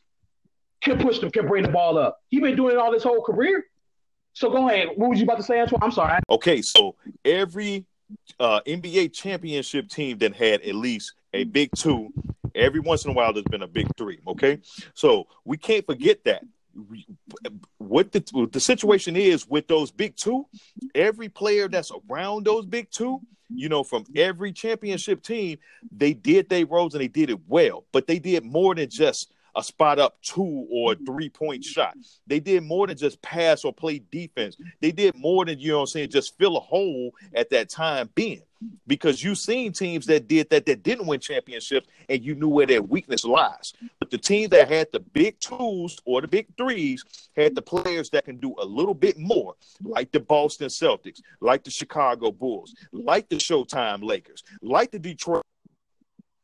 can 0.82 0.98
push 0.98 1.20
them, 1.20 1.30
can 1.30 1.48
bring 1.48 1.64
the 1.64 1.70
ball 1.70 1.98
up. 1.98 2.22
He 2.30 2.40
been 2.40 2.56
doing 2.56 2.76
it 2.76 2.78
all 2.78 2.94
his 2.94 3.04
whole 3.04 3.22
career. 3.22 3.66
So 4.34 4.50
go 4.50 4.68
ahead. 4.70 4.90
What 4.96 5.10
was 5.10 5.20
you 5.20 5.26
about 5.26 5.38
to 5.38 5.44
say, 5.44 5.60
Antoine? 5.60 5.82
I'm 5.82 5.92
sorry. 5.92 6.20
Okay, 6.30 6.62
so 6.62 6.96
every 7.24 7.86
uh, 8.40 8.62
NBA 8.66 9.14
championship 9.14 9.90
team 9.90 10.18
that 10.20 10.36
had 10.36 10.62
at 10.62 10.76
least 10.76 11.14
a 11.34 11.44
big 11.44 11.70
two, 11.76 12.14
every 12.54 12.80
once 12.80 13.06
in 13.06 13.12
a 13.12 13.14
while 13.14 13.34
there's 13.34 13.46
been 13.46 13.64
a 13.64 13.68
big 13.68 13.88
three. 13.98 14.20
Okay, 14.28 14.60
so 14.94 15.28
we 15.44 15.58
can't 15.58 15.86
forget 15.86 16.24
that. 16.26 16.44
What 17.78 18.12
the 18.12 18.24
what 18.32 18.52
the 18.52 18.60
situation 18.60 19.16
is 19.16 19.48
with 19.48 19.68
those 19.68 19.92
big 19.92 20.16
two, 20.16 20.46
every 20.94 21.30
player 21.30 21.70
that's 21.70 21.92
around 22.10 22.46
those 22.46 22.66
big 22.66 22.92
two, 22.92 23.22
you 23.50 23.70
know, 23.70 23.84
from 23.84 24.06
every 24.16 24.52
championship 24.52 25.22
team, 25.22 25.58
they 25.92 26.14
did 26.14 26.50
their 26.50 26.66
roles 26.66 26.94
and 26.94 27.02
they 27.02 27.08
did 27.08 27.30
it 27.30 27.40
well, 27.48 27.86
but 27.92 28.08
they 28.08 28.20
did 28.20 28.44
more 28.44 28.76
than 28.76 28.90
just 28.90 29.32
a 29.56 29.64
spot 29.64 30.00
up 30.00 30.22
two 30.22 30.68
or 30.70 30.94
mm-hmm. 30.94 31.06
three 31.06 31.30
point 31.30 31.64
shot. 31.64 31.96
They 32.28 32.40
did 32.40 32.64
more 32.64 32.88
than 32.88 32.98
just 32.98 33.22
pass 33.22 33.64
or 33.64 33.74
play 33.74 34.02
defense. 34.12 34.58
They 34.82 34.92
did 34.92 35.16
more 35.16 35.46
than, 35.46 35.60
you 35.60 35.72
know 35.72 35.82
I'm 35.82 35.88
saying, 35.88 36.10
just 36.10 36.38
fill 36.38 36.58
a 36.58 36.62
hole 36.62 37.12
at 37.34 37.50
that 37.52 37.70
time 37.70 38.10
being. 38.16 38.42
Because 38.88 39.24
you've 39.24 39.38
seen 39.38 39.74
teams 39.74 40.08
that 40.08 40.28
did 40.28 40.50
that 40.50 40.66
that 40.66 40.82
didn't 40.82 41.06
win 41.06 41.20
championships 41.20 41.88
and 42.10 42.24
you 42.24 42.34
knew 42.34 42.48
where 42.48 42.66
their 42.66 42.82
weakness 42.82 43.24
lies. 43.24 43.74
But 44.00 44.10
the 44.10 44.18
teams 44.18 44.50
that 44.52 44.70
had 44.70 44.88
the 44.92 45.02
big 45.02 45.40
twos 45.40 46.00
or 46.06 46.22
the 46.22 46.28
big 46.28 46.48
threes 46.58 47.04
had 47.36 47.54
the 47.54 47.62
players 47.62 48.10
that 48.12 48.26
can 48.26 48.38
do 48.38 48.56
a 48.58 48.66
little 48.66 48.96
bit 48.96 49.20
more, 49.20 49.56
like 49.82 50.12
the 50.12 50.20
Boston 50.20 50.70
Celtics, 50.70 51.22
like 51.42 51.64
the 51.64 51.70
Chicago 51.70 52.32
Bulls, 52.32 52.74
like 52.92 53.30
the 53.30 53.36
Showtime 53.36 54.04
Lakers, 54.04 54.44
like 54.64 54.90
the 54.90 55.00
Detroit 55.00 55.44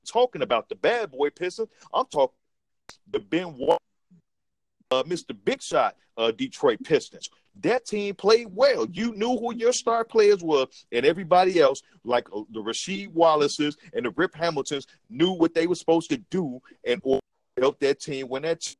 talking 0.05 0.41
about 0.41 0.69
the 0.69 0.75
bad 0.75 1.11
boy 1.11 1.29
Pistons. 1.29 1.69
I'm 1.93 2.05
talking 2.05 2.35
the 3.09 3.19
Ben 3.19 3.55
uh, 4.91 5.03
Mr. 5.03 5.35
Big 5.45 5.61
Shot 5.61 5.95
uh, 6.17 6.31
Detroit 6.31 6.79
Pistons. 6.83 7.29
That 7.61 7.85
team 7.85 8.15
played 8.15 8.47
well. 8.51 8.85
You 8.91 9.13
knew 9.15 9.37
who 9.37 9.53
your 9.53 9.73
star 9.73 10.05
players 10.05 10.43
were, 10.43 10.67
and 10.91 11.05
everybody 11.05 11.59
else, 11.59 11.81
like 12.03 12.27
uh, 12.33 12.41
the 12.51 12.61
Rasheed 12.61 13.11
Wallaces 13.11 13.77
and 13.93 14.05
the 14.05 14.11
Rip 14.11 14.35
Hamiltons, 14.35 14.87
knew 15.09 15.31
what 15.31 15.53
they 15.53 15.67
were 15.67 15.75
supposed 15.75 16.09
to 16.11 16.17
do 16.29 16.61
and 16.85 17.01
help 17.57 17.79
that 17.79 17.99
team 17.99 18.27
win 18.29 18.43
that. 18.43 18.75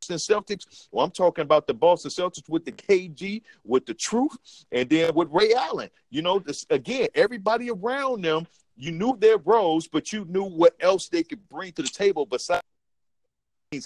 Boston 0.00 0.16
Celtics. 0.16 0.88
Well, 0.90 1.04
I'm 1.04 1.10
talking 1.10 1.42
about 1.42 1.66
the 1.66 1.74
Boston 1.74 2.10
Celtics 2.10 2.48
with 2.48 2.64
the 2.64 2.72
KG, 2.72 3.42
with 3.64 3.84
the 3.84 3.94
truth, 3.94 4.36
and 4.72 4.88
then 4.88 5.14
with 5.14 5.28
Ray 5.30 5.52
Allen. 5.52 5.90
You 6.08 6.22
know, 6.22 6.38
this 6.38 6.64
again, 6.70 7.08
everybody 7.14 7.70
around 7.70 8.24
them, 8.24 8.46
you 8.76 8.92
knew 8.92 9.16
their 9.18 9.36
roles, 9.38 9.86
but 9.86 10.12
you 10.12 10.24
knew 10.24 10.44
what 10.44 10.74
else 10.80 11.08
they 11.08 11.22
could 11.22 11.46
bring 11.48 11.72
to 11.72 11.82
the 11.82 11.88
table 11.88 12.24
besides 12.24 12.59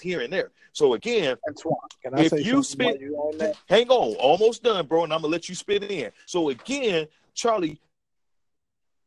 here 0.01 0.21
and 0.21 0.33
there. 0.33 0.49
So 0.73 0.95
again, 0.95 1.37
Antoine, 1.47 1.75
can 2.01 2.15
I 2.15 2.23
if 2.23 2.31
say 2.31 2.41
you 2.41 2.63
spit, 2.63 2.99
you 2.99 3.31
hang 3.67 3.87
on, 3.89 4.15
almost 4.15 4.63
done, 4.63 4.87
bro, 4.87 5.03
and 5.03 5.13
I'm 5.13 5.21
gonna 5.21 5.31
let 5.31 5.47
you 5.47 5.53
spit 5.53 5.83
it 5.83 5.91
in. 5.91 6.11
So 6.25 6.49
again, 6.49 7.07
Charlie, 7.35 7.79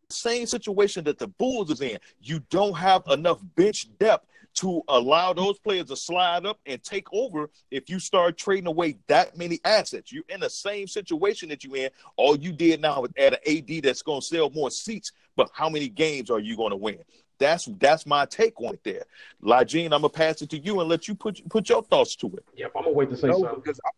same 0.08 0.46
situation 0.46 1.02
that 1.04 1.18
the 1.18 1.26
Bulls 1.26 1.72
is 1.72 1.80
in. 1.80 1.98
You 2.22 2.40
don't 2.50 2.76
have 2.76 3.02
enough 3.08 3.40
bench 3.56 3.88
depth 3.98 4.28
to 4.54 4.80
allow 4.86 5.32
those 5.32 5.58
players 5.58 5.86
to 5.86 5.96
slide 5.96 6.46
up 6.46 6.60
and 6.64 6.80
take 6.84 7.12
over 7.12 7.50
if 7.72 7.90
you 7.90 7.98
start 7.98 8.38
trading 8.38 8.68
away 8.68 8.98
that 9.08 9.36
many 9.36 9.58
assets. 9.64 10.12
You're 10.12 10.22
in 10.28 10.38
the 10.38 10.48
same 10.48 10.86
situation 10.86 11.48
that 11.48 11.64
you 11.64 11.74
in. 11.74 11.90
All 12.16 12.36
you 12.36 12.52
did 12.52 12.80
now 12.80 13.02
is 13.02 13.10
add 13.18 13.34
an 13.34 13.40
AD 13.46 13.82
that's 13.82 14.02
going 14.02 14.20
to 14.20 14.26
sell 14.26 14.48
more 14.50 14.70
seats, 14.70 15.10
but 15.34 15.50
how 15.52 15.68
many 15.68 15.88
games 15.88 16.30
are 16.30 16.40
you 16.40 16.56
going 16.56 16.70
to 16.70 16.76
win? 16.76 16.98
That's 17.38 17.66
that's 17.78 18.06
my 18.06 18.26
take 18.26 18.60
on 18.60 18.74
it 18.74 18.84
there. 18.84 19.04
Lajine, 19.42 19.84
I'm 19.84 19.90
gonna 19.90 20.08
pass 20.08 20.42
it 20.42 20.50
to 20.50 20.58
you 20.58 20.80
and 20.80 20.88
let 20.88 21.08
you 21.08 21.14
put 21.14 21.40
put 21.48 21.68
your 21.68 21.82
thoughts 21.82 22.16
to 22.16 22.26
it. 22.28 22.44
Yep, 22.56 22.72
I'm 22.76 22.84
gonna 22.84 22.94
wait 22.94 23.10
to 23.10 23.16
say 23.16 23.28
no, 23.28 23.40
something. 23.40 23.60
Because 23.60 23.80
I, 23.84 23.90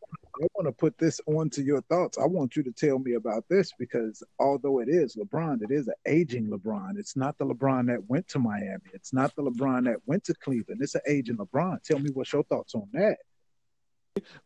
I 0.42 0.46
want 0.54 0.68
to 0.68 0.72
put 0.72 0.96
this 0.98 1.20
on 1.26 1.50
to 1.50 1.62
your 1.62 1.80
thoughts. 1.82 2.18
I 2.18 2.26
want 2.26 2.56
you 2.56 2.62
to 2.62 2.72
tell 2.72 2.98
me 2.98 3.14
about 3.14 3.44
this 3.48 3.72
because 3.78 4.22
although 4.38 4.80
it 4.80 4.88
is 4.88 5.16
LeBron, 5.16 5.62
it 5.62 5.70
is 5.70 5.88
an 5.88 5.94
aging 6.06 6.48
LeBron. 6.48 6.98
It's 6.98 7.16
not 7.16 7.36
the 7.38 7.46
LeBron 7.46 7.86
that 7.88 8.08
went 8.08 8.28
to 8.28 8.38
Miami. 8.38 8.80
It's 8.92 9.12
not 9.12 9.34
the 9.36 9.42
LeBron 9.42 9.84
that 9.84 9.96
went 10.06 10.24
to 10.24 10.34
Cleveland. 10.34 10.80
It's 10.82 10.94
an 10.94 11.02
aging 11.06 11.36
LeBron. 11.36 11.82
Tell 11.82 11.98
me 11.98 12.10
what's 12.12 12.32
your 12.32 12.44
thoughts 12.44 12.74
on 12.74 12.88
that. 12.92 13.18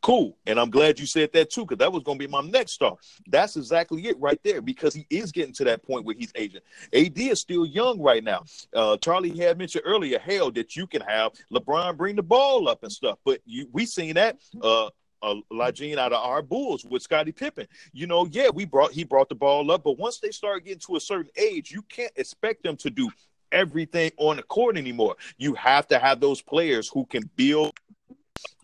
Cool. 0.02 0.36
And 0.46 0.60
I'm 0.60 0.70
glad 0.70 0.98
you 0.98 1.06
said 1.06 1.32
that 1.32 1.50
too, 1.50 1.62
because 1.62 1.78
that 1.78 1.92
was 1.92 2.02
going 2.02 2.18
to 2.18 2.26
be 2.26 2.30
my 2.30 2.42
next 2.42 2.78
thought. 2.78 2.98
That's 3.26 3.56
exactly 3.56 4.06
it 4.06 4.18
right 4.20 4.40
there, 4.44 4.60
because 4.60 4.94
he 4.94 5.06
is 5.10 5.32
getting 5.32 5.54
to 5.54 5.64
that 5.64 5.82
point 5.82 6.04
where 6.04 6.14
he's 6.18 6.32
aging. 6.34 6.60
AD 6.92 7.18
is 7.18 7.40
still 7.40 7.66
young 7.66 8.00
right 8.00 8.22
now. 8.22 8.44
Uh, 8.74 8.96
Charlie 8.98 9.36
had 9.36 9.58
mentioned 9.58 9.84
earlier, 9.86 10.18
hell, 10.18 10.50
that 10.52 10.76
you 10.76 10.86
can 10.86 11.02
have 11.02 11.32
LeBron 11.52 11.96
bring 11.96 12.16
the 12.16 12.22
ball 12.22 12.68
up 12.68 12.82
and 12.82 12.92
stuff. 12.92 13.18
But 13.24 13.40
you, 13.46 13.68
we 13.72 13.86
seen 13.86 14.14
that. 14.14 14.38
Uh, 14.60 14.90
uh, 15.22 15.36
out 15.58 16.12
of 16.12 16.22
our 16.22 16.42
Bulls 16.42 16.84
with 16.84 17.00
Scottie 17.02 17.32
Pippen. 17.32 17.66
You 17.94 18.06
know, 18.06 18.26
yeah, 18.30 18.50
we 18.50 18.66
brought 18.66 18.92
he 18.92 19.04
brought 19.04 19.30
the 19.30 19.34
ball 19.34 19.70
up, 19.70 19.82
but 19.82 19.98
once 19.98 20.18
they 20.18 20.30
start 20.30 20.66
getting 20.66 20.80
to 20.80 20.96
a 20.96 21.00
certain 21.00 21.30
age, 21.36 21.70
you 21.70 21.80
can't 21.82 22.12
expect 22.16 22.62
them 22.62 22.76
to 22.76 22.90
do 22.90 23.08
everything 23.54 24.10
on 24.18 24.36
the 24.36 24.42
court 24.42 24.76
anymore. 24.76 25.16
You 25.38 25.54
have 25.54 25.86
to 25.88 25.98
have 25.98 26.20
those 26.20 26.42
players 26.42 26.88
who 26.88 27.06
can 27.06 27.22
build 27.36 27.72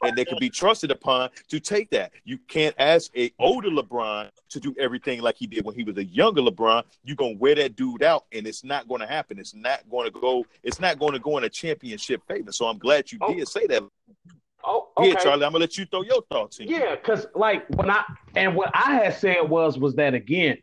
and 0.02 0.16
they 0.16 0.24
can 0.24 0.38
be 0.38 0.50
trusted 0.50 0.90
upon 0.90 1.30
to 1.48 1.60
take 1.60 1.90
that. 1.90 2.12
You 2.24 2.38
can't 2.48 2.74
ask 2.78 3.16
a 3.16 3.32
older 3.38 3.68
LeBron 3.68 4.30
to 4.50 4.60
do 4.60 4.74
everything 4.78 5.20
like 5.20 5.36
he 5.36 5.46
did 5.46 5.64
when 5.64 5.74
he 5.74 5.84
was 5.84 5.96
a 5.98 6.04
younger 6.04 6.40
LeBron. 6.40 6.84
You're 7.04 7.16
gonna 7.16 7.36
wear 7.36 7.54
that 7.56 7.76
dude 7.76 8.02
out, 8.02 8.24
and 8.32 8.46
it's 8.46 8.64
not 8.64 8.88
gonna 8.88 9.06
happen. 9.06 9.38
It's 9.38 9.54
not 9.54 9.82
gonna 9.90 10.10
go. 10.10 10.44
It's 10.62 10.80
not 10.80 10.98
gonna 10.98 11.18
go 11.18 11.38
in 11.38 11.44
a 11.44 11.48
championship 11.48 12.22
favor. 12.26 12.52
So 12.52 12.66
I'm 12.66 12.78
glad 12.78 13.10
you 13.12 13.18
oh. 13.20 13.34
did 13.34 13.48
say 13.48 13.66
that. 13.66 13.82
Oh, 14.62 14.88
okay. 14.98 15.08
Yeah, 15.08 15.14
Charlie, 15.14 15.44
I'm 15.44 15.52
gonna 15.52 15.62
let 15.62 15.78
you 15.78 15.86
throw 15.86 16.02
your 16.02 16.22
thoughts 16.30 16.58
in. 16.58 16.68
Yeah, 16.68 16.94
because 16.94 17.26
like 17.34 17.68
when 17.70 17.90
I 17.90 18.04
and 18.36 18.54
what 18.54 18.70
I 18.74 18.94
had 18.94 19.14
said 19.14 19.42
was 19.42 19.78
was 19.78 19.94
that 19.96 20.14
again, 20.14 20.58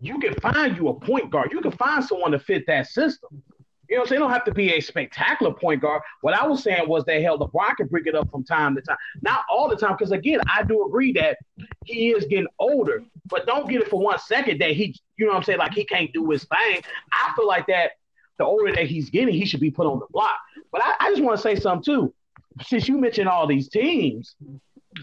you 0.00 0.18
can 0.18 0.34
find 0.34 0.76
you 0.76 0.88
a 0.88 0.94
point 0.94 1.30
guard. 1.30 1.52
You 1.52 1.60
can 1.60 1.72
find 1.72 2.04
someone 2.04 2.32
to 2.32 2.38
fit 2.38 2.66
that 2.66 2.86
system. 2.86 3.42
You 3.90 3.98
know, 3.98 4.04
so 4.04 4.10
they 4.10 4.18
don't 4.18 4.30
have 4.30 4.44
to 4.44 4.54
be 4.54 4.72
a 4.74 4.80
spectacular 4.80 5.52
point 5.52 5.82
guard. 5.82 6.02
What 6.20 6.32
I 6.32 6.46
was 6.46 6.62
saying 6.62 6.88
was 6.88 7.04
that 7.06 7.20
hell, 7.22 7.38
LeBron 7.38 7.76
can 7.76 7.88
bring 7.88 8.06
it 8.06 8.14
up 8.14 8.30
from 8.30 8.44
time 8.44 8.76
to 8.76 8.80
time. 8.80 8.96
Not 9.20 9.40
all 9.50 9.68
the 9.68 9.74
time, 9.74 9.96
because 9.98 10.12
again, 10.12 10.40
I 10.48 10.62
do 10.62 10.86
agree 10.86 11.12
that 11.14 11.38
he 11.84 12.10
is 12.10 12.24
getting 12.26 12.46
older, 12.60 13.02
but 13.28 13.46
don't 13.46 13.68
get 13.68 13.82
it 13.82 13.88
for 13.88 14.00
one 14.00 14.18
second 14.20 14.60
that 14.60 14.70
he, 14.70 14.96
you 15.16 15.26
know 15.26 15.32
what 15.32 15.38
I'm 15.38 15.42
saying, 15.42 15.58
like 15.58 15.74
he 15.74 15.84
can't 15.84 16.12
do 16.12 16.30
his 16.30 16.44
thing. 16.44 16.82
I 17.12 17.32
feel 17.34 17.48
like 17.48 17.66
that 17.66 17.92
the 18.38 18.44
older 18.44 18.72
that 18.72 18.86
he's 18.86 19.10
getting, 19.10 19.34
he 19.34 19.44
should 19.44 19.60
be 19.60 19.72
put 19.72 19.86
on 19.86 19.98
the 19.98 20.06
block. 20.10 20.36
But 20.70 20.82
I, 20.84 20.94
I 21.00 21.10
just 21.10 21.22
want 21.22 21.36
to 21.36 21.42
say 21.42 21.56
something 21.56 21.84
too. 21.84 22.14
Since 22.62 22.88
you 22.88 22.96
mentioned 22.96 23.28
all 23.28 23.46
these 23.46 23.68
teams, 23.68 24.36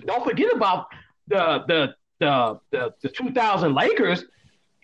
don't 0.05 0.23
forget 0.23 0.53
about 0.53 0.87
the 1.27 1.63
the 1.67 1.95
the 2.19 2.59
the, 2.71 2.93
the 3.01 3.09
2000 3.09 3.75
Lakers 3.75 4.23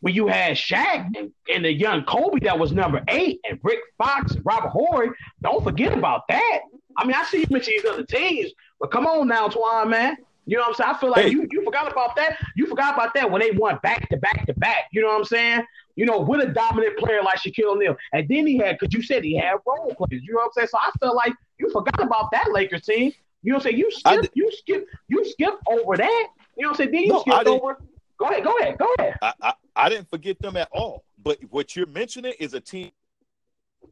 when 0.04 0.14
you 0.14 0.28
had 0.28 0.58
Shaq 0.58 1.16
and, 1.16 1.32
and 1.48 1.64
the 1.64 1.72
young 1.72 2.04
Kobe 2.04 2.42
that 2.42 2.60
was 2.60 2.74
number 2.74 3.02
eight 3.08 3.40
and 3.50 3.58
Rick 3.64 3.80
Fox 3.98 4.34
and 4.34 4.46
Robert 4.46 4.68
Horry, 4.68 5.12
don't 5.42 5.64
forget 5.64 5.98
about 5.98 6.28
that. 6.28 6.60
I 6.98 7.06
mean, 7.06 7.16
I 7.16 7.24
see 7.24 7.40
you 7.40 7.46
mention 7.50 7.74
these 7.78 7.86
other 7.86 8.04
teams, 8.04 8.52
but 8.82 8.92
come 8.92 9.08
on 9.08 9.30
now, 9.30 9.48
Twan, 9.48 9.90
man. 9.90 10.18
You 10.46 10.58
know 10.58 10.64
what 10.64 10.72
I'm 10.72 10.76
saying? 10.76 10.90
I 10.94 10.98
feel 11.00 11.10
like 11.12 11.26
hey. 11.28 11.32
you, 11.32 11.48
you 11.50 11.64
forgot 11.64 11.90
about 11.90 12.18
that. 12.18 12.38
You 12.58 12.68
forgot 12.68 12.96
about 12.96 13.14
that 13.14 13.32
when 13.32 13.40
they 13.40 13.52
won 13.52 13.80
back 13.82 14.10
to 14.10 14.18
back 14.18 14.46
to 14.46 14.54
back. 14.56 14.90
You 14.92 15.04
know 15.04 15.08
what 15.08 15.20
I'm 15.20 15.24
saying? 15.24 15.64
You 15.96 16.06
know, 16.06 16.20
with 16.20 16.42
a 16.42 16.52
dominant 16.52 16.98
player 16.98 17.24
like 17.24 17.40
Shaquille 17.40 17.74
O'Neal. 17.74 17.96
And 18.12 18.28
then 18.28 18.46
he 18.46 18.58
had, 18.58 18.78
because 18.78 18.94
you 18.94 19.02
said 19.02 19.24
he 19.24 19.38
had 19.38 19.56
role 19.66 19.96
players. 19.96 20.22
You 20.22 20.34
know 20.34 20.40
what 20.40 20.48
I'm 20.48 20.52
saying? 20.54 20.68
So 20.68 20.80
I 20.82 20.92
feel 21.00 21.16
like 21.16 21.32
you 21.60 21.72
forgot 21.72 22.04
about 22.04 22.30
that 22.34 22.52
Lakers 22.52 22.82
team. 22.82 23.14
You 23.42 23.54
know 23.54 23.60
what 23.60 23.68
I'm 23.68 23.72
saying? 23.72 23.78
You 23.78 23.90
skip, 23.90 24.32
you 24.34 24.52
skip, 24.52 24.86
you 25.08 25.24
skip 25.24 25.54
over 25.72 25.96
that. 25.96 26.28
You 26.58 26.64
know 26.64 26.72
what 26.72 26.72
I'm 26.72 26.76
saying? 26.76 26.92
Then 26.92 27.04
you 27.04 27.14
no, 27.14 27.22
skip 27.22 27.48
over. 27.48 27.78
Go 28.18 28.26
ahead, 28.26 28.44
go 28.44 28.58
ahead, 28.58 28.78
go 28.78 28.94
ahead. 29.00 29.18
I, 29.22 29.34
I, 29.42 29.54
I 29.76 29.90
didn't 29.90 30.10
forget 30.10 30.40
them 30.40 30.58
at 30.58 30.70
all. 30.72 31.04
But 31.24 31.40
what 31.50 31.76
you're 31.76 31.88
mentioning 31.88 32.34
is 32.40 32.54
a 32.54 32.60
team 32.60 32.92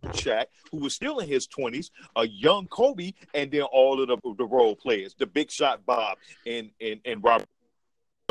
Shaq, 0.07 0.45
who 0.71 0.77
was 0.77 0.93
still 0.93 1.19
in 1.19 1.27
his 1.27 1.47
20s, 1.47 1.91
a 2.15 2.27
young 2.27 2.67
Kobe, 2.67 3.13
and 3.33 3.51
then 3.51 3.63
all 3.63 4.01
of 4.01 4.07
the, 4.07 4.17
the 4.37 4.45
role 4.45 4.75
players, 4.75 5.15
the 5.17 5.25
big 5.25 5.51
shot 5.51 5.85
Bob 5.85 6.17
and 6.45 6.71
and, 6.79 6.99
and 7.05 7.23
Robert 7.23 7.47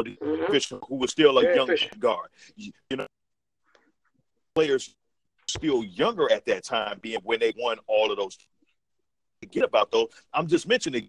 mm-hmm. 0.00 0.52
Fisher, 0.52 0.78
who 0.88 0.96
was 0.96 1.10
still 1.10 1.38
a 1.38 1.54
young 1.54 1.66
Fisher. 1.66 1.90
guard. 1.98 2.28
You 2.56 2.72
know, 2.92 3.06
players 4.54 4.94
still 5.46 5.84
younger 5.84 6.30
at 6.32 6.44
that 6.46 6.64
time, 6.64 6.98
being 7.00 7.20
when 7.22 7.40
they 7.40 7.52
won 7.56 7.78
all 7.86 8.10
of 8.10 8.16
those. 8.16 8.36
Forget 9.42 9.64
about 9.64 9.90
those. 9.90 10.08
I'm 10.34 10.46
just 10.46 10.68
mentioning 10.68 11.08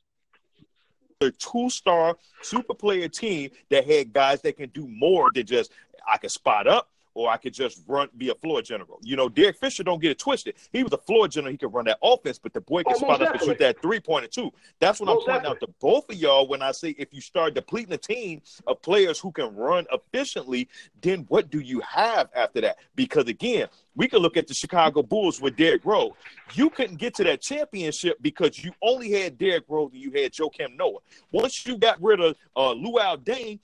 a 1.22 1.32
two-star 1.32 2.18
super 2.42 2.74
player 2.74 3.08
team 3.08 3.52
that 3.70 3.86
had 3.86 4.12
guys 4.14 4.42
that 4.42 4.58
can 4.58 4.70
do 4.70 4.88
more 4.88 5.30
than 5.34 5.46
just 5.46 5.72
I 6.08 6.18
could 6.18 6.32
spot 6.32 6.68
up 6.68 6.90
or 7.14 7.30
I 7.30 7.38
could 7.38 7.54
just 7.54 7.82
run 7.88 8.10
be 8.18 8.30
a 8.30 8.36
floor 8.36 8.62
general. 8.62 9.00
You 9.04 9.16
know, 9.16 9.28
Derek 9.30 9.58
Fisher 9.58 9.84
don't 9.84 10.02
get 10.02 10.12
it 10.12 10.20
twisted. 10.20 10.56
He 10.72 10.84
was 10.84 10.94
a 10.94 10.98
floor 10.98 11.28
general. 11.28 11.52
He 11.52 11.58
could 11.58 11.74
run 11.74 11.86
that 11.86 12.00
offense, 12.02 12.40
but 12.40 12.54
the 12.54 12.62
boy 12.62 12.84
can 12.84 12.94
Oh, 12.96 13.00
spot 13.00 13.22
up 13.22 13.34
and 13.34 13.42
shoot 13.42 13.58
that 13.60 13.82
three 13.82 14.00
pointer 14.00 14.28
too. 14.28 14.52
That's 14.80 15.00
what 15.00 15.08
Most 15.08 15.28
I'm 15.28 15.34
pointing 15.34 15.52
out 15.52 15.60
to 15.60 15.68
both 15.80 16.10
of 16.10 16.16
y'all 16.16 16.48
when 16.48 16.62
I 16.62 16.72
say 16.72 16.96
if 16.98 17.14
you 17.14 17.22
start 17.22 17.54
depleting 17.54 17.94
a 17.94 17.98
team 17.98 18.42
of 18.68 18.82
players 18.82 19.20
who 19.20 19.32
can 19.32 19.54
run 19.56 19.86
efficiently, 19.92 20.70
then 21.02 21.26
what 21.28 21.50
do 21.50 21.60
you 21.60 21.82
have 21.82 22.30
after 22.36 22.62
that? 22.62 22.78
Because 22.96 23.28
again, 23.28 23.68
we 23.96 24.08
can 24.08 24.20
look 24.20 24.38
at 24.38 24.48
the 24.48 24.54
Chicago 24.54 25.04
Bulls 25.04 25.42
with 25.42 25.58
Derrick 25.58 25.84
Rose. 25.84 26.14
You 26.54 26.70
couldn't 26.70 26.98
get 26.98 27.14
to 27.16 27.24
that 27.26 27.42
championship 27.42 28.18
because 28.22 28.64
you 28.64 28.72
only 28.82 29.12
had 29.12 29.38
Derrick 29.38 29.66
Rose 29.68 29.92
and 29.92 30.02
you 30.02 30.12
had 30.12 30.32
Joakim 30.32 30.78
Noah. 30.78 31.00
Once 31.32 31.66
you 31.66 31.78
got 31.78 32.02
rid 32.02 32.22
of 32.22 32.36
uh, 32.56 32.74
Luol 32.74 33.18
Deng, 33.18 33.60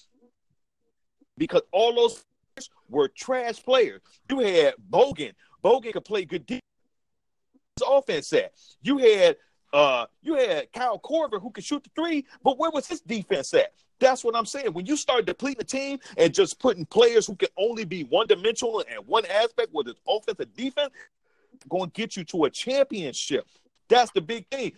because 1.37 1.61
all 1.71 1.93
those 1.93 2.25
were 2.89 3.07
trash 3.07 3.63
players. 3.63 4.01
You 4.29 4.39
had 4.39 4.75
Bogan. 4.89 5.33
Bogan 5.63 5.93
could 5.93 6.05
play 6.05 6.25
good 6.25 6.45
defense. 6.45 6.61
Offense 7.87 8.33
at 8.33 8.53
you 8.81 8.97
had 8.97 9.37
uh 9.71 10.07
you 10.23 10.33
had 10.33 10.71
Kyle 10.73 10.97
Korver 10.97 11.39
who 11.39 11.51
could 11.51 11.63
shoot 11.63 11.83
the 11.83 11.91
three, 11.95 12.25
but 12.43 12.57
where 12.57 12.71
was 12.71 12.87
his 12.87 13.01
defense 13.01 13.53
at? 13.53 13.71
That's 13.99 14.23
what 14.23 14.35
I'm 14.35 14.45
saying. 14.45 14.73
When 14.73 14.85
you 14.85 14.95
start 14.95 15.25
depleting 15.25 15.59
the 15.59 15.65
team 15.65 15.99
and 16.17 16.33
just 16.33 16.59
putting 16.59 16.85
players 16.85 17.27
who 17.27 17.35
can 17.35 17.49
only 17.57 17.85
be 17.85 18.03
one 18.03 18.27
dimensional 18.27 18.83
and 18.89 19.05
one 19.07 19.25
aspect, 19.25 19.69
whether 19.71 19.91
it's 19.91 20.01
offense 20.07 20.39
or 20.39 20.45
defense, 20.45 20.91
going 21.69 21.89
to 21.89 21.93
get 21.93 22.15
you 22.15 22.23
to 22.25 22.45
a 22.45 22.49
championship. 22.49 23.47
That's 23.89 24.11
the 24.11 24.21
big 24.21 24.47
thing. 24.49 24.73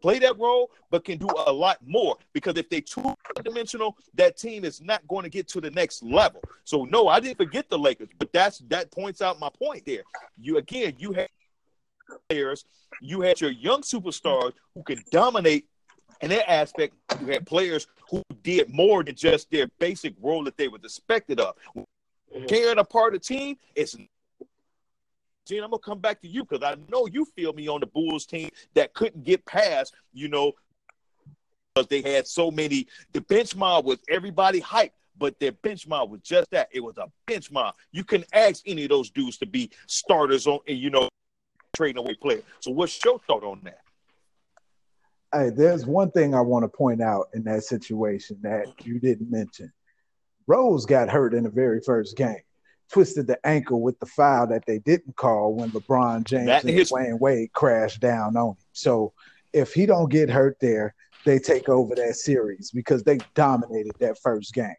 Play 0.00 0.18
that 0.20 0.38
role, 0.38 0.70
but 0.90 1.04
can 1.04 1.18
do 1.18 1.28
a 1.46 1.52
lot 1.52 1.78
more 1.86 2.16
because 2.32 2.56
if 2.56 2.68
they 2.68 2.80
two 2.80 3.14
dimensional, 3.42 3.96
that 4.14 4.36
team 4.36 4.64
is 4.64 4.80
not 4.80 5.06
going 5.08 5.24
to 5.24 5.30
get 5.30 5.48
to 5.48 5.60
the 5.60 5.70
next 5.70 6.02
level. 6.02 6.42
So 6.64 6.84
no, 6.84 7.08
I 7.08 7.20
didn't 7.20 7.38
forget 7.38 7.68
the 7.68 7.78
Lakers, 7.78 8.08
but 8.18 8.32
that's 8.32 8.58
that 8.68 8.90
points 8.90 9.22
out 9.22 9.38
my 9.40 9.50
point 9.50 9.84
there. 9.86 10.02
You 10.38 10.58
again, 10.58 10.94
you 10.98 11.12
had 11.12 11.28
players, 12.28 12.64
you 13.00 13.20
had 13.20 13.40
your 13.40 13.50
young 13.50 13.82
superstars 13.82 14.52
who 14.74 14.82
could 14.82 15.04
dominate 15.10 15.66
in 16.20 16.30
that 16.30 16.50
aspect. 16.50 16.94
You 17.20 17.26
had 17.26 17.46
players 17.46 17.86
who 18.10 18.22
did 18.42 18.72
more 18.72 19.04
than 19.04 19.14
just 19.14 19.50
their 19.50 19.68
basic 19.78 20.14
role 20.20 20.44
that 20.44 20.56
they 20.56 20.68
were 20.68 20.78
expected 20.78 21.40
of. 21.40 21.54
Carrying 22.46 22.78
a 22.78 22.84
part 22.84 23.14
of 23.14 23.20
the 23.20 23.26
team, 23.26 23.56
it's 23.74 23.96
Gene, 25.48 25.64
I'm 25.64 25.70
gonna 25.70 25.80
come 25.80 25.98
back 25.98 26.20
to 26.20 26.28
you 26.28 26.44
because 26.44 26.62
I 26.62 26.76
know 26.92 27.06
you 27.06 27.24
feel 27.24 27.54
me 27.54 27.68
on 27.68 27.80
the 27.80 27.86
Bulls 27.86 28.26
team 28.26 28.50
that 28.74 28.92
couldn't 28.92 29.24
get 29.24 29.44
past, 29.46 29.94
you 30.12 30.28
know, 30.28 30.52
because 31.74 31.88
they 31.88 32.02
had 32.02 32.26
so 32.26 32.50
many. 32.50 32.86
The 33.12 33.22
bench 33.22 33.56
mob 33.56 33.86
was 33.86 33.98
everybody 34.10 34.60
hyped, 34.60 34.90
but 35.16 35.40
their 35.40 35.52
bench 35.52 35.88
mob 35.88 36.10
was 36.10 36.20
just 36.20 36.50
that. 36.50 36.68
It 36.70 36.80
was 36.80 36.98
a 36.98 37.06
bench 37.26 37.50
mob. 37.50 37.74
You 37.92 38.04
can 38.04 38.24
ask 38.34 38.62
any 38.66 38.84
of 38.84 38.90
those 38.90 39.10
dudes 39.10 39.38
to 39.38 39.46
be 39.46 39.70
starters 39.86 40.46
on, 40.46 40.58
and 40.68 40.76
you 40.76 40.90
know, 40.90 41.08
trading 41.74 41.98
away 41.98 42.14
players. 42.14 42.42
So, 42.60 42.70
what's 42.70 43.02
your 43.02 43.18
thought 43.20 43.42
on 43.42 43.60
that? 43.64 43.80
Hey, 45.32 45.50
there's 45.50 45.86
one 45.86 46.10
thing 46.10 46.34
I 46.34 46.42
want 46.42 46.64
to 46.64 46.68
point 46.68 47.00
out 47.00 47.28
in 47.32 47.42
that 47.44 47.64
situation 47.64 48.38
that 48.42 48.66
you 48.84 48.98
didn't 48.98 49.30
mention. 49.30 49.72
Rose 50.46 50.84
got 50.84 51.08
hurt 51.08 51.32
in 51.32 51.44
the 51.44 51.50
very 51.50 51.80
first 51.80 52.16
game, 52.16 52.40
twisted 52.90 53.26
the 53.26 53.38
ankle 53.46 53.80
with 53.80 53.98
the 54.00 54.06
foul 54.06 54.46
that 54.48 54.64
they 54.66 54.78
didn't 54.78 55.16
call 55.16 55.54
when 55.54 55.70
LeBron 55.70 56.24
James 56.24 56.46
That 56.46 56.64
and 56.64 56.78
is- 56.78 56.90
Dwyane 56.90 57.20
Wade 57.20 57.52
crashed 57.52 58.00
down 58.00 58.36
on 58.36 58.50
him. 58.50 58.56
So 58.72 59.12
if 59.52 59.72
he 59.74 59.86
don't 59.86 60.10
get 60.10 60.30
hurt 60.30 60.56
there, 60.60 60.94
they 61.24 61.38
take 61.38 61.68
over 61.68 61.94
that 61.94 62.16
series 62.16 62.70
because 62.70 63.02
they 63.02 63.20
dominated 63.34 63.92
that 64.00 64.18
first 64.18 64.54
game. 64.54 64.74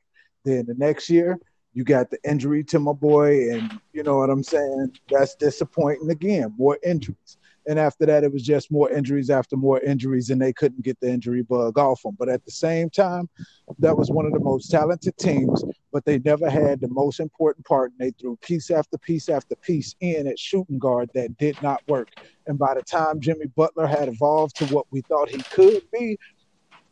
Then 0.45 0.66
the 0.66 0.74
next 0.76 1.10
year, 1.10 1.38
you 1.74 1.84
got 1.84 2.10
the 2.10 2.18
injury 2.28 2.64
to 2.66 2.80
my 2.80 2.93
boy, 2.93 3.51
and 3.51 3.80
you 3.93 4.01
know 4.01 4.18
what 4.18 4.30
I'm 4.30 4.43
saying? 4.43 4.91
That's 5.12 5.36
disappointing 5.36 6.10
again. 6.10 6.53
More 6.57 6.80
injuries. 6.84 7.38
And 7.70 7.78
after 7.78 8.07
that, 8.07 8.24
it 8.24 8.34
was 8.34 8.41
just 8.41 8.72
more 8.72 8.89
injuries 8.89 9.30
after 9.30 9.55
more 9.55 9.80
injuries, 9.82 10.32
and 10.32 10.41
they 10.41 10.51
couldn't 10.51 10.84
get 10.84 10.99
the 10.99 11.07
injury 11.07 11.43
bug 11.43 11.78
off 11.78 12.01
them. 12.01 12.15
But 12.17 12.28
at 12.28 12.43
the 12.43 12.49
same 12.49 12.89
time, 12.89 13.30
that 13.78 13.95
was 13.95 14.09
one 14.09 14.26
of 14.26 14.34
the 14.34 14.39
most 14.39 14.72
talented 14.72 15.15
teams, 15.17 15.63
but 15.93 16.03
they 16.03 16.17
never 16.17 16.49
had 16.49 16.82
the 16.82 16.88
most 16.88 17.20
important 17.20 17.67
part. 17.67 17.91
And 17.91 17.99
they 17.99 18.11
threw 18.20 18.38
piece 18.38 18.72
after 18.72 18.97
piece 18.97 19.30
after 19.30 19.55
piece 19.55 19.93
in 20.01 20.26
at 20.26 20.39
shooting 20.39 20.80
guard 20.80 21.11
that 21.13 21.38
did 21.38 21.61
not 21.61 21.88
work. 21.88 22.09
And 22.47 22.57
by 22.57 22.74
the 22.74 22.82
time 22.82 23.22
Jimmy 23.22 23.45
Butler 23.55 23.86
had 23.86 24.07
evolved 24.07 24.55
to 24.55 24.65
what 24.74 24.88
we 24.89 25.01
thought 25.01 25.30
he 25.30 25.43
could 25.51 25.84
be, 25.93 26.17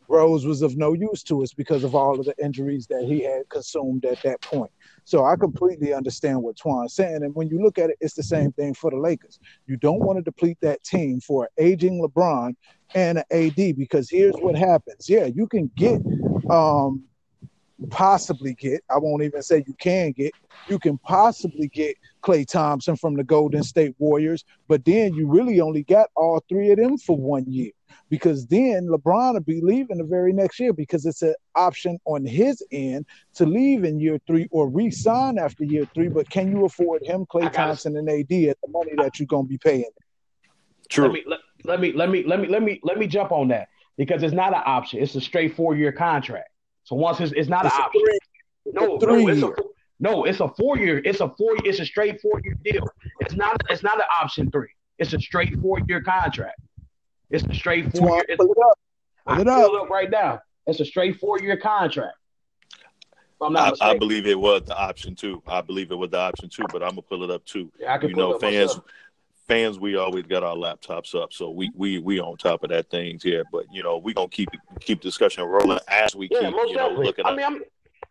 Rose 0.08 0.46
was 0.46 0.62
of 0.62 0.76
no 0.76 0.94
use 0.94 1.22
to 1.24 1.42
us 1.42 1.52
because 1.52 1.84
of 1.84 1.94
all 1.94 2.18
of 2.18 2.26
the 2.26 2.34
injuries 2.42 2.86
that 2.86 3.04
he 3.04 3.22
had 3.22 3.48
consumed 3.50 4.04
at 4.04 4.22
that 4.22 4.40
point. 4.40 4.70
So 5.04 5.24
I 5.24 5.36
completely 5.36 5.92
understand 5.92 6.42
what 6.42 6.56
Twan's 6.56 6.94
saying. 6.94 7.22
And 7.22 7.34
when 7.34 7.48
you 7.48 7.62
look 7.62 7.78
at 7.78 7.90
it, 7.90 7.96
it's 8.00 8.14
the 8.14 8.22
same 8.22 8.52
thing 8.52 8.74
for 8.74 8.90
the 8.90 8.96
Lakers. 8.96 9.38
You 9.66 9.76
don't 9.76 10.00
want 10.00 10.18
to 10.18 10.22
deplete 10.22 10.58
that 10.62 10.82
team 10.82 11.20
for 11.20 11.44
an 11.44 11.64
aging 11.64 12.02
LeBron 12.02 12.54
and 12.94 13.18
an 13.18 13.24
AD 13.30 13.76
because 13.76 14.10
here's 14.10 14.36
what 14.36 14.56
happens. 14.56 15.08
Yeah, 15.08 15.26
you 15.26 15.46
can 15.46 15.70
get 15.76 16.00
um 16.50 17.07
possibly 17.90 18.54
get, 18.54 18.82
I 18.90 18.98
won't 18.98 19.22
even 19.22 19.42
say 19.42 19.64
you 19.66 19.74
can 19.78 20.12
get, 20.12 20.32
you 20.68 20.78
can 20.78 20.98
possibly 20.98 21.68
get 21.68 21.96
Klay 22.22 22.46
Thompson 22.46 22.96
from 22.96 23.14
the 23.14 23.24
Golden 23.24 23.62
State 23.62 23.94
Warriors, 23.98 24.44
but 24.66 24.84
then 24.84 25.14
you 25.14 25.26
really 25.26 25.60
only 25.60 25.84
got 25.84 26.08
all 26.14 26.42
three 26.48 26.70
of 26.70 26.78
them 26.78 26.98
for 26.98 27.16
one 27.16 27.44
year 27.50 27.70
because 28.10 28.46
then 28.46 28.86
LeBron 28.88 29.34
will 29.34 29.40
be 29.40 29.60
leaving 29.60 29.98
the 29.98 30.04
very 30.04 30.32
next 30.32 30.58
year 30.58 30.72
because 30.72 31.06
it's 31.06 31.22
an 31.22 31.34
option 31.54 31.98
on 32.04 32.24
his 32.24 32.62
end 32.72 33.06
to 33.34 33.46
leave 33.46 33.84
in 33.84 34.00
year 34.00 34.18
three 34.26 34.48
or 34.50 34.68
re-sign 34.68 35.38
after 35.38 35.64
year 35.64 35.84
three. 35.94 36.08
But 36.08 36.28
can 36.30 36.50
you 36.50 36.64
afford 36.64 37.02
him, 37.04 37.26
Klay 37.26 37.52
Thompson, 37.52 37.96
and 37.96 38.08
AD 38.08 38.32
at 38.48 38.58
the 38.60 38.68
money 38.68 38.92
that 38.96 39.18
you're 39.18 39.26
gonna 39.26 39.46
be 39.46 39.58
paying? 39.58 39.90
True. 40.88 41.04
Let 41.04 41.12
me 41.12 41.22
let, 41.26 41.40
let 41.64 41.80
me 41.80 41.92
let 41.92 42.10
me 42.10 42.24
let 42.24 42.40
me 42.40 42.48
let 42.48 42.62
me 42.62 42.80
let 42.82 42.98
me 42.98 43.06
jump 43.06 43.32
on 43.32 43.48
that 43.48 43.68
because 43.96 44.22
it's 44.22 44.34
not 44.34 44.54
an 44.54 44.62
option. 44.64 45.02
It's 45.02 45.14
a 45.14 45.20
straight 45.20 45.54
four 45.54 45.76
year 45.76 45.92
contract. 45.92 46.48
So 46.88 46.96
once 46.96 47.20
it's, 47.20 47.32
it's 47.36 47.50
not 47.50 47.66
It's 47.66 47.74
an 47.74 47.82
option. 47.82 48.00
three- 48.00 48.72
no, 48.72 48.98
three 48.98 49.24
no, 49.24 49.28
it's 49.28 49.42
a, 49.42 49.46
year. 49.46 49.56
no, 50.00 50.24
it's 50.24 50.40
a 50.40 50.48
four 50.48 50.78
year. 50.78 51.02
It's 51.04 51.20
a 51.20 51.28
four. 51.36 51.54
It's 51.66 51.80
a 51.80 51.84
straight 51.84 52.18
four 52.22 52.40
year 52.42 52.56
deal. 52.64 52.82
It's 53.20 53.34
not. 53.34 53.60
It's 53.68 53.82
not 53.82 53.96
an 53.98 54.06
option 54.22 54.50
three. 54.50 54.70
It's 54.98 55.12
a 55.12 55.20
straight 55.20 55.54
four 55.60 55.80
year 55.86 56.00
contract. 56.00 56.58
It's 57.28 57.44
a 57.44 57.52
straight 57.54 57.94
four 57.94 58.08
year. 58.08 58.24
Twan, 58.30 58.36
pull 58.38 58.52
it 58.52 58.58
up. 58.70 58.78
I 59.26 59.34
Pull 59.34 59.42
it 59.42 59.44
pull 59.44 59.76
up. 59.76 59.82
up 59.82 59.90
right 59.90 60.10
now. 60.10 60.40
It's 60.66 60.80
a 60.80 60.84
straight 60.86 61.20
four 61.20 61.38
year 61.40 61.58
contract. 61.58 62.16
I'm 63.40 63.54
I, 63.54 63.60
not 63.60 63.66
I 63.66 63.70
mistaken. 63.72 63.98
believe 63.98 64.26
it 64.26 64.38
was 64.40 64.62
the 64.64 64.76
option 64.78 65.14
too. 65.14 65.42
I 65.46 65.60
believe 65.60 65.90
it 65.92 65.94
was 65.96 66.08
the 66.10 66.18
option 66.18 66.48
too, 66.48 66.64
but 66.72 66.82
I'm 66.82 66.90
gonna 66.90 67.02
pull 67.02 67.22
it 67.22 67.30
up 67.30 67.44
too. 67.44 67.70
Yeah, 67.78 67.92
I 67.92 67.98
can 67.98 68.08
You 68.08 68.14
pull 68.16 68.24
know, 68.24 68.30
it 68.32 68.34
up 68.36 68.40
fans, 68.40 68.68
myself. 68.70 68.84
Fans, 69.48 69.78
we 69.78 69.96
always 69.96 70.24
got 70.24 70.44
our 70.44 70.54
laptops 70.54 71.14
up, 71.14 71.32
so 71.32 71.50
we 71.50 71.70
we 71.74 71.98
we 71.98 72.20
on 72.20 72.36
top 72.36 72.62
of 72.62 72.70
that 72.70 72.90
things 72.90 73.22
here. 73.22 73.44
But 73.50 73.64
you 73.72 73.82
know, 73.82 73.98
we 73.98 74.14
gonna 74.14 74.28
keep 74.28 74.50
keep 74.80 75.00
discussion 75.00 75.44
rolling 75.44 75.80
as 75.88 76.14
we 76.14 76.28
Yeah, 76.30 76.40
keep 76.40 76.50
you 76.50 76.56
know 76.56 76.74
definitely. 76.74 77.06
looking 77.06 77.26
I 77.26 77.30
at 77.30 77.36
mean, 77.36 77.46
I'm. 77.46 77.62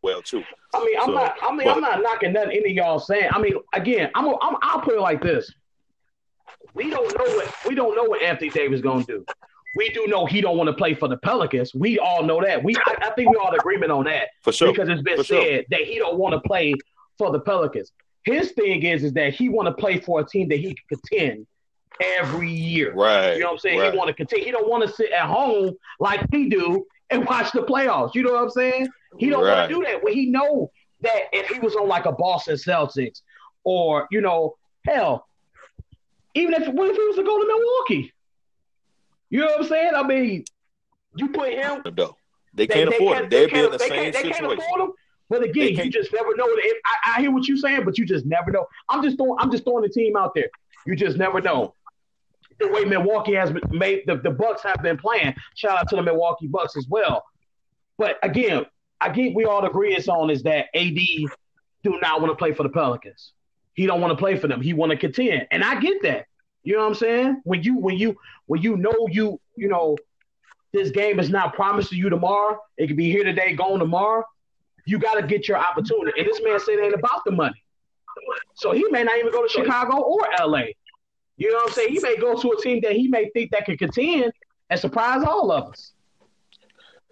well 0.02 0.22
too. 0.22 0.44
I 0.74 0.84
mean, 0.84 0.98
I'm 1.00 1.06
So, 1.06 1.14
not. 1.14 1.36
I 1.42 1.50
mean, 1.52 1.68
but- 1.68 1.76
I'm 1.78 1.82
not 1.82 2.02
knocking 2.02 2.34
nothing 2.34 2.52
any 2.52 2.72
of 2.72 2.76
y'all 2.76 3.00
saying. 3.00 3.30
I 3.32 3.40
mean, 3.40 3.54
again, 3.74 4.10
I'm. 4.16 4.28
I'm 4.42 4.58
I'll 4.62 4.82
put 4.82 4.96
it 4.96 5.02
like 5.02 5.22
this: 5.22 5.52
We 6.74 6.90
don't 6.90 7.08
know 7.18 7.36
what 7.36 7.56
we 7.68 7.76
don't 7.76 7.96
know 7.96 8.04
what 8.04 8.22
Anthony 8.22 8.50
Davis 8.50 8.82
gonna 8.82 9.04
do. 9.06 9.26
We 9.76 9.90
do 9.90 10.08
know 10.08 10.26
he 10.26 10.42
don't 10.42 10.58
want 10.58 10.70
to 10.70 10.74
play 10.74 10.96
for 10.96 11.08
the 11.08 11.18
Pelicans. 11.18 11.72
We 11.76 12.00
all 12.00 12.24
know 12.24 12.42
that. 12.42 12.64
We 12.64 12.76
I, 12.88 12.96
I 13.04 13.10
think 13.12 13.30
we 13.30 13.36
all 13.38 13.50
in 13.54 13.60
agreement 13.60 13.92
on 13.92 14.06
that 14.06 14.30
For 14.42 14.52
sure. 14.52 14.72
because 14.72 14.90
it's 14.90 15.04
been 15.04 15.18
For 15.18 15.24
sure. 15.24 15.44
said 15.44 15.66
that 15.70 15.82
he 15.82 16.00
don't 16.00 16.18
want 16.18 16.34
to 16.34 16.40
play 16.48 16.74
for 17.20 17.32
the 17.32 17.40
Pelicans. 17.40 17.92
His 18.28 18.52
thing 18.52 18.84
is 18.84 19.04
is 19.04 19.14
that 19.14 19.34
he 19.34 19.50
want 19.50 19.68
to 19.68 19.74
play 19.74 20.00
for 20.00 20.20
a 20.20 20.26
team 20.26 20.50
that 20.50 20.58
he 20.60 20.76
can 20.76 20.86
contend 21.00 21.48
every 22.02 22.52
year. 22.52 22.94
Right. 22.94 23.34
You 23.36 23.40
know 23.40 23.48
what 23.48 23.52
I'm 23.54 23.60
saying? 23.60 23.80
Right. 23.80 23.92
He 23.94 23.98
want 23.98 24.10
to 24.10 24.14
continue. 24.14 24.46
He 24.46 24.52
don't 24.52 24.70
want 24.70 24.88
to 24.88 24.94
sit 24.94 25.12
at 25.12 25.26
home 25.28 25.74
like 26.00 26.22
we 26.32 26.50
do 26.50 26.86
and 27.10 27.26
watch 27.26 27.52
the 27.54 27.62
playoffs. 27.62 28.14
You 28.16 28.24
know 28.24 28.34
what 28.34 28.44
I'm 28.44 28.50
saying? 28.50 28.88
He 29.18 29.30
don't 29.30 29.44
Right. 29.44 29.58
want 29.60 29.70
to 29.70 29.76
do 29.76 29.84
that. 29.86 30.04
When 30.04 30.14
he 30.14 30.26
know 30.28 30.70
that 31.02 31.24
if 31.32 31.48
he 31.48 31.60
was 31.60 31.76
on 31.76 31.88
like 31.88 32.06
a 32.06 32.12
Boston 32.12 32.56
Celtics 32.56 33.22
or 33.64 34.08
you 34.12 34.22
know, 34.22 34.56
hell, 34.86 35.26
even 36.36 36.54
if 36.54 36.68
what 36.68 36.90
if 36.90 36.96
he 36.98 37.04
was 37.08 37.16
to 37.16 37.24
go 37.24 37.40
to 37.40 37.48
Milwaukee? 37.48 38.14
You 39.30 39.40
know 39.40 39.46
what 39.48 39.62
I'm 39.62 39.68
saying? 39.68 39.92
I 39.96 40.04
mean, 40.04 40.44
you 41.16 41.30
put 41.30 41.52
him. 41.54 41.82
though. 41.96 42.16
They 42.54 42.68
can't 42.68 42.90
afford 42.90 43.18
it. 43.20 43.30
they 43.30 43.46
They'd 43.46 43.54
be 43.54 43.60
in 43.60 43.72
the 43.72 43.78
they 43.78 43.88
same 43.90 44.12
they 44.12 44.22
situation. 44.24 44.92
But 45.30 45.44
again, 45.44 45.76
you 45.76 45.90
just 45.90 46.14
never 46.14 46.36
know. 46.36 46.46
If, 46.48 46.78
I, 46.86 47.18
I 47.18 47.22
hear 47.22 47.32
what 47.32 47.48
you're 47.48 47.58
saying, 47.58 47.84
but 47.84 47.98
you 47.98 48.06
just 48.06 48.26
never 48.26 48.52
know. 48.52 48.66
I'm 48.90 49.04
just 49.04 49.18
throwing. 49.18 49.38
I'm 49.40 49.52
just 49.52 49.64
throwing 49.64 49.84
the 49.84 49.90
team 49.90 50.16
out 50.16 50.34
there. 50.34 50.50
You 50.86 50.96
just 50.96 51.18
never 51.18 51.42
know. 51.42 51.74
The 52.60 52.70
way 52.70 52.86
Milwaukee 52.86 53.34
has 53.34 53.52
been 53.52 53.62
made, 53.72 54.04
the, 54.08 54.16
the 54.16 54.32
Bucks 54.32 54.64
have 54.64 54.82
been 54.82 54.98
playing. 54.98 55.36
Shout 55.56 55.78
out 55.78 55.90
to 55.90 55.96
the 55.96 56.02
Milwaukee 56.02 56.48
Bucks 56.48 56.76
as 56.78 56.88
well. 56.90 57.24
But 57.98 58.18
again, 58.24 58.66
I 59.00 59.14
think 59.14 59.36
we 59.36 59.46
all 59.46 59.66
agree 59.66 59.94
it's 59.94 60.08
on 60.08 60.30
is 60.30 60.44
that 60.44 60.68
AD 60.74 60.96
do 61.84 62.00
not 62.02 62.22
want 62.22 62.32
to 62.32 62.36
play 62.36 62.54
for 62.54 62.64
the 62.64 62.70
Pelicans. 62.70 63.34
He 63.74 63.86
don't 63.86 64.02
want 64.02 64.12
to 64.12 64.18
play 64.18 64.38
for 64.38 64.48
them. 64.48 64.62
He 64.62 64.74
want 64.74 64.92
to 64.92 64.98
contend, 64.98 65.48
and 65.52 65.64
I 65.64 65.80
get 65.80 66.02
that. 66.04 66.26
You 66.64 66.74
know 66.74 66.82
what 66.82 66.88
I'm 66.88 66.96
saying? 66.96 67.42
When 67.44 67.62
you 67.64 67.78
when 67.78 67.98
you 67.98 68.18
when 68.48 68.62
you 68.62 68.76
know 68.76 69.08
you 69.10 69.40
you 69.56 69.68
know 69.68 69.98
this 70.74 70.90
game 70.92 71.20
is 71.20 71.30
not 71.30 71.54
promised 71.54 71.90
to 71.92 71.96
you 71.96 72.10
tomorrow. 72.10 72.60
It 72.78 72.88
could 72.88 72.98
be 72.98 73.12
here 73.12 73.24
today, 73.24 73.54
gone 73.54 73.80
tomorrow. 73.80 74.24
You 74.88 74.98
got 74.98 75.16
to 75.16 75.28
get 75.28 75.48
your 75.48 75.58
opportunity. 75.58 76.18
And 76.18 76.28
this 76.28 76.42
man 76.44 76.60
said 76.60 76.76
it 76.76 76.84
ain't 76.86 76.94
about 76.94 77.24
the 77.26 77.32
money. 77.32 77.62
So 78.56 78.72
he 78.72 78.86
may 78.90 79.04
not 79.04 79.18
even 79.18 79.32
go 79.32 79.44
to 79.44 79.50
Chicago 79.50 79.98
or 80.00 80.22
LA. 80.40 80.64
You 81.36 81.52
know 81.52 81.58
what 81.58 81.68
I'm 81.68 81.74
saying? 81.74 81.90
He 81.90 82.00
may 82.00 82.18
go 82.18 82.40
to 82.40 82.52
a 82.52 82.62
team 82.62 82.80
that 82.82 82.94
he 82.94 83.08
may 83.08 83.30
think 83.30 83.52
that 83.52 83.66
can 83.66 83.78
contend 83.78 84.32
and 84.70 84.80
surprise 84.80 85.24
all 85.24 85.52
of 85.52 85.72
us. 85.72 85.92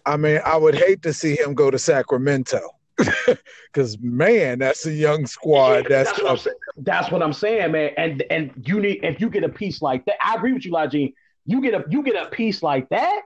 I 0.06 0.18
mean, 0.18 0.40
I 0.46 0.56
would 0.56 0.76
hate 0.76 1.02
to 1.04 1.14
see 1.14 1.38
him 1.38 1.54
go 1.54 1.70
to 1.70 1.78
Sacramento. 1.80 2.62
Because 3.74 4.00
man, 4.00 4.60
that's 4.60 4.86
a 4.86 4.94
young 4.94 5.26
squad. 5.26 5.88
That's 5.90 6.10
that's 6.10 6.22
what, 6.22 6.32
I'm, 6.32 6.38
saying. 6.38 6.56
that's 6.78 7.12
what 7.12 7.22
I'm 7.22 7.34
saying, 7.34 7.74
man. 7.74 7.92
And 7.98 8.24
and 8.30 8.52
you 8.66 8.80
need 8.80 9.04
if 9.04 9.20
you 9.20 9.30
get 9.30 9.44
a 9.44 9.50
piece 9.50 9.82
like 9.82 10.06
that, 10.06 10.16
I 10.26 10.36
agree 10.36 10.54
with 10.54 10.64
you, 10.64 10.72
Lajin. 10.72 11.14
You 11.46 11.60
get 11.60 11.74
a 11.74 11.84
you 11.90 12.02
get 12.02 12.16
a 12.16 12.30
piece 12.30 12.64
like 12.64 12.88
that 12.90 13.24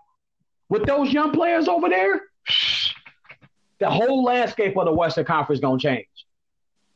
with 0.68 0.88
those 0.88 1.14
young 1.14 1.34
players 1.34 1.68
over 1.68 1.88
there. 1.88 2.22
The 3.80 3.90
whole 3.90 4.24
landscape 4.24 4.78
of 4.78 4.86
the 4.86 4.94
Western 4.94 5.26
Conference 5.26 5.62
gonna 5.62 5.80
change. 5.80 6.08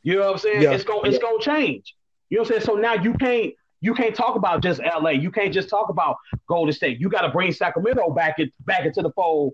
You 0.02 0.16
know 0.16 0.26
what 0.26 0.32
I'm 0.32 0.38
saying? 0.38 0.62
Yeah. 0.62 0.72
It's 0.72 0.84
gonna 0.84 1.08
it's 1.08 1.14
yeah. 1.16 1.22
gonna 1.22 1.40
change. 1.40 1.94
You 2.28 2.36
know 2.36 2.42
what 2.42 2.52
I'm 2.52 2.60
saying? 2.60 2.66
So 2.66 2.74
now 2.74 2.94
you 2.94 3.14
can't 3.14 3.52
you 3.80 3.94
can't 3.94 4.14
talk 4.14 4.36
about 4.36 4.62
just 4.62 4.80
LA. 4.80 5.10
You 5.10 5.30
can't 5.30 5.52
just 5.52 5.68
talk 5.68 5.88
about 5.88 6.16
Golden 6.48 6.72
State. 6.72 7.00
You 7.00 7.08
got 7.08 7.22
to 7.22 7.28
bring 7.28 7.52
Sacramento 7.52 8.10
back 8.10 8.38
it, 8.38 8.50
back 8.64 8.86
into 8.86 9.02
the 9.02 9.10
fold 9.12 9.52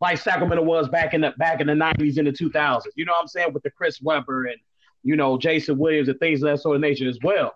like 0.00 0.18
Sacramento 0.18 0.62
was 0.62 0.88
back 0.88 1.14
in 1.14 1.22
the 1.22 1.32
back 1.38 1.60
in 1.60 1.66
the 1.66 1.74
nineties 1.74 2.18
and 2.18 2.26
the 2.26 2.32
two 2.32 2.50
thousands. 2.50 2.94
You 2.96 3.04
know 3.04 3.12
what 3.12 3.22
I'm 3.22 3.28
saying 3.28 3.52
with 3.52 3.62
the 3.62 3.70
Chris 3.70 4.00
Webber 4.00 4.46
and 4.46 4.56
you 5.02 5.16
know 5.16 5.38
Jason 5.38 5.78
Williams 5.78 6.08
and 6.08 6.18
things 6.18 6.42
of 6.42 6.50
that 6.50 6.60
sort 6.60 6.76
of 6.76 6.82
nature 6.82 7.08
as 7.08 7.18
well. 7.22 7.54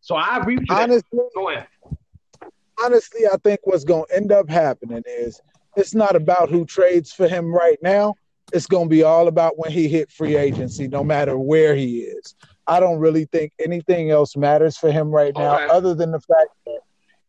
So 0.00 0.14
I 0.14 0.38
agree 0.38 0.56
with 0.56 0.66
you. 0.68 0.74
Honestly, 0.74 1.20
go 1.34 1.50
ahead. 1.50 1.66
Honestly, 2.84 3.22
I 3.32 3.36
think 3.38 3.60
what's 3.64 3.84
going 3.84 4.04
to 4.08 4.16
end 4.16 4.32
up 4.32 4.48
happening 4.48 5.02
is 5.06 5.40
it's 5.76 5.94
not 5.94 6.14
about 6.14 6.50
who 6.50 6.64
trades 6.64 7.12
for 7.12 7.26
him 7.26 7.52
right 7.52 7.78
now. 7.82 8.14
It's 8.52 8.66
going 8.66 8.84
to 8.84 8.90
be 8.90 9.02
all 9.02 9.28
about 9.28 9.58
when 9.58 9.72
he 9.72 9.88
hit 9.88 10.10
free 10.10 10.36
agency, 10.36 10.86
no 10.88 11.02
matter 11.02 11.36
where 11.36 11.74
he 11.74 11.98
is. 11.98 12.34
I 12.66 12.80
don't 12.80 12.98
really 12.98 13.24
think 13.26 13.52
anything 13.64 14.10
else 14.10 14.36
matters 14.36 14.76
for 14.76 14.90
him 14.90 15.10
right 15.10 15.34
now, 15.36 15.56
okay. 15.56 15.68
other 15.68 15.94
than 15.94 16.12
the 16.12 16.20
fact 16.20 16.50
that 16.66 16.80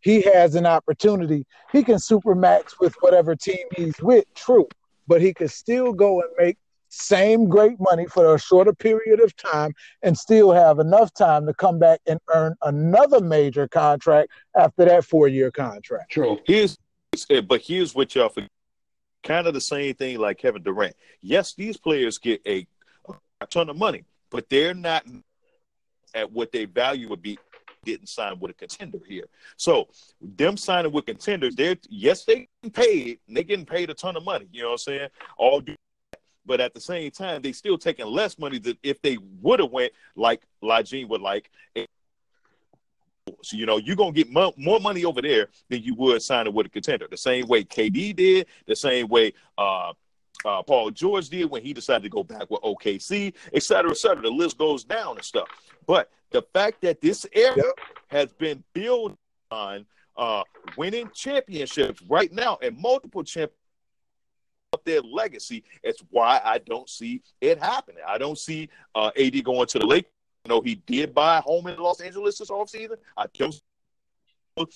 he 0.01 0.21
has 0.21 0.55
an 0.55 0.65
opportunity. 0.65 1.45
He 1.71 1.83
can 1.83 1.95
supermax 1.95 2.79
with 2.79 2.95
whatever 3.01 3.35
team 3.35 3.65
he's 3.75 3.99
with, 4.01 4.25
true, 4.35 4.67
but 5.07 5.21
he 5.21 5.33
could 5.33 5.51
still 5.51 5.91
go 5.91 6.21
and 6.21 6.29
make 6.37 6.57
same 6.89 7.49
great 7.49 7.79
money 7.79 8.05
for 8.05 8.35
a 8.35 8.39
shorter 8.39 8.73
period 8.73 9.19
of 9.19 9.35
time 9.35 9.73
and 10.03 10.17
still 10.17 10.51
have 10.51 10.79
enough 10.79 11.13
time 11.13 11.45
to 11.45 11.53
come 11.53 11.79
back 11.79 11.99
and 12.07 12.19
earn 12.33 12.55
another 12.63 13.19
major 13.19 13.67
contract 13.67 14.31
after 14.55 14.85
that 14.85 15.03
four-year 15.03 15.51
contract. 15.51 16.11
True. 16.11 16.39
Here's 16.45 16.77
but 17.47 17.61
here's 17.61 17.95
what 17.95 18.13
y'all 18.13 18.29
forget. 18.29 18.49
Kind 19.27 19.45
of 19.45 19.53
the 19.53 19.61
same 19.61 19.93
thing 19.93 20.19
like 20.19 20.37
Kevin 20.37 20.63
Durant. 20.63 20.95
Yes, 21.21 21.53
these 21.53 21.75
players 21.75 22.17
get 22.17 22.41
a, 22.47 22.65
a 23.41 23.45
ton 23.45 23.69
of 23.69 23.77
money, 23.77 24.05
but 24.29 24.49
they're 24.49 24.73
not 24.73 25.05
at 26.15 26.31
what 26.31 26.51
their 26.53 26.65
value 26.65 27.09
would 27.09 27.21
be 27.21 27.37
didn't 27.83 28.07
sign 28.07 28.39
with 28.39 28.51
a 28.51 28.53
contender 28.53 28.99
here. 29.07 29.25
So 29.55 29.87
them 30.21 30.57
signing 30.57 30.91
with 30.91 31.05
contenders, 31.05 31.55
they're 31.55 31.75
yes, 31.89 32.25
they 32.25 32.47
getting 32.63 32.71
paid, 32.71 33.19
they 33.27 33.43
getting 33.43 33.65
paid 33.65 33.89
a 33.89 33.93
ton 33.93 34.15
of 34.15 34.23
money. 34.23 34.47
You 34.51 34.63
know 34.63 34.67
what 34.69 34.73
I'm 34.73 34.77
saying? 34.77 35.09
All 35.37 35.61
but 36.45 36.61
at 36.61 36.73
the 36.73 36.79
same 36.79 37.11
time, 37.11 37.41
they 37.41 37.51
still 37.51 37.77
taking 37.77 38.05
less 38.05 38.39
money 38.39 38.59
than 38.59 38.77
if 38.81 39.01
they 39.01 39.17
would 39.41 39.59
have 39.59 39.71
went 39.71 39.91
like 40.15 40.41
Lajine 40.63 41.09
would 41.09 41.21
like. 41.21 41.51
You 43.55 43.65
know, 43.65 43.77
you're 43.77 43.95
gonna 43.95 44.11
get 44.11 44.31
mo- 44.31 44.53
more 44.57 44.79
money 44.79 45.05
over 45.05 45.21
there 45.21 45.49
than 45.69 45.83
you 45.83 45.95
would 45.95 46.21
signing 46.21 46.53
with 46.53 46.67
a 46.67 46.69
contender. 46.69 47.07
The 47.09 47.17
same 47.17 47.47
way 47.47 47.63
KD 47.63 48.15
did, 48.15 48.47
the 48.65 48.75
same 48.75 49.07
way 49.07 49.33
uh, 49.57 49.93
uh, 50.45 50.63
Paul 50.63 50.91
George 50.91 51.29
did 51.29 51.49
when 51.49 51.63
he 51.63 51.73
decided 51.73 52.03
to 52.03 52.09
go 52.09 52.23
back 52.23 52.49
with 52.49 52.61
OKC, 52.61 53.33
et 53.53 53.63
cetera, 53.63 53.91
et 53.91 53.97
cetera. 53.97 54.21
The 54.21 54.29
list 54.29 54.57
goes 54.57 54.83
down 54.83 55.17
and 55.17 55.25
stuff. 55.25 55.47
But 55.85 56.11
the 56.31 56.41
fact 56.53 56.81
that 56.81 57.01
this 57.01 57.25
yep. 57.33 57.57
has 58.07 58.31
been 58.33 58.63
built 58.73 59.17
on 59.49 59.85
uh, 60.17 60.43
winning 60.77 61.09
championships 61.13 62.01
right 62.09 62.31
now 62.31 62.57
and 62.61 62.77
multiple 62.77 63.23
championships 63.23 63.55
of 64.73 64.83
their 64.83 65.01
legacy. 65.01 65.63
It's 65.83 66.03
why 66.09 66.41
I 66.43 66.57
don't 66.57 66.89
see 66.89 67.21
it 67.39 67.59
happening. 67.59 68.03
I 68.05 68.17
don't 68.17 68.37
see 68.37 68.69
uh, 68.95 69.11
AD 69.17 69.43
going 69.43 69.67
to 69.67 69.79
the 69.79 69.85
Lakers. 69.85 70.11
Know, 70.47 70.61
he 70.61 70.75
did 70.75 71.13
buy 71.13 71.37
a 71.37 71.41
home 71.41 71.67
in 71.67 71.77
Los 71.77 72.01
Angeles 72.01 72.37
this 72.37 72.49
offseason. 72.49 72.97
I 73.15 73.25
don't 73.33 73.55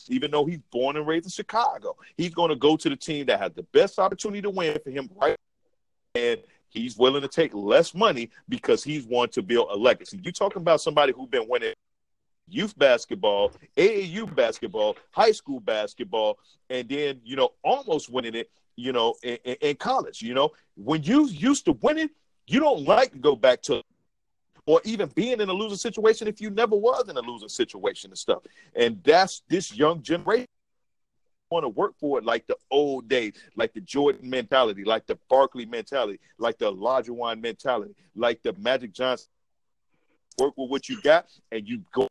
even 0.09 0.29
though 0.29 0.45
he's 0.45 0.59
born 0.71 0.95
and 0.95 1.07
raised 1.07 1.25
in 1.25 1.31
Chicago. 1.31 1.95
He's 2.15 2.35
going 2.35 2.49
to 2.49 2.55
go 2.55 2.77
to 2.77 2.87
the 2.87 2.95
team 2.95 3.25
that 3.25 3.39
has 3.39 3.51
the 3.53 3.63
best 3.63 3.97
opportunity 3.97 4.41
to 4.43 4.49
win 4.51 4.77
for 4.83 4.91
him 4.91 5.09
right 5.15 5.35
and 6.15 6.39
he's 6.69 6.97
willing 6.97 7.21
to 7.21 7.27
take 7.27 7.53
less 7.53 7.93
money 7.93 8.29
because 8.49 8.83
he's 8.83 9.05
wanting 9.05 9.33
to 9.33 9.41
build 9.41 9.69
a 9.71 9.75
legacy. 9.75 10.19
You're 10.21 10.31
talking 10.31 10.61
about 10.61 10.81
somebody 10.81 11.13
who's 11.13 11.29
been 11.29 11.47
winning 11.47 11.73
youth 12.47 12.77
basketball, 12.77 13.53
AAU 13.77 14.33
basketball, 14.35 14.97
high 15.11 15.31
school 15.31 15.59
basketball, 15.59 16.37
and 16.69 16.87
then 16.89 17.21
you 17.23 17.35
know 17.35 17.51
almost 17.63 18.09
winning 18.09 18.35
it. 18.35 18.49
You 18.77 18.93
know, 18.93 19.15
in, 19.21 19.37
in 19.61 19.75
college. 19.75 20.21
You 20.21 20.33
know, 20.33 20.51
when 20.75 21.03
you 21.03 21.27
used 21.27 21.65
to 21.65 21.73
winning, 21.81 22.09
you 22.47 22.59
don't 22.59 22.85
like 22.85 23.11
to 23.11 23.19
go 23.19 23.35
back 23.35 23.61
to 23.63 23.83
or 24.65 24.81
even 24.83 25.09
being 25.09 25.41
in 25.41 25.49
a 25.49 25.53
losing 25.53 25.77
situation 25.77 26.27
if 26.27 26.39
you 26.39 26.49
never 26.49 26.75
was 26.75 27.09
in 27.09 27.17
a 27.17 27.21
losing 27.21 27.49
situation 27.49 28.11
and 28.11 28.17
stuff. 28.17 28.43
And 28.75 29.01
that's 29.03 29.41
this 29.49 29.75
young 29.75 30.01
generation 30.01 30.47
want 31.51 31.65
to 31.65 31.69
work 31.69 31.93
for 31.99 32.17
it 32.17 32.23
like 32.23 32.47
the 32.47 32.55
old 32.71 33.07
days, 33.07 33.33
like 33.55 33.73
the 33.73 33.81
Jordan 33.81 34.29
mentality, 34.29 34.83
like 34.83 35.05
the 35.05 35.19
Barkley 35.29 35.65
mentality, 35.65 36.19
like 36.37 36.57
the 36.57 36.73
Olajuwon 36.73 37.41
mentality, 37.41 37.93
like 38.15 38.41
the 38.41 38.53
Magic 38.53 38.93
Johnson. 38.93 39.27
Work 40.39 40.53
with 40.57 40.71
what 40.71 40.87
you 40.87 40.99
got, 41.01 41.27
and 41.51 41.67
you 41.67 41.83
go. 41.93 42.07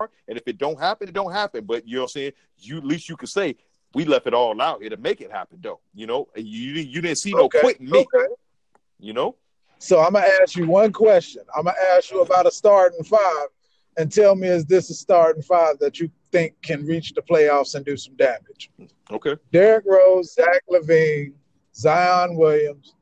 And 0.00 0.38
if 0.38 0.42
it 0.48 0.58
don't 0.58 0.80
happen, 0.80 1.06
it 1.06 1.14
don't 1.14 1.32
happen. 1.32 1.64
But 1.64 1.86
you 1.86 1.96
know 1.96 2.02
what 2.02 2.10
I'm 2.10 2.12
saying? 2.12 2.32
You 2.58 2.78
at 2.78 2.84
least 2.84 3.08
you 3.08 3.16
could 3.16 3.28
say 3.28 3.56
we 3.92 4.04
left 4.06 4.26
it 4.26 4.34
all 4.34 4.60
out 4.60 4.80
here 4.80 4.90
to 4.90 4.96
make 4.96 5.20
it 5.20 5.30
happen, 5.30 5.58
though. 5.60 5.80
You 5.94 6.06
know, 6.06 6.28
you 6.34 6.72
you 6.72 7.02
didn't 7.02 7.18
see 7.18 7.32
no 7.32 7.44
okay. 7.44 7.60
quitting 7.60 7.90
me. 7.90 7.98
Okay. 8.00 8.26
You 8.98 9.12
know. 9.12 9.36
So 9.78 10.00
I'm 10.00 10.12
gonna 10.12 10.26
ask 10.42 10.56
you 10.56 10.66
one 10.66 10.92
question. 10.92 11.42
I'm 11.56 11.64
gonna 11.64 11.76
ask 11.96 12.10
you 12.10 12.22
about 12.22 12.46
a 12.46 12.50
starting 12.50 13.04
five, 13.04 13.48
and 13.96 14.10
tell 14.10 14.34
me 14.34 14.48
is 14.48 14.64
this 14.64 14.90
a 14.90 14.94
starting 14.94 15.42
five 15.42 15.78
that 15.80 16.00
you 16.00 16.10
think 16.32 16.60
can 16.62 16.86
reach 16.86 17.12
the 17.12 17.22
playoffs 17.22 17.74
and 17.74 17.84
do 17.84 17.96
some 17.96 18.16
damage. 18.16 18.70
Okay. 19.10 19.36
Derrick 19.52 19.84
Rose, 19.86 20.34
Zach 20.34 20.62
LaVine, 20.70 21.32
Zion 21.74 22.36
Williams, 22.36 22.94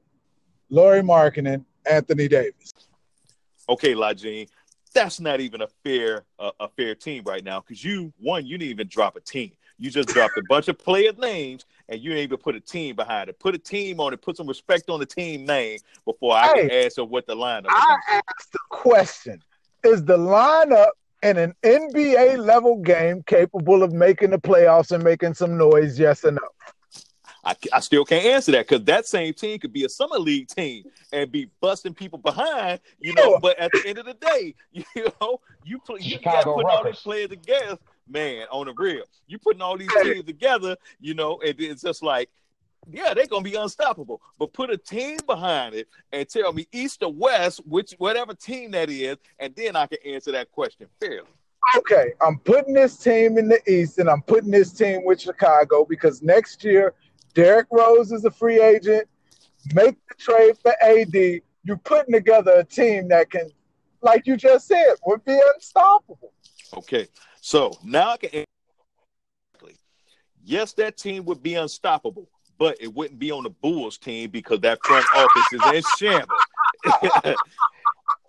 Lauri 0.70 1.02
Markkanen, 1.02 1.64
Anthony 1.88 2.28
Davis. 2.28 2.72
Okay, 3.68 3.94
Lajine, 3.94 4.48
that's 4.92 5.20
not 5.20 5.40
even 5.40 5.62
a 5.62 5.68
fair 5.84 6.24
uh, 6.38 6.50
a 6.60 6.68
fair 6.68 6.94
team 6.94 7.22
right 7.24 7.44
now 7.44 7.60
because 7.60 7.84
you 7.84 8.12
one 8.18 8.46
you 8.46 8.58
didn't 8.58 8.70
even 8.70 8.88
drop 8.88 9.16
a 9.16 9.20
team. 9.20 9.52
You 9.78 9.90
just 9.90 10.08
dropped 10.08 10.36
a 10.36 10.42
bunch 10.48 10.68
of 10.68 10.78
player 10.78 11.12
names 11.18 11.64
and 11.92 12.00
you 12.00 12.08
didn't 12.08 12.24
even 12.24 12.38
put 12.38 12.56
a 12.56 12.60
team 12.60 12.96
behind 12.96 13.28
it. 13.28 13.38
Put 13.38 13.54
a 13.54 13.58
team 13.58 14.00
on 14.00 14.14
it. 14.14 14.22
Put 14.22 14.38
some 14.38 14.46
respect 14.46 14.88
on 14.88 14.98
the 14.98 15.04
team 15.04 15.44
name 15.44 15.78
before 16.06 16.34
I 16.34 16.46
hey, 16.46 16.60
can 16.62 16.70
answer 16.70 17.04
what 17.04 17.26
the 17.26 17.36
lineup. 17.36 17.66
I 17.68 18.22
asked 18.30 18.52
the 18.52 18.58
question: 18.70 19.42
Is 19.84 20.02
the 20.02 20.16
lineup 20.16 20.92
in 21.22 21.36
an 21.36 21.54
NBA 21.62 22.38
level 22.38 22.78
game 22.78 23.22
capable 23.26 23.82
of 23.82 23.92
making 23.92 24.30
the 24.30 24.38
playoffs 24.38 24.90
and 24.90 25.04
making 25.04 25.34
some 25.34 25.58
noise? 25.58 25.98
Yes 25.98 26.24
or 26.24 26.32
no? 26.32 26.40
I, 27.44 27.54
I 27.72 27.80
still 27.80 28.04
can't 28.04 28.24
answer 28.24 28.52
that 28.52 28.68
because 28.68 28.84
that 28.84 29.06
same 29.06 29.34
team 29.34 29.58
could 29.58 29.72
be 29.72 29.84
a 29.84 29.88
summer 29.88 30.18
league 30.18 30.48
team 30.48 30.84
and 31.12 31.30
be 31.30 31.48
busting 31.60 31.92
people 31.92 32.20
behind, 32.20 32.80
you 33.00 33.12
know. 33.14 33.38
But 33.38 33.58
at 33.58 33.70
the 33.72 33.82
end 33.84 33.98
of 33.98 34.06
the 34.06 34.14
day, 34.14 34.54
you 34.72 34.84
know, 35.20 35.40
you 35.64 35.78
put 35.80 36.00
you 36.00 36.18
got 36.20 36.44
putting 36.44 36.70
all 36.70 36.84
these 36.84 37.00
players 37.00 37.28
together, 37.28 37.78
man. 38.08 38.46
On 38.50 38.66
the 38.66 38.74
real, 38.76 39.04
you 39.26 39.38
putting 39.38 39.62
all 39.62 39.76
these 39.76 39.92
teams 40.02 40.24
together, 40.24 40.76
you 41.00 41.14
know, 41.14 41.40
and 41.44 41.54
it's 41.58 41.82
just 41.82 42.02
like 42.02 42.28
yeah, 42.90 43.14
they're 43.14 43.26
gonna 43.26 43.42
be 43.42 43.54
unstoppable. 43.54 44.20
But 44.38 44.52
put 44.52 44.70
a 44.70 44.76
team 44.76 45.18
behind 45.26 45.74
it 45.74 45.88
and 46.12 46.28
tell 46.28 46.52
me 46.52 46.66
east 46.72 47.02
or 47.02 47.12
west, 47.12 47.60
which 47.66 47.94
whatever 47.98 48.34
team 48.34 48.72
that 48.72 48.90
is, 48.90 49.18
and 49.38 49.54
then 49.54 49.76
I 49.76 49.86
can 49.86 49.98
answer 50.04 50.32
that 50.32 50.50
question 50.50 50.88
fairly. 51.00 51.28
Okay, 51.76 52.12
I'm 52.20 52.38
putting 52.40 52.74
this 52.74 52.96
team 52.96 53.38
in 53.38 53.48
the 53.48 53.60
East, 53.70 53.98
and 53.98 54.10
I'm 54.10 54.22
putting 54.22 54.50
this 54.50 54.72
team 54.72 55.04
with 55.04 55.20
Chicago 55.20 55.86
because 55.88 56.20
next 56.20 56.64
year, 56.64 56.92
Derrick 57.34 57.68
Rose 57.70 58.10
is 58.10 58.24
a 58.24 58.30
free 58.30 58.60
agent. 58.60 59.08
Make 59.72 59.96
the 60.08 60.14
trade 60.18 60.58
for 60.58 60.74
AD. 60.82 61.40
You're 61.64 61.76
putting 61.84 62.12
together 62.12 62.52
a 62.56 62.64
team 62.64 63.08
that 63.08 63.30
can, 63.30 63.48
like 64.02 64.26
you 64.26 64.36
just 64.36 64.66
said, 64.66 64.96
would 65.06 65.24
be 65.24 65.40
unstoppable. 65.54 66.32
Okay, 66.76 67.06
so 67.42 67.72
now 67.84 68.12
I 68.12 68.16
can. 68.16 68.44
Yes, 70.44 70.72
that 70.72 70.96
team 70.96 71.24
would 71.26 71.42
be 71.42 71.54
unstoppable 71.54 72.28
but 72.62 72.76
it 72.80 72.94
wouldn't 72.94 73.18
be 73.18 73.32
on 73.32 73.42
the 73.42 73.50
Bulls 73.50 73.98
team 73.98 74.30
because 74.30 74.60
that 74.60 74.78
front 74.84 75.04
office 75.16 75.52
is 75.52 75.74
in 75.74 75.82
shambles. 75.98 76.40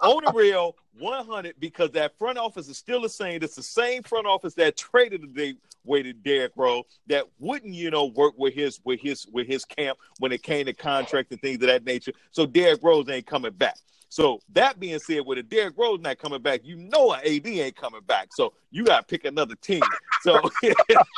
on 0.01 0.23
the 0.25 0.31
real, 0.33 0.75
100 0.97 1.53
because 1.59 1.91
that 1.91 2.17
front 2.17 2.39
office 2.39 2.67
is 2.67 2.75
still 2.75 3.01
the 3.01 3.09
same. 3.09 3.43
It's 3.43 3.55
the 3.55 3.61
same 3.61 4.01
front 4.01 4.25
office 4.25 4.55
that 4.55 4.75
traded 4.75 5.35
the 5.35 5.55
way 5.85 6.01
to 6.01 6.13
Derrick 6.13 6.53
Rose 6.55 6.85
that 7.05 7.25
wouldn't, 7.37 7.75
you 7.75 7.91
know, 7.91 8.05
work 8.05 8.33
with 8.37 8.55
his 8.55 8.79
with 8.83 8.99
his 8.99 9.27
with 9.31 9.45
his 9.45 9.65
camp 9.65 9.99
when 10.17 10.31
it 10.31 10.41
came 10.41 10.65
to 10.65 10.73
contract 10.73 11.31
and 11.31 11.39
things 11.39 11.57
of 11.57 11.67
that 11.67 11.85
nature. 11.85 12.13
So 12.31 12.47
Derrick 12.47 12.81
Rose 12.81 13.07
ain't 13.09 13.27
coming 13.27 13.53
back. 13.53 13.77
So 14.13 14.41
that 14.49 14.79
being 14.79 14.99
said, 14.99 15.25
with 15.25 15.39
a 15.39 15.41
Derrick 15.41 15.73
Rose 15.75 15.99
not 15.99 16.19
coming 16.19 16.39
back, 16.39 16.61
you 16.63 16.75
know 16.75 17.13
an 17.13 17.21
AD 17.25 17.47
ain't 17.47 17.75
coming 17.75 18.01
back. 18.05 18.27
So 18.29 18.53
you 18.69 18.83
got 18.83 18.99
to 18.99 19.05
pick 19.07 19.25
another 19.25 19.55
team. 19.55 19.81
So 20.21 20.39
Chicago 20.63 21.01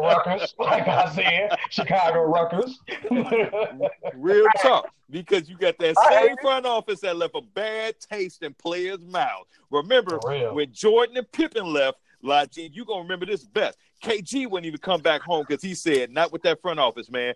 Ruckers, 0.00 0.54
like 0.58 0.88
I 0.88 1.14
said, 1.14 1.58
Chicago 1.68 2.32
Ruckers. 2.32 2.76
Real 4.14 4.46
talk, 4.62 4.88
because 5.10 5.50
you 5.50 5.58
got 5.58 5.76
that 5.80 5.94
same 6.08 6.34
front 6.40 6.64
office 6.64 7.00
that 7.00 7.14
left 7.14 7.34
a 7.34 7.42
bad 7.42 7.96
taste 8.00 8.42
in 8.42 8.54
players' 8.54 9.00
mouths. 9.06 9.50
Remember 9.70 10.18
when 10.54 10.72
Jordan 10.72 11.18
and 11.18 11.30
Pippen 11.32 11.70
left, 11.70 11.98
like 12.22 12.56
you 12.56 12.86
gonna 12.86 13.02
remember 13.02 13.26
this 13.26 13.44
best. 13.44 13.76
KG 14.02 14.48
wouldn't 14.48 14.64
even 14.66 14.80
come 14.80 15.02
back 15.02 15.20
home 15.20 15.44
because 15.46 15.62
he 15.62 15.74
said, 15.74 16.10
"Not 16.10 16.32
with 16.32 16.40
that 16.44 16.62
front 16.62 16.80
office, 16.80 17.10
man." 17.10 17.34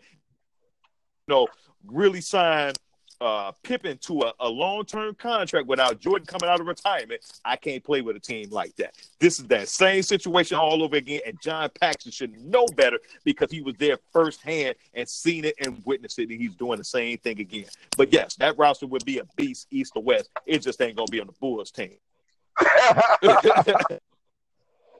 You 1.28 1.34
know, 1.34 1.48
really 1.86 2.22
signed 2.22 2.78
uh, 3.20 3.52
Pippen 3.62 3.98
to 3.98 4.22
a, 4.22 4.32
a 4.40 4.48
long 4.48 4.84
term 4.84 5.14
contract 5.14 5.66
without 5.66 6.00
Jordan 6.00 6.26
coming 6.26 6.48
out 6.48 6.60
of 6.60 6.66
retirement, 6.66 7.20
I 7.44 7.56
can't 7.56 7.82
play 7.82 8.00
with 8.00 8.16
a 8.16 8.20
team 8.20 8.50
like 8.50 8.74
that. 8.76 8.94
This 9.20 9.38
is 9.38 9.46
that 9.46 9.68
same 9.68 10.02
situation 10.02 10.56
all 10.56 10.82
over 10.82 10.96
again. 10.96 11.20
And 11.26 11.40
John 11.40 11.68
Paxson 11.78 12.12
should 12.12 12.36
know 12.38 12.66
better 12.76 12.98
because 13.24 13.50
he 13.50 13.62
was 13.62 13.74
there 13.78 13.98
firsthand 14.12 14.76
and 14.94 15.08
seen 15.08 15.44
it 15.44 15.54
and 15.60 15.82
witnessed 15.84 16.18
it. 16.18 16.30
And 16.30 16.40
he's 16.40 16.54
doing 16.54 16.78
the 16.78 16.84
same 16.84 17.18
thing 17.18 17.40
again. 17.40 17.66
But 17.96 18.12
yes, 18.12 18.34
that 18.36 18.58
roster 18.58 18.86
would 18.86 19.04
be 19.04 19.18
a 19.18 19.24
beast 19.36 19.68
east 19.70 19.92
or 19.96 20.02
west. 20.02 20.30
It 20.46 20.60
just 20.60 20.80
ain't 20.80 20.96
going 20.96 21.06
to 21.06 21.12
be 21.12 21.20
on 21.20 21.26
the 21.26 21.34
Bulls 21.40 21.70
team. 21.70 21.96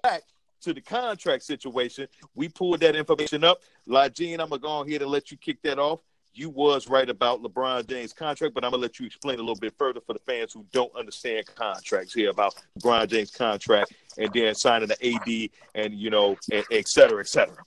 Back 0.03 0.23
to 0.62 0.73
the 0.73 0.81
contract 0.81 1.43
situation, 1.43 2.09
we 2.35 2.49
pulled 2.49 2.81
that 2.81 2.97
information 2.97 3.45
up. 3.45 3.61
Lajine, 3.89 4.41
I'm 4.41 4.49
going 4.49 4.61
to 4.61 4.67
go 4.67 4.81
ahead 4.81 5.03
and 5.03 5.11
let 5.11 5.31
you 5.31 5.37
kick 5.37 5.62
that 5.62 5.79
off 5.79 6.01
you 6.35 6.51
was 6.51 6.89
right 6.89 7.09
about 7.09 7.43
LeBron 7.43 7.87
James' 7.87 8.12
contract, 8.12 8.55
but 8.55 8.64
I'm 8.64 8.72
gonna 8.72 8.82
let 8.82 8.99
you 8.99 9.07
explain 9.07 9.37
a 9.37 9.43
little 9.43 9.55
bit 9.55 9.74
further 9.78 10.01
for 10.01 10.12
the 10.12 10.20
fans 10.20 10.53
who 10.53 10.64
don't 10.72 10.95
understand 10.97 11.47
contracts 11.55 12.14
here 12.14 12.30
about 12.30 12.55
LeBron 12.78 13.09
James' 13.09 13.30
contract 13.30 13.93
and 14.18 14.32
then 14.32 14.55
signing 14.55 14.89
the 14.89 15.07
AD 15.14 15.51
and 15.74 15.95
you 15.95 16.11
know, 16.11 16.37
et 16.53 16.89
cetera, 16.89 17.20
et 17.20 17.28
cetera. 17.28 17.62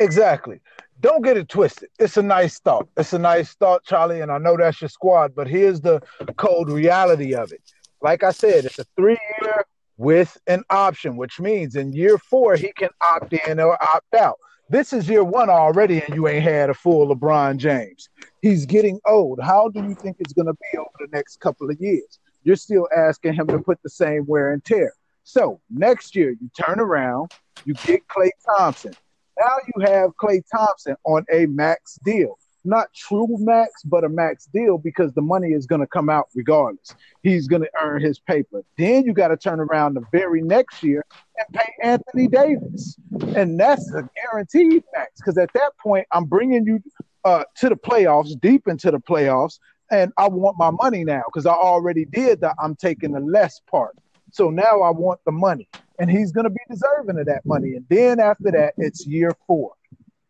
Exactly. 0.00 0.60
Don't 1.00 1.22
get 1.22 1.36
it 1.36 1.48
twisted. 1.48 1.90
It's 1.98 2.16
a 2.16 2.22
nice 2.22 2.58
thought. 2.58 2.88
It's 2.96 3.12
a 3.12 3.18
nice 3.18 3.54
thought, 3.54 3.84
Charlie, 3.84 4.22
and 4.22 4.32
I 4.32 4.38
know 4.38 4.56
that's 4.56 4.80
your 4.80 4.88
squad, 4.88 5.34
but 5.34 5.46
here's 5.46 5.80
the 5.80 6.00
cold 6.36 6.70
reality 6.70 7.34
of 7.34 7.52
it. 7.52 7.62
Like 8.00 8.22
I 8.22 8.30
said, 8.30 8.64
it's 8.64 8.78
a 8.78 8.84
three 8.96 9.18
year 9.42 9.64
with 9.98 10.36
an 10.46 10.62
option, 10.70 11.16
which 11.16 11.40
means 11.40 11.76
in 11.76 11.92
year 11.92 12.18
four 12.18 12.56
he 12.56 12.72
can 12.72 12.90
opt 13.00 13.32
in 13.32 13.60
or 13.60 13.82
opt 13.82 14.14
out. 14.14 14.38
This 14.68 14.92
is 14.92 15.08
year 15.08 15.22
one 15.22 15.48
already, 15.48 16.02
and 16.02 16.12
you 16.12 16.26
ain't 16.26 16.42
had 16.42 16.70
a 16.70 16.74
full 16.74 17.14
LeBron 17.14 17.56
James. 17.56 18.08
He's 18.42 18.66
getting 18.66 18.98
old. 19.06 19.38
How 19.40 19.68
do 19.68 19.80
you 19.80 19.94
think 19.94 20.16
it's 20.18 20.32
going 20.32 20.46
to 20.46 20.54
be 20.54 20.78
over 20.78 20.90
the 20.98 21.06
next 21.12 21.38
couple 21.38 21.70
of 21.70 21.76
years? 21.80 22.18
You're 22.42 22.56
still 22.56 22.88
asking 22.96 23.34
him 23.34 23.46
to 23.46 23.60
put 23.60 23.80
the 23.84 23.90
same 23.90 24.26
wear 24.26 24.52
and 24.52 24.64
tear. 24.64 24.92
So 25.22 25.60
next 25.70 26.16
year, 26.16 26.30
you 26.30 26.50
turn 26.60 26.80
around, 26.80 27.30
you 27.64 27.74
get 27.74 28.08
Klay 28.08 28.30
Thompson. 28.44 28.92
Now 29.38 29.56
you 29.68 29.84
have 29.84 30.10
Klay 30.16 30.42
Thompson 30.52 30.96
on 31.04 31.24
a 31.30 31.46
max 31.46 32.00
deal 32.04 32.36
not 32.66 32.92
true 32.94 33.28
max, 33.40 33.82
but 33.84 34.04
a 34.04 34.08
max 34.08 34.46
deal 34.46 34.78
because 34.78 35.12
the 35.14 35.22
money 35.22 35.52
is 35.52 35.66
going 35.66 35.80
to 35.80 35.86
come 35.86 36.08
out 36.08 36.28
regardless. 36.34 36.94
He's 37.22 37.46
going 37.46 37.62
to 37.62 37.70
earn 37.80 38.02
his 38.02 38.18
paper. 38.18 38.62
Then 38.76 39.04
you 39.04 39.12
got 39.12 39.28
to 39.28 39.36
turn 39.36 39.60
around 39.60 39.94
the 39.94 40.04
very 40.12 40.42
next 40.42 40.82
year 40.82 41.04
and 41.38 41.58
pay 41.58 41.72
Anthony 41.82 42.28
Davis. 42.28 42.96
And 43.34 43.58
that's 43.58 43.92
a 43.92 44.08
guaranteed 44.16 44.82
max 44.94 45.12
because 45.16 45.38
at 45.38 45.52
that 45.54 45.72
point, 45.82 46.06
I'm 46.12 46.24
bringing 46.24 46.66
you 46.66 46.82
uh, 47.24 47.44
to 47.56 47.68
the 47.68 47.76
playoffs, 47.76 48.38
deep 48.40 48.68
into 48.68 48.90
the 48.90 49.00
playoffs, 49.00 49.58
and 49.90 50.12
I 50.16 50.28
want 50.28 50.56
my 50.58 50.70
money 50.70 51.04
now 51.04 51.22
because 51.26 51.46
I 51.46 51.54
already 51.54 52.04
did 52.04 52.40
that. 52.40 52.54
I'm 52.60 52.76
taking 52.76 53.12
the 53.12 53.20
less 53.20 53.60
part. 53.70 53.96
So 54.32 54.50
now 54.50 54.82
I 54.82 54.90
want 54.90 55.20
the 55.24 55.32
money, 55.32 55.68
and 55.98 56.10
he's 56.10 56.32
going 56.32 56.44
to 56.44 56.50
be 56.50 56.60
deserving 56.68 57.18
of 57.18 57.26
that 57.26 57.46
money. 57.46 57.74
And 57.74 57.86
then 57.88 58.20
after 58.20 58.50
that, 58.50 58.74
it's 58.76 59.06
year 59.06 59.32
four. 59.46 59.72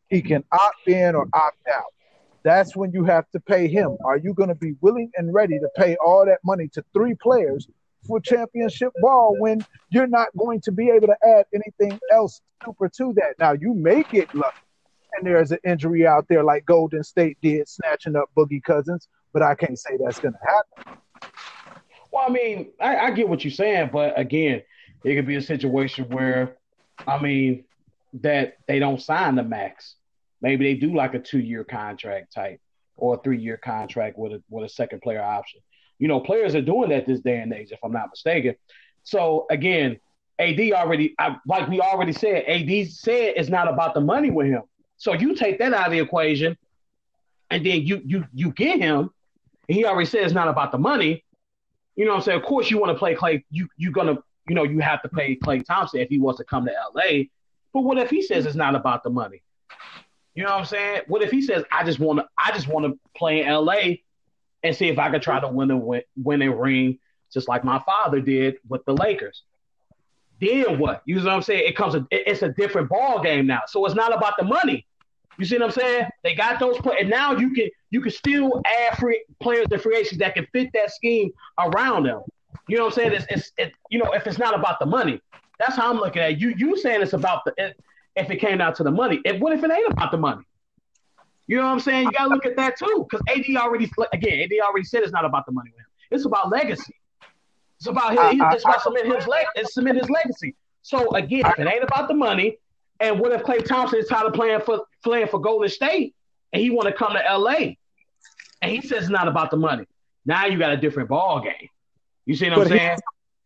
He 0.08 0.22
can 0.22 0.44
opt 0.52 0.86
in 0.86 1.14
or 1.14 1.28
opt 1.32 1.66
out 1.74 1.92
that's 2.46 2.76
when 2.76 2.92
you 2.92 3.04
have 3.04 3.28
to 3.32 3.40
pay 3.40 3.66
him. 3.66 3.96
Are 4.04 4.16
you 4.16 4.32
going 4.32 4.50
to 4.50 4.54
be 4.54 4.76
willing 4.80 5.10
and 5.16 5.34
ready 5.34 5.58
to 5.58 5.68
pay 5.76 5.96
all 5.96 6.24
that 6.26 6.38
money 6.44 6.68
to 6.74 6.84
three 6.94 7.14
players 7.14 7.66
for 8.06 8.20
championship 8.20 8.92
ball 9.00 9.34
when 9.40 9.66
you're 9.90 10.06
not 10.06 10.28
going 10.36 10.60
to 10.60 10.70
be 10.70 10.88
able 10.90 11.08
to 11.08 11.16
add 11.24 11.46
anything 11.52 11.98
else 12.12 12.40
super 12.64 12.88
to 12.88 13.12
that? 13.14 13.34
Now, 13.40 13.52
you 13.52 13.74
may 13.74 14.04
get 14.04 14.32
lucky 14.32 14.58
and 15.14 15.26
there's 15.26 15.50
an 15.50 15.58
injury 15.64 16.06
out 16.06 16.28
there 16.28 16.44
like 16.44 16.64
Golden 16.66 17.02
State 17.02 17.36
did, 17.42 17.68
snatching 17.68 18.14
up 18.14 18.30
Boogie 18.36 18.62
Cousins, 18.62 19.08
but 19.32 19.42
I 19.42 19.56
can't 19.56 19.76
say 19.76 19.96
that's 19.98 20.20
going 20.20 20.34
to 20.34 20.38
happen. 20.46 21.00
Well, 22.12 22.26
I 22.28 22.30
mean, 22.30 22.68
I, 22.80 22.96
I 22.96 23.10
get 23.10 23.28
what 23.28 23.42
you're 23.44 23.50
saying, 23.50 23.90
but 23.92 24.16
again, 24.16 24.62
it 25.02 25.16
could 25.16 25.26
be 25.26 25.34
a 25.34 25.42
situation 25.42 26.04
where, 26.10 26.56
I 27.08 27.20
mean, 27.20 27.64
that 28.14 28.58
they 28.68 28.78
don't 28.78 29.02
sign 29.02 29.34
the 29.34 29.42
max. 29.42 29.95
Maybe 30.42 30.64
they 30.64 30.78
do 30.78 30.94
like 30.94 31.14
a 31.14 31.18
two 31.18 31.38
year 31.38 31.64
contract 31.64 32.32
type 32.32 32.60
or 32.96 33.14
a 33.14 33.18
three 33.18 33.38
year 33.38 33.56
contract 33.56 34.18
with 34.18 34.32
a 34.32 34.42
with 34.48 34.64
a 34.64 34.68
second 34.68 35.02
player 35.02 35.22
option. 35.22 35.60
You 35.98 36.08
know, 36.08 36.20
players 36.20 36.54
are 36.54 36.62
doing 36.62 36.90
that 36.90 37.06
this 37.06 37.20
day 37.20 37.38
and 37.38 37.52
age, 37.52 37.72
if 37.72 37.78
I'm 37.82 37.92
not 37.92 38.10
mistaken. 38.10 38.54
So 39.02 39.46
again, 39.50 39.98
AD 40.38 40.60
already, 40.72 41.14
I, 41.18 41.36
like 41.46 41.68
we 41.68 41.80
already 41.80 42.12
said, 42.12 42.44
AD 42.46 42.88
said 42.88 43.34
it's 43.36 43.48
not 43.48 43.68
about 43.68 43.94
the 43.94 44.00
money 44.00 44.30
with 44.30 44.46
him. 44.46 44.62
So 44.98 45.14
you 45.14 45.34
take 45.34 45.58
that 45.58 45.72
out 45.72 45.86
of 45.86 45.92
the 45.92 46.00
equation, 46.00 46.56
and 47.50 47.64
then 47.64 47.82
you 47.82 48.02
you 48.04 48.24
you 48.34 48.50
get 48.52 48.80
him, 48.80 49.10
and 49.68 49.76
he 49.76 49.84
already 49.84 50.06
said 50.06 50.24
it's 50.24 50.34
not 50.34 50.48
about 50.48 50.72
the 50.72 50.78
money. 50.78 51.24
You 51.96 52.04
know 52.04 52.12
what 52.12 52.18
I'm 52.18 52.22
saying? 52.22 52.40
Of 52.40 52.44
course, 52.44 52.70
you 52.70 52.78
want 52.78 52.92
to 52.92 52.98
play 52.98 53.14
Klay. 53.14 53.44
You 53.50 53.68
you're 53.76 53.92
gonna 53.92 54.18
you 54.48 54.54
know 54.54 54.64
you 54.64 54.80
have 54.80 55.02
to 55.02 55.08
pay 55.08 55.36
Klay 55.36 55.64
Thompson 55.64 56.00
if 56.00 56.08
he 56.08 56.18
wants 56.18 56.38
to 56.38 56.44
come 56.44 56.66
to 56.66 56.72
LA. 56.94 57.24
But 57.72 57.82
what 57.82 57.98
if 57.98 58.10
he 58.10 58.22
says 58.22 58.46
it's 58.46 58.56
not 58.56 58.74
about 58.74 59.02
the 59.02 59.10
money? 59.10 59.42
You 60.36 60.44
know 60.44 60.50
what 60.50 60.60
I'm 60.60 60.64
saying? 60.66 61.00
What 61.08 61.22
if 61.22 61.30
he 61.30 61.42
says, 61.42 61.64
"I 61.72 61.82
just 61.82 61.98
want 61.98 62.20
to, 62.20 62.26
I 62.38 62.52
just 62.52 62.68
want 62.68 62.86
to 62.86 62.98
play 63.16 63.42
in 63.42 63.52
LA 63.52 63.96
and 64.62 64.76
see 64.76 64.88
if 64.88 64.98
I 64.98 65.10
can 65.10 65.20
try 65.20 65.40
to 65.40 65.48
win 65.48 65.70
a 65.70 65.76
win, 65.76 66.02
win 66.14 66.42
a 66.42 66.54
ring, 66.54 66.98
just 67.32 67.48
like 67.48 67.64
my 67.64 67.82
father 67.86 68.20
did 68.20 68.58
with 68.68 68.84
the 68.84 68.92
Lakers." 68.92 69.42
Then 70.40 70.78
what? 70.78 71.02
You 71.06 71.16
know 71.16 71.24
what 71.24 71.32
I'm 71.32 71.42
saying? 71.42 71.66
It 71.66 71.74
comes, 71.74 71.94
a, 71.94 72.06
it's 72.10 72.42
a 72.42 72.50
different 72.50 72.90
ball 72.90 73.22
game 73.22 73.46
now. 73.46 73.62
So 73.66 73.86
it's 73.86 73.94
not 73.94 74.14
about 74.14 74.34
the 74.38 74.44
money. 74.44 74.86
You 75.38 75.46
see 75.46 75.56
what 75.56 75.64
I'm 75.64 75.70
saying? 75.70 76.06
They 76.22 76.34
got 76.34 76.60
those 76.60 76.78
players, 76.78 76.98
and 77.00 77.10
now 77.10 77.32
you 77.32 77.50
can 77.52 77.68
you 77.90 78.00
can 78.00 78.10
still 78.10 78.62
add 78.64 78.98
free 78.98 79.24
players 79.40 79.66
to 79.68 79.78
free 79.78 79.96
agents 79.96 80.18
that 80.18 80.34
can 80.34 80.46
fit 80.52 80.70
that 80.74 80.92
scheme 80.92 81.30
around 81.58 82.04
them. 82.04 82.22
You 82.68 82.76
know 82.76 82.84
what 82.84 82.98
I'm 82.98 83.04
saying? 83.04 83.12
It's, 83.12 83.26
it's 83.30 83.52
it, 83.58 83.72
you 83.90 83.98
know 83.98 84.12
if 84.12 84.26
it's 84.26 84.38
not 84.38 84.54
about 84.54 84.78
the 84.80 84.86
money, 84.86 85.20
that's 85.58 85.76
how 85.76 85.90
I'm 85.90 85.98
looking 85.98 86.22
at 86.22 86.32
it. 86.32 86.38
you. 86.38 86.54
You 86.56 86.76
saying 86.78 87.02
it's 87.02 87.12
about 87.12 87.44
the 87.44 87.54
it, 87.58 87.80
if 88.16 88.30
it 88.30 88.36
came 88.36 88.58
down 88.58 88.74
to 88.74 88.82
the 88.82 88.90
money. 88.90 89.20
If, 89.24 89.40
what 89.40 89.52
if 89.52 89.62
it 89.62 89.70
ain't 89.70 89.92
about 89.92 90.10
the 90.10 90.18
money? 90.18 90.42
You 91.46 91.56
know 91.56 91.64
what 91.64 91.72
I'm 91.72 91.80
saying? 91.80 92.06
You 92.06 92.12
gotta 92.12 92.30
look 92.30 92.46
at 92.46 92.56
that 92.56 92.76
too, 92.76 93.06
because 93.08 93.24
AD 93.28 93.44
already 93.56 93.90
again, 94.12 94.40
AD 94.40 94.50
already 94.66 94.84
said 94.84 95.02
it's 95.02 95.12
not 95.12 95.24
about 95.24 95.46
the 95.46 95.52
money 95.52 95.70
with 95.70 95.80
him. 95.80 95.86
It's 96.10 96.24
about 96.24 96.50
legacy. 96.50 96.94
It's 97.78 97.86
about 97.86 98.12
his, 98.12 98.32
he 98.32 98.38
just 98.38 98.64
about 98.64 98.82
cement 98.82 99.14
his 99.14 99.26
leg, 99.26 99.46
cement 99.64 99.98
his 99.98 100.10
legacy. 100.10 100.56
So 100.82 101.14
again, 101.14 101.46
if 101.46 101.58
it 101.58 101.68
ain't 101.68 101.84
about 101.84 102.08
the 102.08 102.14
money, 102.14 102.58
and 103.00 103.20
what 103.20 103.32
if 103.32 103.42
Klay 103.42 103.64
Thompson 103.64 103.98
is 103.98 104.08
tired 104.08 104.26
of 104.26 104.32
playing 104.32 104.60
for 104.60 104.86
playing 105.04 105.28
for 105.28 105.38
Golden 105.38 105.68
State 105.68 106.14
and 106.52 106.62
he 106.62 106.70
want 106.70 106.86
to 106.88 106.92
come 106.92 107.12
to 107.12 107.38
LA, 107.38 107.74
and 108.62 108.72
he 108.72 108.80
says 108.80 109.02
it's 109.02 109.08
not 109.10 109.28
about 109.28 109.50
the 109.50 109.56
money. 109.56 109.84
Now 110.24 110.46
you 110.46 110.58
got 110.58 110.72
a 110.72 110.76
different 110.76 111.08
ball 111.08 111.42
game. 111.42 111.68
You 112.24 112.34
see 112.34 112.50
what 112.50 112.62
I'm 112.62 112.68
saying? 112.68 112.98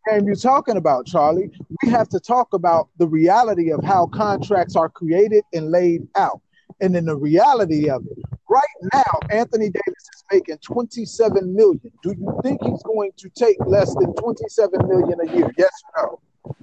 Game 0.08 0.26
you're 0.26 0.34
talking 0.34 0.76
about, 0.76 1.06
Charlie. 1.06 1.50
We 1.82 1.90
have 1.90 2.08
to 2.10 2.20
talk 2.20 2.52
about 2.52 2.88
the 2.98 3.06
reality 3.06 3.72
of 3.72 3.82
how 3.84 4.06
contracts 4.06 4.76
are 4.76 4.88
created 4.88 5.44
and 5.52 5.70
laid 5.70 6.06
out. 6.16 6.40
And 6.80 6.94
then 6.94 7.04
the 7.04 7.16
reality 7.16 7.90
of 7.90 8.06
it. 8.06 8.24
Right 8.48 8.62
now, 8.92 9.20
Anthony 9.30 9.70
Davis 9.70 10.08
is 10.14 10.24
making 10.32 10.58
27 10.58 11.54
million. 11.54 11.92
Do 12.02 12.14
you 12.18 12.40
think 12.42 12.62
he's 12.64 12.82
going 12.82 13.10
to 13.18 13.28
take 13.30 13.56
less 13.66 13.94
than 13.94 14.14
27 14.14 14.88
million 14.88 15.20
a 15.20 15.36
year? 15.36 15.52
Yes 15.58 15.70
or 15.96 16.18
no? 16.44 16.56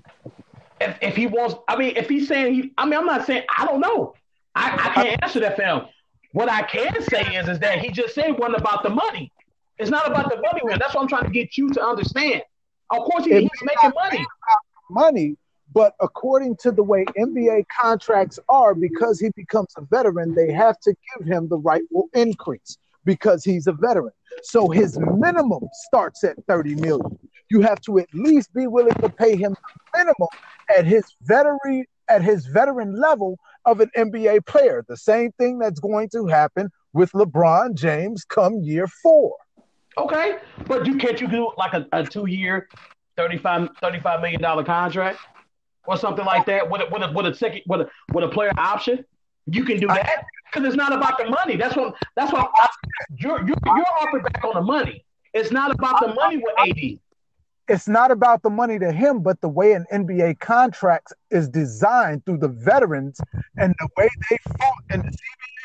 If, 0.79 0.97
if 1.01 1.15
he 1.15 1.27
wants, 1.27 1.55
I 1.67 1.75
mean, 1.75 1.95
if 1.95 2.09
he's 2.09 2.27
saying 2.27 2.53
he, 2.53 2.73
I 2.77 2.85
mean, 2.85 2.99
I'm 2.99 3.05
not 3.05 3.25
saying 3.25 3.43
I 3.57 3.65
don't 3.65 3.79
know. 3.79 4.13
I, 4.55 4.89
I 4.89 4.93
can't 4.93 5.23
answer 5.23 5.39
that 5.41 5.55
for 5.55 5.63
him. 5.63 5.81
What 6.33 6.49
I 6.49 6.63
can 6.63 7.01
say 7.03 7.35
is, 7.35 7.47
is 7.47 7.59
that 7.59 7.79
he 7.79 7.89
just 7.89 8.13
said 8.13 8.38
one 8.38 8.55
about 8.55 8.83
the 8.83 8.89
money. 8.89 9.31
It's 9.77 9.89
not 9.89 10.07
about 10.07 10.29
the 10.29 10.38
money, 10.38 10.61
man. 10.63 10.77
That's 10.79 10.95
what 10.95 11.01
I'm 11.01 11.07
trying 11.07 11.25
to 11.25 11.29
get 11.29 11.57
you 11.57 11.69
to 11.69 11.83
understand. 11.83 12.41
Of 12.91 12.99
course, 12.99 13.25
he, 13.25 13.41
he's 13.41 13.49
making 13.63 13.91
money. 13.95 14.25
Money, 14.89 15.38
but 15.73 15.93
according 15.99 16.55
to 16.57 16.71
the 16.71 16.83
way 16.83 17.05
NBA 17.17 17.65
contracts 17.79 18.39
are, 18.47 18.73
because 18.73 19.19
he 19.19 19.29
becomes 19.35 19.67
a 19.77 19.81
veteran, 19.81 20.33
they 20.33 20.51
have 20.51 20.79
to 20.81 20.93
give 20.93 21.27
him 21.27 21.49
the 21.49 21.57
rightful 21.57 22.09
increase 22.13 22.77
because 23.03 23.43
he's 23.43 23.67
a 23.67 23.73
veteran. 23.73 24.13
So 24.43 24.69
his 24.69 24.97
minimum 24.99 25.67
starts 25.88 26.23
at 26.23 26.38
30 26.47 26.75
million. 26.75 27.19
you 27.49 27.61
have 27.61 27.79
to 27.81 27.99
at 27.99 28.07
least 28.13 28.53
be 28.53 28.67
willing 28.67 28.93
to 28.95 29.09
pay 29.09 29.35
him 29.35 29.55
minimum 29.95 30.27
at 30.77 30.85
his 30.85 31.03
veteran 31.23 31.85
at 32.09 32.21
his 32.23 32.45
veteran 32.45 32.99
level 32.99 33.38
of 33.65 33.81
an 33.81 33.89
NBA 33.97 34.45
player. 34.45 34.83
The 34.88 34.97
same 34.97 35.31
thing 35.33 35.59
that's 35.59 35.79
going 35.79 36.09
to 36.09 36.27
happen 36.27 36.69
with 36.93 37.11
LeBron 37.11 37.75
James 37.75 38.23
come 38.23 38.61
year 38.61 38.88
four. 38.88 39.35
Okay, 39.97 40.37
but 40.67 40.85
you 40.85 40.95
can't 40.95 41.19
you 41.19 41.27
do 41.27 41.51
like 41.57 41.73
a, 41.73 41.87
a 41.91 42.05
two 42.05 42.27
year, 42.27 42.69
35, 43.15 43.69
35 43.81 44.21
million 44.21 44.41
dollar 44.41 44.63
contract 44.63 45.19
or 45.87 45.97
something 45.97 46.25
like 46.25 46.45
that 46.45 46.69
with 46.69 46.81
a, 46.81 46.85
with 46.91 47.01
a, 47.01 47.11
with 47.11 47.25
a 47.25 47.33
second 47.33 47.61
with 47.67 47.81
a 47.81 47.89
with 48.13 48.23
a 48.23 48.27
player 48.27 48.51
option? 48.57 49.03
You 49.47 49.63
can 49.63 49.79
do 49.79 49.87
that 49.87 50.25
because 50.51 50.67
it's 50.67 50.75
not 50.75 50.93
about 50.93 51.17
the 51.17 51.25
money. 51.25 51.55
That's 51.55 51.75
what 51.75 51.95
that's 52.15 52.31
what 52.31 52.51
I, 52.55 52.67
you're 53.17 53.39
you're 53.39 53.57
you're 53.65 53.85
harping 53.85 54.21
back 54.21 54.43
on 54.43 54.53
the 54.55 54.61
money. 54.61 55.03
It's 55.33 55.51
not 55.51 55.71
about 55.71 55.99
the 56.01 56.13
money 56.13 56.37
with 56.37 56.53
AD. 56.59 56.99
It's 57.69 57.87
not 57.87 58.11
about 58.11 58.43
the 58.43 58.49
money 58.49 58.79
to 58.79 58.91
him, 58.91 59.21
but 59.21 59.41
the 59.41 59.49
way 59.49 59.73
an 59.73 59.85
NBA 59.91 60.39
contract 60.39 61.11
is 61.31 61.49
designed 61.49 62.25
through 62.25 62.37
the 62.37 62.47
veterans 62.47 63.19
and 63.57 63.75
the 63.79 63.89
way 63.97 64.07
they 64.29 64.37
fought 64.57 64.83
in 64.89 65.01
the 65.01 65.09
CBA 65.09 65.56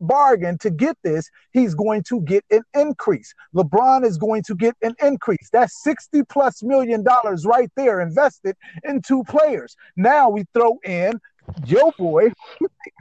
bargain 0.00 0.58
to 0.58 0.70
get 0.70 0.96
this, 1.02 1.28
he's 1.52 1.74
going 1.74 2.02
to 2.04 2.20
get 2.22 2.44
an 2.50 2.62
increase. 2.74 3.32
LeBron 3.54 4.04
is 4.04 4.18
going 4.18 4.42
to 4.44 4.54
get 4.54 4.74
an 4.82 4.94
increase. 5.02 5.48
That's 5.52 5.82
60 5.82 6.22
plus 6.24 6.62
million 6.62 7.02
dollars 7.02 7.46
right 7.46 7.70
there 7.76 8.00
invested 8.00 8.56
in 8.84 9.02
two 9.02 9.24
players. 9.24 9.76
Now 9.96 10.28
we 10.28 10.44
throw 10.54 10.78
in 10.84 11.20
your 11.66 11.92
boy 11.98 12.32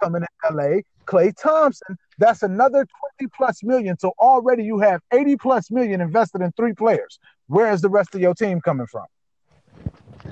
coming 0.01 0.21
to 0.21 0.53
LA, 0.53 0.81
Klay 1.05 1.33
Thompson. 1.35 1.97
That's 2.17 2.43
another 2.43 2.85
20 3.19 3.31
plus 3.35 3.63
million. 3.63 3.97
So 3.99 4.13
already 4.19 4.63
you 4.63 4.79
have 4.79 5.01
80 5.13 5.37
plus 5.37 5.71
million 5.71 6.01
invested 6.01 6.41
in 6.41 6.51
three 6.53 6.73
players. 6.73 7.19
Where 7.47 7.71
is 7.71 7.81
the 7.81 7.89
rest 7.89 8.15
of 8.15 8.21
your 8.21 8.33
team 8.33 8.61
coming 8.61 8.87
from? 8.87 9.05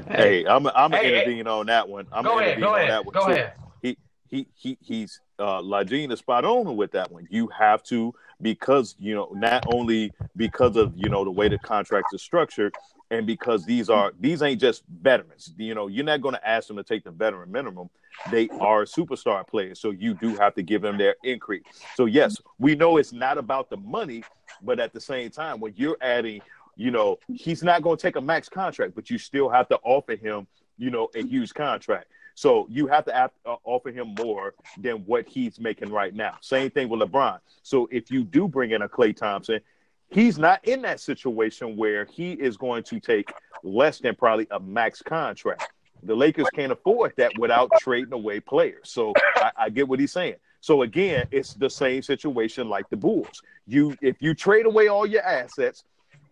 Hey, 0.10 0.46
I'm 0.46 0.68
I'm 0.68 0.92
hey, 0.92 1.14
intervening 1.14 1.46
hey. 1.46 1.52
on 1.52 1.66
that 1.68 1.88
one. 1.88 2.08
I'm 2.12 2.24
go 2.24 2.40
ahead, 2.40 2.60
go 2.60 2.76
ahead, 2.76 3.06
go 3.06 3.26
too. 3.26 3.32
ahead. 3.32 3.54
He 3.82 3.98
he 4.28 4.48
he 4.56 4.78
he's 4.82 5.22
uh 5.40 5.62
Lajine 5.62 6.12
is 6.12 6.20
spot 6.20 6.46
on 6.46 6.76
with 6.78 6.92
that 6.92 7.12
one. 7.12 7.28
You 7.30 7.48
have 7.48 7.84
to 7.84 8.14
because 8.42 8.96
you 9.00 9.16
know 9.16 9.32
not 9.34 9.66
only 9.74 10.12
because 10.36 10.76
of 10.76 10.94
you 10.96 11.10
know 11.10 11.24
the 11.24 11.32
way 11.32 11.50
the 11.50 11.58
contracts 11.58 12.14
are 12.14 12.20
structured, 12.20 12.74
and 13.12 13.26
because 13.26 13.66
these 13.66 13.90
are 13.90 14.14
these 14.20 14.42
ain't 14.42 14.60
just 14.60 14.84
veterans. 15.02 15.54
You 15.58 15.76
know, 15.76 15.88
you're 15.88 16.06
not 16.06 16.22
going 16.22 16.36
to 16.36 16.48
ask 16.48 16.68
them 16.68 16.78
to 16.78 16.84
take 16.84 17.04
the 17.04 17.12
veteran 17.12 17.52
minimum. 17.52 17.90
They 18.32 18.50
are 18.50 18.86
superstar 18.86 19.46
players, 19.46 19.80
so 19.80 19.92
you 19.92 20.14
do 20.14 20.36
have 20.36 20.56
to 20.56 20.64
give 20.64 20.82
them 20.82 20.98
their 20.98 21.16
increase. 21.24 21.64
So 21.96 22.06
yes, 22.06 22.38
we 22.60 22.76
know 22.76 22.98
it's 22.98 23.14
not 23.14 23.38
about 23.38 23.70
the 23.70 23.78
money, 23.78 24.24
but 24.62 24.80
at 24.80 24.94
the 24.94 25.02
same 25.02 25.30
time, 25.30 25.60
when 25.60 25.74
you're 25.76 25.98
adding, 26.02 26.42
you 26.76 26.92
know, 26.92 27.20
he's 27.28 27.62
not 27.62 27.82
going 27.82 27.98
to 27.98 28.02
take 28.02 28.16
a 28.16 28.22
max 28.22 28.50
contract, 28.50 28.96
but 28.96 29.10
you 29.10 29.18
still 29.18 29.50
have 29.50 29.68
to 29.70 29.78
offer 29.84 30.16
him, 30.16 30.48
you 30.78 30.90
know, 30.90 31.10
a 31.16 31.24
huge 31.24 31.54
contract. 31.54 32.08
So 32.36 32.68
you 32.70 32.88
have 32.88 33.06
to 33.06 33.16
uh, 33.46 33.56
offer 33.64 33.92
him 33.92 34.14
more 34.20 34.54
than 34.78 34.98
what 35.06 35.26
he's 35.28 35.60
making 35.60 35.90
right 35.90 36.14
now. 36.14 36.38
Same 36.42 36.70
thing 36.70 36.90
with 36.90 37.00
LeBron. 37.00 37.40
So 37.64 37.88
if 37.92 38.12
you 38.12 38.24
do 38.24 38.48
bring 38.48 38.72
in 38.72 38.82
a 38.82 38.90
Klay 38.90 39.16
Thompson, 39.16 39.62
he's 40.10 40.38
not 40.38 40.64
in 40.68 40.82
that 40.84 41.00
situation 41.00 41.78
where 41.78 42.06
he 42.06 42.34
is 42.34 42.58
going 42.58 42.84
to 42.84 43.00
take 43.00 43.32
less 43.64 44.00
than 44.00 44.16
probably 44.16 44.48
a 44.52 44.60
max 44.60 45.02
contract. 45.02 45.72
The 46.04 46.16
Lakers 46.16 46.48
can't 46.54 46.72
afford 46.72 47.14
that 47.18 47.32
without 47.40 47.72
trading 47.80 48.14
away 48.14 48.40
players. 48.42 48.90
So 48.90 49.14
I, 49.38 49.52
I 49.58 49.70
get 49.70 49.88
what 49.88 50.00
he's 50.00 50.12
saying. 50.12 50.36
So 50.60 50.82
again, 50.82 51.28
it's 51.32 51.54
the 51.54 51.70
same 51.70 52.02
situation 52.02 52.70
like 52.70 52.90
the 52.90 52.98
Bulls. 52.98 53.42
You 53.66 53.96
if 54.02 54.22
you 54.22 54.34
trade 54.34 54.66
away 54.66 54.88
all 54.88 55.06
your 55.06 55.24
assets, 55.24 55.84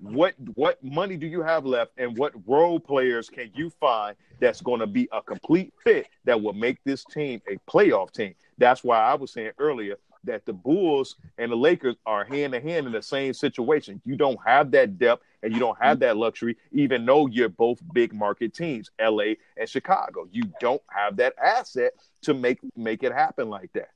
what 0.04 0.36
what 0.56 0.84
money 0.84 1.16
do 1.16 1.26
you 1.26 1.42
have 1.42 1.66
left 1.66 1.92
and 1.98 2.18
what 2.18 2.34
role 2.46 2.80
players 2.80 3.30
can 3.30 3.50
you 3.56 3.70
find 3.70 4.16
that's 4.40 4.60
going 4.62 4.80
to 4.80 4.88
be 4.88 5.08
a 5.14 5.22
complete 5.22 5.74
fit 5.82 6.08
that 6.26 6.42
will 6.42 6.54
make 6.54 6.78
this 6.84 7.06
team 7.06 7.42
a 7.50 7.58
playoff 7.72 8.12
team 8.12 8.36
that's 8.58 8.84
why 8.84 8.98
i 8.98 9.14
was 9.14 9.32
saying 9.32 9.52
earlier 9.60 9.96
that 10.24 10.46
the 10.46 10.54
Bulls 10.54 11.18
and 11.38 11.52
the 11.52 11.56
Lakers 11.56 11.96
are 12.06 12.24
hand 12.24 12.54
to 12.54 12.62
hand 12.62 12.86
in 12.86 12.94
the 12.94 13.02
same 13.02 13.34
situation. 13.34 14.02
You 14.06 14.16
don't 14.16 14.40
have 14.46 14.72
that 14.72 14.98
depth 14.98 15.24
and 15.42 15.54
you 15.54 15.60
don't 15.60 15.78
have 15.82 16.00
that 16.00 16.18
luxury, 16.18 16.58
even 16.72 17.06
though 17.06 17.28
you're 17.28 17.50
both 17.50 17.80
big 17.94 18.14
market 18.14 18.54
teams, 18.54 18.90
LA 19.02 19.34
and 19.58 19.68
Chicago. 19.68 20.28
You 20.32 20.44
don't 20.60 20.82
have 20.90 21.18
that 21.18 21.34
asset 21.44 21.94
to 22.22 22.34
make 22.34 22.60
make 22.76 23.04
it 23.04 23.12
happen 23.12 23.50
like 23.50 23.72
that. 23.74 23.90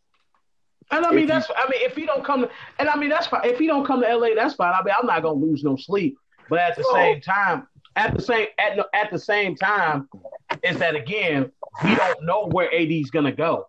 And 0.92 1.06
I 1.06 1.12
mean 1.12 1.24
if 1.24 1.28
that's 1.28 1.50
you, 1.50 1.56
I 1.58 1.70
mean 1.70 1.82
if 1.82 1.96
he 1.96 2.06
don't 2.06 2.24
come 2.24 2.42
to, 2.42 2.50
and 2.80 2.90
I 2.90 2.98
mean 2.98 3.10
that's 3.10 3.28
fine. 3.28 3.42
If 3.46 3.60
he 3.60 3.68
don't 3.68 3.86
come 3.86 4.02
to 4.02 4.16
LA, 4.16 4.30
that's 4.36 4.56
fine. 4.56 4.74
I 4.74 4.84
mean 4.84 4.94
I'm 4.98 5.06
not 5.06 5.22
gonna 5.22 5.40
lose 5.40 5.64
no 5.64 5.76
sleep. 5.76 6.18
But 6.50 6.60
at 6.60 6.76
the 6.78 6.86
oh. 6.88 6.94
same 6.94 7.22
time, 7.22 7.68
at 7.96 8.16
the 8.16 8.22
same 8.22 8.48
at, 8.58 8.80
at 8.94 9.12
the 9.12 9.20
same 9.20 9.56
time, 9.56 10.08
is 10.64 10.78
that 10.80 10.96
again, 10.96 11.52
we 11.84 11.96
don't 11.96 12.24
know 12.24 12.48
where 12.48 12.74
AD's 12.74 13.10
gonna 13.10 13.32
go. 13.32 13.68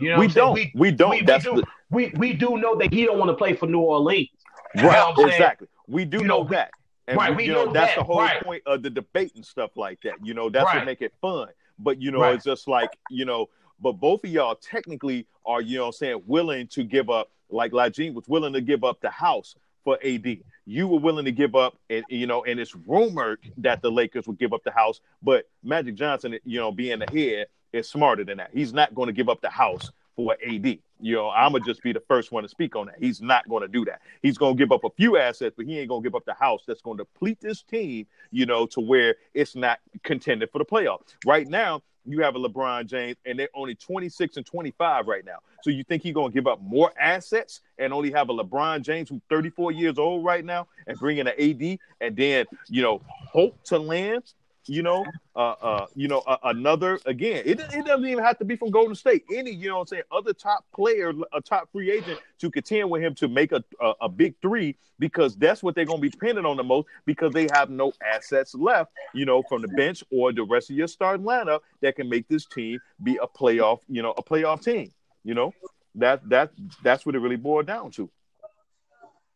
You 0.00 0.10
know 0.10 0.18
we 0.18 0.28
don't. 0.28 0.54
We, 0.54 0.72
we, 0.74 0.90
don't. 0.90 1.10
We, 1.10 1.20
we 1.20 1.26
do. 1.26 1.38
The... 1.38 1.64
We 1.90 2.12
we 2.16 2.32
do 2.32 2.56
know 2.58 2.76
that 2.76 2.92
he 2.92 3.04
don't 3.04 3.18
want 3.18 3.30
to 3.30 3.36
play 3.36 3.54
for 3.54 3.66
New 3.66 3.80
Orleans. 3.80 4.28
Right. 4.76 5.14
You 5.16 5.22
know 5.22 5.28
exactly. 5.28 5.68
We 5.86 6.04
do 6.04 6.18
you 6.18 6.24
know, 6.24 6.42
know 6.42 6.48
that. 6.50 6.70
And 7.06 7.16
right, 7.16 7.34
we, 7.34 7.44
you 7.44 7.52
know, 7.52 7.64
know 7.64 7.72
that's 7.72 7.94
that. 7.94 8.00
the 8.00 8.04
whole 8.04 8.20
right. 8.20 8.42
point 8.42 8.62
of 8.66 8.82
the 8.82 8.90
debate 8.90 9.32
and 9.34 9.44
stuff 9.44 9.70
like 9.76 9.98
that. 10.02 10.14
You 10.22 10.34
know, 10.34 10.50
that's 10.50 10.66
right. 10.66 10.76
what 10.76 10.84
make 10.86 11.00
it 11.00 11.14
fun. 11.22 11.48
But 11.78 12.02
you 12.02 12.10
know, 12.10 12.20
right. 12.20 12.34
it's 12.34 12.44
just 12.44 12.68
like, 12.68 12.90
you 13.08 13.24
know, 13.24 13.46
but 13.80 13.92
both 13.92 14.24
of 14.24 14.30
y'all 14.30 14.56
technically 14.56 15.26
are, 15.46 15.60
you 15.60 15.78
know 15.78 15.86
I'm 15.86 15.92
saying, 15.92 16.22
willing 16.26 16.66
to 16.68 16.84
give 16.84 17.10
up, 17.10 17.30
like 17.50 17.72
Lajine 17.72 18.14
was 18.14 18.28
willing 18.28 18.52
to 18.52 18.60
give 18.60 18.84
up 18.84 19.00
the 19.00 19.10
house 19.10 19.54
for 19.84 19.98
AD. 20.04 20.38
You 20.66 20.86
were 20.86 20.98
willing 20.98 21.24
to 21.24 21.32
give 21.32 21.54
up, 21.54 21.78
and 21.88 22.04
you 22.08 22.26
know, 22.26 22.44
and 22.44 22.60
it's 22.60 22.74
rumored 22.74 23.40
that 23.58 23.80
the 23.80 23.90
Lakers 23.90 24.26
would 24.26 24.38
give 24.38 24.52
up 24.52 24.62
the 24.64 24.70
house, 24.70 25.00
but 25.22 25.48
Magic 25.62 25.94
Johnson, 25.94 26.38
you 26.44 26.58
know, 26.58 26.70
being 26.70 26.98
the 26.98 27.06
head, 27.10 27.46
is 27.72 27.88
smarter 27.88 28.24
than 28.24 28.38
that. 28.38 28.50
He's 28.52 28.72
not 28.72 28.94
going 28.94 29.06
to 29.06 29.12
give 29.12 29.28
up 29.28 29.40
the 29.40 29.50
house 29.50 29.90
for 30.16 30.36
AD. 30.46 30.78
You 31.00 31.14
know, 31.14 31.30
I'm 31.30 31.52
gonna 31.52 31.64
just 31.64 31.82
be 31.82 31.92
the 31.92 32.02
first 32.08 32.32
one 32.32 32.42
to 32.42 32.48
speak 32.48 32.74
on 32.74 32.86
that. 32.86 32.96
He's 32.98 33.22
not 33.22 33.48
going 33.48 33.62
to 33.62 33.68
do 33.68 33.84
that. 33.84 34.00
He's 34.20 34.36
going 34.36 34.56
to 34.56 34.58
give 34.58 34.72
up 34.72 34.84
a 34.84 34.90
few 34.90 35.16
assets, 35.16 35.54
but 35.56 35.64
he 35.64 35.78
ain't 35.78 35.88
going 35.88 36.02
to 36.02 36.06
give 36.08 36.16
up 36.16 36.24
the 36.24 36.34
house 36.34 36.62
that's 36.66 36.82
going 36.82 36.98
to 36.98 37.04
deplete 37.04 37.40
this 37.40 37.62
team. 37.62 38.06
You 38.30 38.44
know, 38.44 38.66
to 38.66 38.80
where 38.80 39.16
it's 39.32 39.54
not 39.54 39.78
contended 40.02 40.50
for 40.50 40.58
the 40.58 40.64
playoff. 40.64 41.02
Right 41.24 41.46
now, 41.46 41.82
you 42.08 42.22
have 42.22 42.36
a 42.36 42.38
LeBron 42.38 42.86
James, 42.86 43.16
and 43.26 43.38
they're 43.38 43.48
only 43.54 43.74
26 43.74 44.36
and 44.36 44.46
25 44.46 45.06
right 45.06 45.24
now. 45.24 45.38
So 45.62 45.70
you 45.70 45.84
think 45.84 46.02
he's 46.02 46.14
going 46.14 46.30
to 46.30 46.34
give 46.34 46.46
up 46.46 46.60
more 46.62 46.92
assets 47.00 47.60
and 47.78 47.92
only 47.92 48.10
have 48.12 48.28
a 48.28 48.34
LeBron 48.34 48.82
James 48.82 49.08
who's 49.08 49.20
34 49.28 49.72
years 49.72 49.98
old 49.98 50.24
right 50.24 50.44
now 50.44 50.68
and 50.86 50.98
bring 50.98 51.18
in 51.18 51.26
an 51.26 51.34
AD 51.38 51.78
and 52.00 52.16
then, 52.16 52.46
you 52.68 52.82
know, 52.82 53.00
hope 53.30 53.62
to 53.64 53.78
land 53.78 54.22
you 54.68 54.82
know, 54.82 55.04
uh, 55.34 55.54
uh, 55.62 55.86
you 55.94 56.08
know, 56.08 56.18
uh, 56.26 56.36
another 56.44 56.98
again. 57.06 57.42
It, 57.44 57.60
it 57.60 57.86
doesn't 57.86 58.06
even 58.06 58.22
have 58.22 58.38
to 58.38 58.44
be 58.44 58.56
from 58.56 58.70
Golden 58.70 58.94
State. 58.94 59.24
Any, 59.34 59.50
you 59.50 59.68
know, 59.68 59.76
what 59.76 59.82
I'm 59.82 59.86
saying, 59.86 60.02
other 60.12 60.32
top 60.32 60.64
player, 60.74 61.12
a 61.32 61.40
top 61.40 61.70
free 61.72 61.90
agent 61.90 62.20
to 62.40 62.50
contend 62.50 62.90
with 62.90 63.02
him 63.02 63.14
to 63.16 63.28
make 63.28 63.52
a, 63.52 63.64
a, 63.80 63.92
a 64.02 64.08
big 64.08 64.34
three 64.42 64.76
because 64.98 65.36
that's 65.36 65.62
what 65.62 65.74
they're 65.74 65.84
going 65.84 65.98
to 65.98 66.02
be 66.02 66.10
dependent 66.10 66.46
on 66.46 66.56
the 66.56 66.64
most 66.64 66.88
because 67.06 67.32
they 67.32 67.48
have 67.52 67.70
no 67.70 67.92
assets 68.04 68.54
left, 68.54 68.92
you 69.14 69.24
know, 69.24 69.42
from 69.48 69.62
the 69.62 69.68
bench 69.68 70.04
or 70.10 70.32
the 70.32 70.44
rest 70.44 70.70
of 70.70 70.76
your 70.76 70.88
starting 70.88 71.24
lineup 71.24 71.60
that 71.80 71.96
can 71.96 72.08
make 72.08 72.28
this 72.28 72.46
team 72.46 72.78
be 73.02 73.18
a 73.22 73.26
playoff, 73.26 73.80
you 73.88 74.02
know, 74.02 74.12
a 74.16 74.22
playoff 74.22 74.62
team. 74.62 74.92
You 75.24 75.34
know, 75.34 75.52
that 75.96 76.26
that 76.28 76.52
that's 76.82 77.04
what 77.04 77.14
it 77.14 77.18
really 77.18 77.36
boiled 77.36 77.66
down 77.66 77.90
to. 77.92 78.10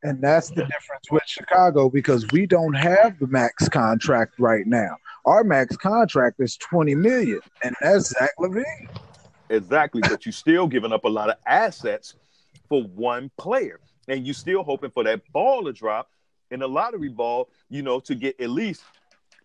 And 0.03 0.21
that's 0.21 0.49
the 0.51 0.65
difference 0.65 1.11
with 1.11 1.23
Chicago 1.27 1.89
because 1.89 2.27
we 2.33 2.45
don't 2.47 2.75
have 2.75 3.19
the 3.21 3.29
max 3.29 3.69
contract 3.69 4.35
right 4.39 4.67
now. 4.67 4.97
Our 5.25 5.45
max 5.45 5.77
contract 5.77 6.41
is 6.41 6.57
20 6.57 6.97
million, 6.97 7.41
and 7.63 7.77
that's 7.81 8.09
Zach 8.09 8.31
LaVine. 8.41 8.89
Exactly, 9.49 10.01
but 10.01 10.27
you're 10.27 10.33
still 10.33 10.67
giving 10.67 10.93
up 10.93 11.05
a 11.05 11.09
lot 11.09 11.29
of 11.29 11.37
assets 11.47 12.15
for 12.69 12.83
one 12.83 13.31
player. 13.39 13.79
And 14.09 14.27
you're 14.27 14.35
still 14.35 14.65
hoping 14.65 14.91
for 14.91 15.05
that 15.05 15.21
ball 15.33 15.65
to 15.65 15.73
drop 15.73 16.09
in 16.51 16.61
the 16.61 16.69
lottery 16.69 17.09
ball, 17.09 17.49
you 17.69 17.83
know, 17.83 18.01
to 18.01 18.15
get 18.17 18.41
at 18.41 18.51
least 18.51 18.83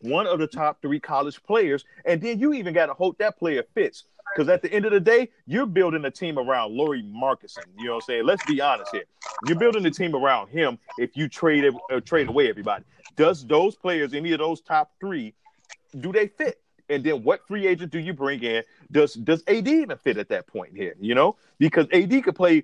one 0.02 0.28
of 0.28 0.40
the 0.40 0.48
top 0.48 0.82
three 0.82 1.00
college 1.00 1.42
players. 1.44 1.86
And 2.06 2.22
then 2.22 2.40
you 2.40 2.54
even 2.54 2.74
got 2.74 2.88
to 2.88 2.94
hope 2.94 3.18
that 3.20 3.38
player 3.38 3.64
fits. 3.74 4.06
Because 4.36 4.50
at 4.50 4.62
the 4.62 4.72
end 4.72 4.86
of 4.86 4.92
the 4.92 5.00
day, 5.00 5.30
you're 5.46 5.66
building 5.66 6.06
a 6.06 6.12
team 6.12 6.38
around 6.38 6.74
Lauri 6.74 7.02
Markkanen. 7.02 7.58
You 7.78 7.86
know 7.86 7.94
what 7.94 7.96
I'm 7.96 8.02
saying? 8.02 8.26
Let's 8.26 8.46
be 8.46 8.62
honest 8.62 8.92
here. 8.92 9.06
You're 9.48 9.58
building 9.58 9.86
a 9.86 9.92
team 9.92 10.16
around 10.16 10.50
him 10.50 10.78
if 10.98 11.16
you 11.16 11.28
trade 11.28 11.74
uh, 11.92 12.00
trade 12.02 12.28
away 12.28 12.50
everybody. 12.50 12.84
Does 13.16 13.46
those 13.46 13.76
players, 13.76 14.14
any 14.14 14.34
of 14.34 14.40
those 14.40 14.62
top 14.62 14.92
three, 15.00 15.34
do 16.00 16.12
they 16.12 16.28
fit? 16.28 16.62
And 16.90 17.04
then 17.04 17.24
what 17.24 17.48
free 17.48 17.68
agent 17.68 17.92
do 17.92 18.00
you 18.00 18.14
bring 18.14 18.42
in? 18.44 18.64
Does 18.92 19.14
does 19.16 19.44
AD 19.48 19.68
even 19.68 19.98
fit 19.98 20.18
at 20.18 20.30
that 20.30 20.48
point 20.48 20.76
here? 20.76 20.96
You 21.00 21.16
know, 21.16 21.36
because 21.58 21.88
AD 21.92 22.24
could 22.24 22.36
play, 22.36 22.64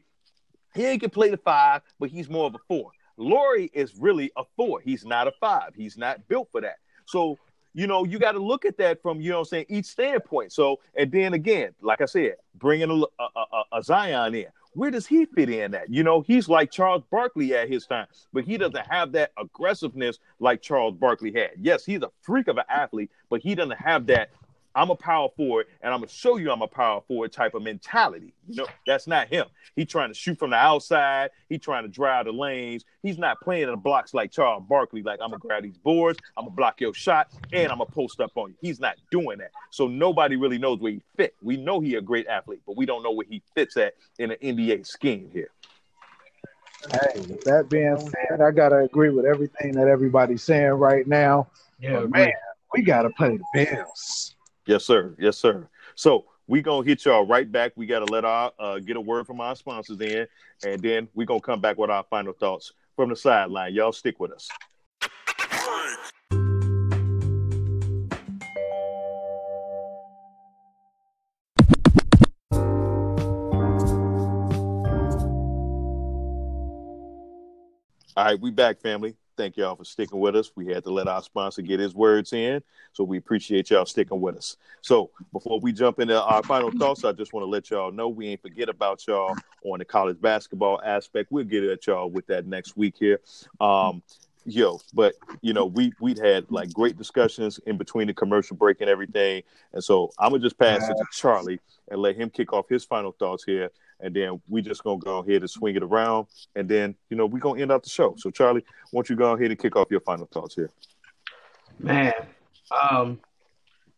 he 0.75 0.97
can 0.97 1.09
play 1.09 1.29
the 1.29 1.37
five, 1.37 1.81
but 1.99 2.09
he's 2.09 2.29
more 2.29 2.45
of 2.45 2.55
a 2.55 2.59
four. 2.67 2.91
Lauri 3.17 3.69
is 3.73 3.95
really 3.95 4.31
a 4.35 4.43
four. 4.55 4.79
He's 4.79 5.05
not 5.05 5.27
a 5.27 5.31
five. 5.39 5.73
He's 5.75 5.97
not 5.97 6.27
built 6.27 6.49
for 6.51 6.61
that. 6.61 6.77
So 7.05 7.37
you 7.73 7.87
know, 7.87 8.05
you 8.05 8.19
got 8.19 8.33
to 8.33 8.39
look 8.39 8.65
at 8.65 8.77
that 8.77 9.01
from, 9.01 9.19
you 9.19 9.31
know 9.31 9.39
I'm 9.39 9.45
saying, 9.45 9.65
each 9.67 9.85
standpoint. 9.85 10.51
So, 10.51 10.79
and 10.95 11.11
then 11.11 11.33
again, 11.33 11.73
like 11.81 12.01
I 12.01 12.05
said, 12.05 12.35
bringing 12.55 12.89
a, 12.89 12.93
a, 12.93 13.27
a, 13.35 13.77
a 13.79 13.83
Zion 13.83 14.35
in. 14.35 14.45
where 14.73 14.91
does 14.91 15.07
he 15.07 15.25
fit 15.25 15.49
in 15.49 15.71
that? 15.71 15.89
You 15.89 16.03
know, 16.03 16.21
he's 16.21 16.47
like 16.47 16.71
Charles 16.71 17.03
Barkley 17.09 17.55
at 17.55 17.69
his 17.69 17.85
time, 17.85 18.07
but 18.31 18.43
he 18.43 18.57
doesn't 18.57 18.85
have 18.87 19.11
that 19.13 19.31
aggressiveness 19.37 20.19
like 20.39 20.61
Charles 20.61 20.95
Barkley 20.95 21.33
had. 21.33 21.51
Yes, 21.59 21.83
he's 21.83 22.01
a 22.01 22.11
freak 22.21 22.47
of 22.47 22.57
an 22.57 22.65
athlete, 22.69 23.09
but 23.29 23.41
he 23.41 23.55
doesn't 23.55 23.77
have 23.77 24.05
that 24.07 24.29
I'm 24.75 24.89
a 24.89 24.95
power 24.95 25.29
forward 25.35 25.67
and 25.81 25.93
I'm 25.93 25.99
gonna 25.99 26.09
show 26.09 26.37
you 26.37 26.51
I'm 26.51 26.61
a 26.61 26.67
power 26.67 27.01
forward 27.07 27.31
type 27.31 27.53
of 27.53 27.61
mentality. 27.61 28.33
You 28.47 28.55
know, 28.55 28.67
that's 28.87 29.07
not 29.07 29.27
him. 29.27 29.45
He 29.75 29.85
trying 29.85 30.09
to 30.09 30.13
shoot 30.13 30.37
from 30.39 30.49
the 30.51 30.55
outside. 30.55 31.31
He 31.49 31.57
trying 31.57 31.83
to 31.83 31.89
drive 31.89 32.25
the 32.25 32.31
lanes. 32.31 32.83
He's 33.01 33.17
not 33.17 33.39
playing 33.41 33.63
in 33.63 33.71
the 33.71 33.77
blocks 33.77 34.13
like 34.13 34.31
Charles 34.31 34.63
Barkley. 34.67 35.03
Like 35.03 35.19
I'm 35.21 35.29
gonna 35.29 35.39
grab 35.39 35.63
these 35.63 35.77
boards, 35.77 36.19
I'm 36.37 36.45
gonna 36.45 36.55
block 36.55 36.81
your 36.81 36.93
shot, 36.93 37.31
and 37.51 37.71
I'm 37.71 37.77
gonna 37.77 37.89
post 37.91 38.19
up 38.19 38.31
on 38.35 38.49
you. 38.49 38.55
He's 38.61 38.79
not 38.79 38.95
doing 39.11 39.37
that. 39.39 39.51
So 39.71 39.87
nobody 39.87 40.35
really 40.35 40.57
knows 40.57 40.79
where 40.79 40.93
he 40.93 41.01
fit. 41.15 41.35
We 41.41 41.57
know 41.57 41.79
he 41.79 41.95
a 41.95 42.01
great 42.01 42.27
athlete, 42.27 42.61
but 42.65 42.75
we 42.75 42.85
don't 42.85 43.03
know 43.03 43.11
where 43.11 43.27
he 43.29 43.41
fits 43.55 43.77
at 43.77 43.93
in 44.19 44.31
an 44.31 44.37
NBA 44.41 44.85
scheme 44.87 45.29
here. 45.31 45.49
Hey, 46.91 47.19
with 47.21 47.43
that 47.45 47.69
being 47.69 47.97
said, 47.97 48.41
I 48.41 48.51
gotta 48.51 48.79
agree 48.79 49.09
with 49.09 49.25
everything 49.25 49.73
that 49.73 49.87
everybody's 49.87 50.43
saying 50.43 50.71
right 50.71 51.07
now. 51.07 51.47
Yeah, 51.79 52.01
But 52.01 52.09
man, 52.11 52.31
we 52.73 52.81
gotta 52.81 53.09
play 53.11 53.37
the 53.37 53.43
Bills. 53.53 54.32
Yes, 54.65 54.85
sir. 54.85 55.15
Yes, 55.19 55.37
sir. 55.37 55.67
So 55.95 56.25
we 56.47 56.61
gonna 56.61 56.85
hit 56.85 57.03
y'all 57.05 57.25
right 57.25 57.51
back. 57.51 57.73
We 57.75 57.85
gotta 57.85 58.05
let 58.05 58.23
our 58.23 58.51
uh, 58.57 58.79
get 58.79 58.95
a 58.95 59.01
word 59.01 59.27
from 59.27 59.41
our 59.41 59.55
sponsors 59.55 59.99
in, 59.99 60.25
and 60.65 60.81
then 60.81 61.09
we 61.13 61.25
gonna 61.25 61.41
come 61.41 61.59
back 61.59 61.77
with 61.77 61.89
our 61.89 62.05
final 62.09 62.33
thoughts 62.33 62.71
from 62.95 63.09
the 63.09 63.15
sideline. 63.15 63.73
Y'all 63.73 63.91
stick 63.91 64.19
with 64.19 64.31
us. 64.31 64.49
All 78.15 78.25
right, 78.25 78.39
we 78.39 78.51
back, 78.51 78.79
family. 78.79 79.15
Thank 79.35 79.57
y'all 79.57 79.75
for 79.75 79.85
sticking 79.85 80.19
with 80.19 80.35
us. 80.35 80.51
We 80.55 80.67
had 80.67 80.83
to 80.83 80.91
let 80.91 81.07
our 81.07 81.23
sponsor 81.23 81.61
get 81.61 81.79
his 81.79 81.95
words 81.95 82.33
in, 82.33 82.61
so 82.91 83.03
we 83.03 83.17
appreciate 83.17 83.71
y'all 83.71 83.85
sticking 83.85 84.21
with 84.21 84.37
us. 84.37 84.57
So 84.81 85.09
before 85.31 85.59
we 85.59 85.71
jump 85.71 85.99
into 85.99 86.21
our 86.21 86.43
final 86.43 86.71
thoughts, 86.71 87.03
I 87.03 87.13
just 87.13 87.33
want 87.33 87.43
to 87.43 87.49
let 87.49 87.71
y'all 87.71 87.91
know 87.91 88.09
we 88.09 88.27
ain't 88.27 88.41
forget 88.41 88.69
about 88.69 89.05
y'all 89.07 89.35
on 89.65 89.79
the 89.79 89.85
college 89.85 90.21
basketball 90.21 90.81
aspect. 90.85 91.31
We'll 91.31 91.45
get 91.45 91.63
at 91.63 91.87
y'all 91.87 92.09
with 92.09 92.27
that 92.27 92.45
next 92.45 92.77
week 92.77 92.95
here. 92.99 93.21
Um, 93.59 94.03
yo, 94.45 94.79
but 94.93 95.15
you 95.41 95.53
know, 95.53 95.65
we 95.65 95.93
we'd 95.99 96.17
had 96.17 96.45
like 96.51 96.71
great 96.73 96.97
discussions 96.97 97.59
in 97.65 97.77
between 97.77 98.07
the 98.07 98.13
commercial 98.13 98.55
break 98.55 98.81
and 98.81 98.89
everything. 98.89 99.43
And 99.73 99.83
so 99.83 100.11
I'm 100.19 100.31
gonna 100.31 100.43
just 100.43 100.59
pass 100.59 100.87
it 100.89 100.95
to 100.95 101.05
Charlie 101.11 101.59
and 101.89 102.01
let 102.01 102.15
him 102.15 102.29
kick 102.29 102.53
off 102.53 102.69
his 102.69 102.83
final 102.85 103.13
thoughts 103.13 103.43
here. 103.43 103.71
And 104.03 104.13
then 104.13 104.41
we 104.47 104.61
just 104.61 104.83
gonna 104.83 104.99
go 104.99 105.19
ahead 105.19 105.41
and 105.41 105.49
swing 105.49 105.75
it 105.75 105.81
around, 105.83 106.27
and 106.55 106.67
then 106.69 106.93
you 107.09 107.17
know 107.17 107.25
we 107.25 107.39
gonna 107.39 107.61
end 107.61 107.71
out 107.71 107.83
the 107.83 107.89
show. 107.89 108.13
So 108.17 108.29
Charlie, 108.29 108.63
why 108.91 108.99
don't 108.99 109.09
you 109.09 109.15
go 109.15 109.31
ahead 109.31 109.49
and 109.49 109.59
kick 109.59 109.75
off 109.75 109.87
your 109.89 110.01
final 110.01 110.27
thoughts 110.27 110.55
here? 110.55 110.69
man. 111.79 112.13
Um, 112.71 113.19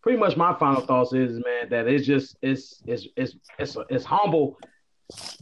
pretty 0.01 0.17
much 0.17 0.35
my 0.37 0.53
final 0.57 0.81
thoughts 0.81 1.13
is, 1.13 1.41
man, 1.43 1.69
that 1.69 1.87
it's 1.87 2.05
just 2.05 2.37
it's 2.41 2.81
it's 2.85 3.07
it's 3.15 3.35
it's 3.57 3.77
it's 3.89 4.05
humble. 4.05 4.57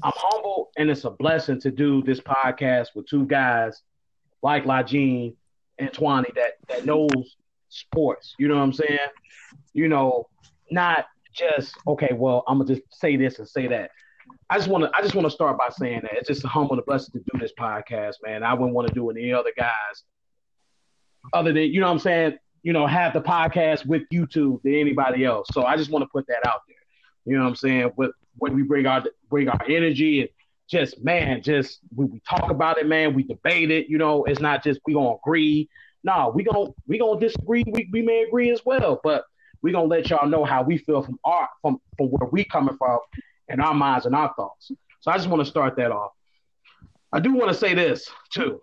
I'm 0.04 0.12
humble, 0.16 0.72
and 0.78 0.90
it's 0.90 1.06
a 1.06 1.12
blessing 1.12 1.60
to 1.62 1.72
do 1.72 2.04
this 2.04 2.20
podcast 2.20 2.90
with 2.96 3.08
two 3.08 3.26
guys 3.26 3.82
like 4.42 4.66
Lajine 4.66 5.36
and 5.80 5.90
Twani 5.90 6.34
that 6.36 6.54
that 6.68 6.86
knows 6.86 7.38
sports. 7.70 8.36
You 8.38 8.48
know 8.48 8.56
what 8.56 8.64
I'm 8.64 8.74
saying? 8.74 9.00
You 9.74 9.88
know, 9.88 10.28
not 10.70 11.06
just 11.34 11.76
okay. 11.88 12.14
Well, 12.14 12.44
I'm 12.48 12.60
gonna 12.60 12.76
just 12.76 12.82
say 12.92 13.16
this 13.16 13.40
and 13.40 13.48
say 13.48 13.68
that. 13.68 13.92
I 14.50 14.58
just 14.58 14.70
want 14.70 14.84
to. 14.84 14.92
I 14.96 15.02
just 15.02 15.16
want 15.16 15.26
to 15.26 15.32
start 15.32 15.58
by 15.58 15.70
saying 15.70 16.02
that 16.04 16.14
it's 16.14 16.28
just 16.28 16.44
a 16.44 16.48
humble 16.48 16.74
and 16.74 16.82
a 16.82 16.86
blessing 16.86 17.14
to 17.14 17.20
do 17.32 17.40
this 17.40 17.54
podcast, 17.60 18.16
man. 18.24 18.44
I 18.44 18.54
wouldn't 18.54 18.74
want 18.74 18.88
to 18.88 18.94
do 18.94 19.02
it 19.02 19.06
with 19.06 19.18
any 19.18 19.34
other 19.34 19.52
guys, 19.58 20.04
other 21.34 21.54
than 21.54 21.64
you 21.64 21.80
know 21.80 21.88
what 21.88 21.94
I'm 21.94 22.00
saying. 22.00 22.38
You 22.62 22.72
know, 22.72 22.88
have 22.88 23.14
the 23.14 23.22
podcast 23.22 23.86
with 23.86 24.04
YouTube 24.14 24.62
than 24.64 24.76
anybody 24.76 25.26
else. 25.26 25.48
So 25.52 25.64
I 25.64 25.76
just 25.76 25.92
want 25.92 26.04
to 26.04 26.10
put 26.10 26.26
that 26.28 26.48
out 26.48 26.62
there. 26.68 26.78
You 27.26 27.38
know 27.38 27.44
what 27.44 27.50
I'm 27.50 27.56
saying? 27.56 27.92
But 27.98 28.12
when 28.38 28.56
we 28.56 28.64
bring 28.64 28.86
our 28.86 29.04
bring 29.30 29.50
our 29.50 29.60
energy 29.68 30.22
and 30.22 30.30
just 30.70 31.04
man, 31.04 31.42
just 31.42 31.80
we, 31.96 32.06
we 32.06 32.22
talk 32.28 32.52
about 32.52 32.78
it, 32.78 32.88
man. 32.88 33.14
We 33.14 33.24
debate 33.24 33.72
it. 33.72 33.88
You 33.90 33.98
know, 33.98 34.24
it's 34.24 34.40
not 34.40 34.64
just 34.64 34.80
we 34.86 34.94
gonna 34.94 35.16
agree. 35.16 35.70
No, 36.04 36.32
we 36.34 36.44
gonna 36.44 36.70
we 36.88 37.00
gonna 37.00 37.20
disagree. 37.20 37.64
We, 37.66 37.90
we 37.92 38.02
may 38.02 38.24
agree 38.24 38.52
as 38.52 38.62
well, 38.66 39.00
but 39.04 39.26
we 39.62 39.72
gonna 39.72 39.88
let 39.88 40.10
y'all 40.10 40.28
know 40.28 40.46
how 40.46 40.62
we 40.64 40.78
feel 40.78 41.02
from 41.02 41.20
our 41.24 41.50
from 41.62 41.80
from 41.98 42.08
where 42.08 42.30
we 42.30 42.44
coming 42.44 42.78
from 42.78 43.00
and 43.50 43.62
our 43.62 43.74
minds 43.74 44.06
and 44.06 44.16
our 44.16 44.34
thoughts. 44.36 44.72
So 45.02 45.12
I 45.12 45.18
just 45.18 45.28
want 45.30 45.42
to 45.42 45.50
start 45.50 45.76
that 45.78 45.92
off. 45.92 46.12
I 47.12 47.20
do 47.20 47.34
want 47.34 47.52
to 47.52 47.58
say 47.58 47.74
this 47.74 48.10
too. 48.32 48.62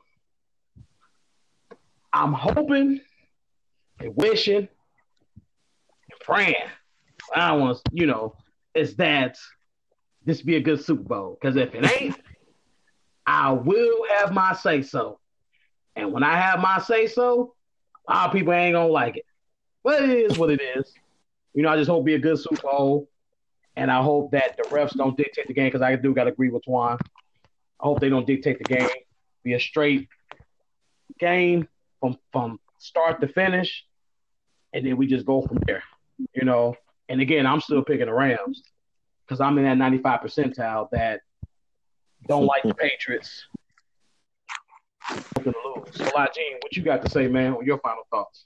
I'm 2.13 2.33
hoping 2.33 3.01
and 4.01 4.17
wishing 4.17 4.57
and 4.57 4.69
praying. 6.21 6.55
I 7.35 7.53
want 7.53 7.77
to, 7.77 7.83
you 7.93 8.07
know, 8.07 8.35
is 8.75 8.97
that 8.97 9.37
this 10.25 10.43
be 10.43 10.57
a 10.57 10.61
good 10.61 10.83
Super 10.83 11.03
Bowl. 11.03 11.39
Because 11.41 11.57
if 11.57 11.75
it 11.75 12.01
ain't, 12.01 12.17
I 13.27 13.53
will 13.53 14.05
have 14.17 14.33
my 14.33 14.55
say 14.55 14.83
so. 14.83 15.21
And 15.95 16.13
when 16.13 16.23
I 16.23 16.37
have 16.37 16.61
my 16.61 16.81
say 16.81 17.07
so, 17.07 17.55
our 18.09 18.33
people 18.33 18.53
ain't 18.53 18.75
gonna 18.75 18.89
like 18.89 19.19
it. 19.19 19.27
But 19.85 20.03
it 20.03 20.11
is 20.11 20.39
what 20.39 20.51
it 20.51 20.61
is. 20.61 20.93
You 21.55 21.63
know, 21.63 21.69
I 21.69 21.77
just 21.77 21.91
hope 21.91 22.05
be 22.05 22.15
a 22.15 22.19
good 22.19 22.39
Super 22.39 22.63
Bowl. 22.63 23.10
And 23.81 23.91
I 23.91 24.03
hope 24.03 24.33
that 24.33 24.59
the 24.59 24.65
refs 24.65 24.95
don't 24.95 25.17
dictate 25.17 25.47
the 25.47 25.55
game 25.55 25.69
because 25.69 25.81
I 25.81 25.97
do 25.97 26.13
got 26.13 26.25
to 26.25 26.33
agree 26.33 26.51
with 26.51 26.67
Twan. 26.67 27.01
I 27.01 27.87
hope 27.87 27.99
they 27.99 28.11
don't 28.11 28.27
dictate 28.27 28.59
the 28.59 28.65
game. 28.65 28.91
Be 29.43 29.55
a 29.55 29.59
straight 29.59 30.07
game 31.19 31.67
from 31.99 32.19
from 32.31 32.61
start 32.77 33.23
to 33.23 33.29
finish, 33.29 33.87
and 34.75 34.87
then 34.87 34.99
we 34.99 35.07
just 35.07 35.25
go 35.25 35.41
from 35.41 35.61
there. 35.67 35.83
You 36.35 36.45
know. 36.45 36.75
And 37.09 37.23
again, 37.23 37.47
I'm 37.47 37.63
still 37.63 37.83
picking 37.83 38.05
the 38.05 38.13
Rams 38.13 38.63
because 39.27 39.41
I'm 39.41 39.57
in 39.57 39.65
that 39.65 39.79
95 39.79 40.21
percentile 40.21 40.91
that 40.93 41.23
don't 42.29 42.45
like 42.45 42.63
the 42.63 42.75
Patriots. 42.75 43.47
To 45.09 45.47
lose. 45.47 45.97
So, 45.97 46.05
Lajine, 46.05 46.61
what 46.61 46.77
you 46.77 46.83
got 46.83 47.03
to 47.03 47.11
say, 47.11 47.29
man? 47.29 47.55
What 47.55 47.65
your 47.65 47.79
final 47.79 48.07
thoughts? 48.11 48.45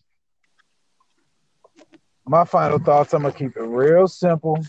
My 2.25 2.45
final 2.45 2.79
thoughts, 2.79 3.13
I'm 3.13 3.23
gonna 3.23 3.35
keep 3.35 3.57
it 3.57 3.63
real 3.63 4.07
simple, 4.07 4.65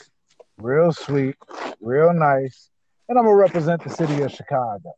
real 0.58 0.92
sweet, 0.92 1.36
real 1.82 2.14
nice, 2.14 2.70
and 3.10 3.18
I'm 3.18 3.26
gonna 3.26 3.36
represent 3.36 3.84
the 3.84 3.90
city 3.90 4.22
of 4.22 4.32
Chicago 4.32 4.94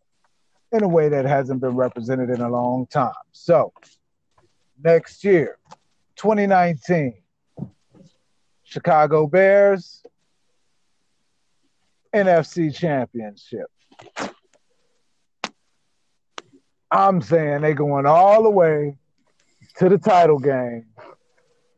in 0.71 0.83
a 0.83 0.87
way 0.87 1.09
that 1.09 1.25
hasn't 1.25 1.61
been 1.61 1.75
represented 1.75 2.29
in 2.29 2.41
a 2.41 2.49
long 2.49 2.87
time. 2.87 3.13
So 3.31 3.73
next 4.83 5.23
year, 5.23 5.57
2019, 6.17 7.13
Chicago 8.63 9.27
Bears 9.27 10.03
NFC 12.13 12.73
Championship. 12.75 13.67
I'm 16.89 17.21
saying 17.21 17.61
they're 17.61 17.73
going 17.73 18.05
all 18.05 18.43
the 18.43 18.49
way 18.49 18.97
to 19.77 19.89
the 19.89 19.97
title 19.97 20.39
game 20.39 20.87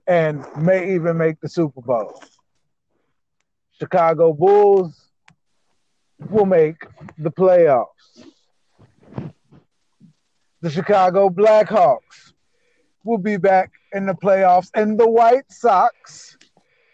and 0.07 0.45
may 0.57 0.95
even 0.95 1.17
make 1.17 1.39
the 1.41 1.49
Super 1.49 1.81
Bowl. 1.81 2.23
Chicago 3.79 4.33
Bulls 4.33 5.09
will 6.29 6.45
make 6.45 6.85
the 7.17 7.31
playoffs. 7.31 7.87
The 10.61 10.69
Chicago 10.69 11.29
Blackhawks 11.29 12.33
will 13.05 13.17
be 13.17 13.37
back 13.37 13.71
in 13.93 14.05
the 14.05 14.13
playoffs, 14.13 14.69
and 14.75 14.99
the 14.99 15.09
White 15.09 15.49
Sox 15.49 16.37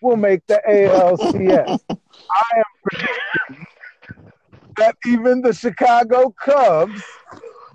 will 0.01 0.17
make 0.17 0.45
the 0.45 0.61
ALCS. 0.69 1.79
I 1.89 2.57
am 2.57 2.63
predicting 2.83 3.65
that 4.77 4.95
even 5.07 5.41
the 5.41 5.53
Chicago 5.53 6.33
Cubs 6.39 7.01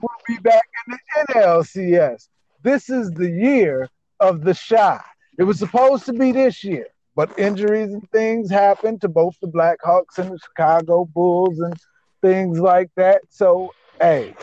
will 0.01 0.09
be 0.29 0.37
back 0.39 0.63
in 0.87 0.97
the 0.97 1.35
NLCS. 1.35 2.29
This 2.63 2.89
is 2.89 3.11
the 3.11 3.29
year 3.29 3.89
of 4.21 4.43
the 4.43 4.55
Chi. 4.55 5.01
It 5.39 5.45
was 5.45 5.59
supposed 5.59 6.05
to 6.07 6.13
be 6.13 6.31
this 6.31 6.63
year, 6.63 6.87
but 7.21 7.39
injuries 7.39 7.93
and 7.93 8.11
things 8.13 8.51
happened 8.51 8.99
to 9.03 9.07
both 9.07 9.37
the 9.43 9.47
Blackhawks 9.47 10.17
and 10.17 10.33
the 10.33 10.39
Chicago 10.39 11.05
Bulls 11.05 11.59
and 11.59 11.75
things 12.23 12.59
like 12.59 12.89
that. 12.97 13.21
So, 13.29 13.75
hey, 14.01 14.35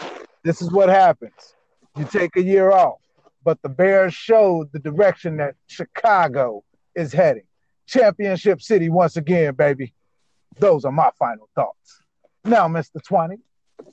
this 0.43 0.61
is 0.61 0.71
what 0.71 0.87
happens. 0.87 1.55
You 1.97 2.05
take 2.05 2.35
a 2.35 2.41
year 2.43 2.69
off, 2.71 2.99
but 3.43 3.59
the 3.63 3.69
Bears 3.69 4.13
showed 4.13 4.71
the 4.73 4.77
direction 4.77 5.37
that 5.37 5.55
Chicago 5.65 6.63
is 6.93 7.11
heading. 7.11 7.47
Championship 7.87 8.61
City 8.61 8.89
once 8.89 9.17
again, 9.17 9.55
baby. 9.55 9.95
Those 10.59 10.85
are 10.85 10.91
my 10.91 11.09
final 11.17 11.49
thoughts. 11.55 12.03
Now, 12.45 12.67
Mr. 12.67 13.03
Twenty, 13.03 13.37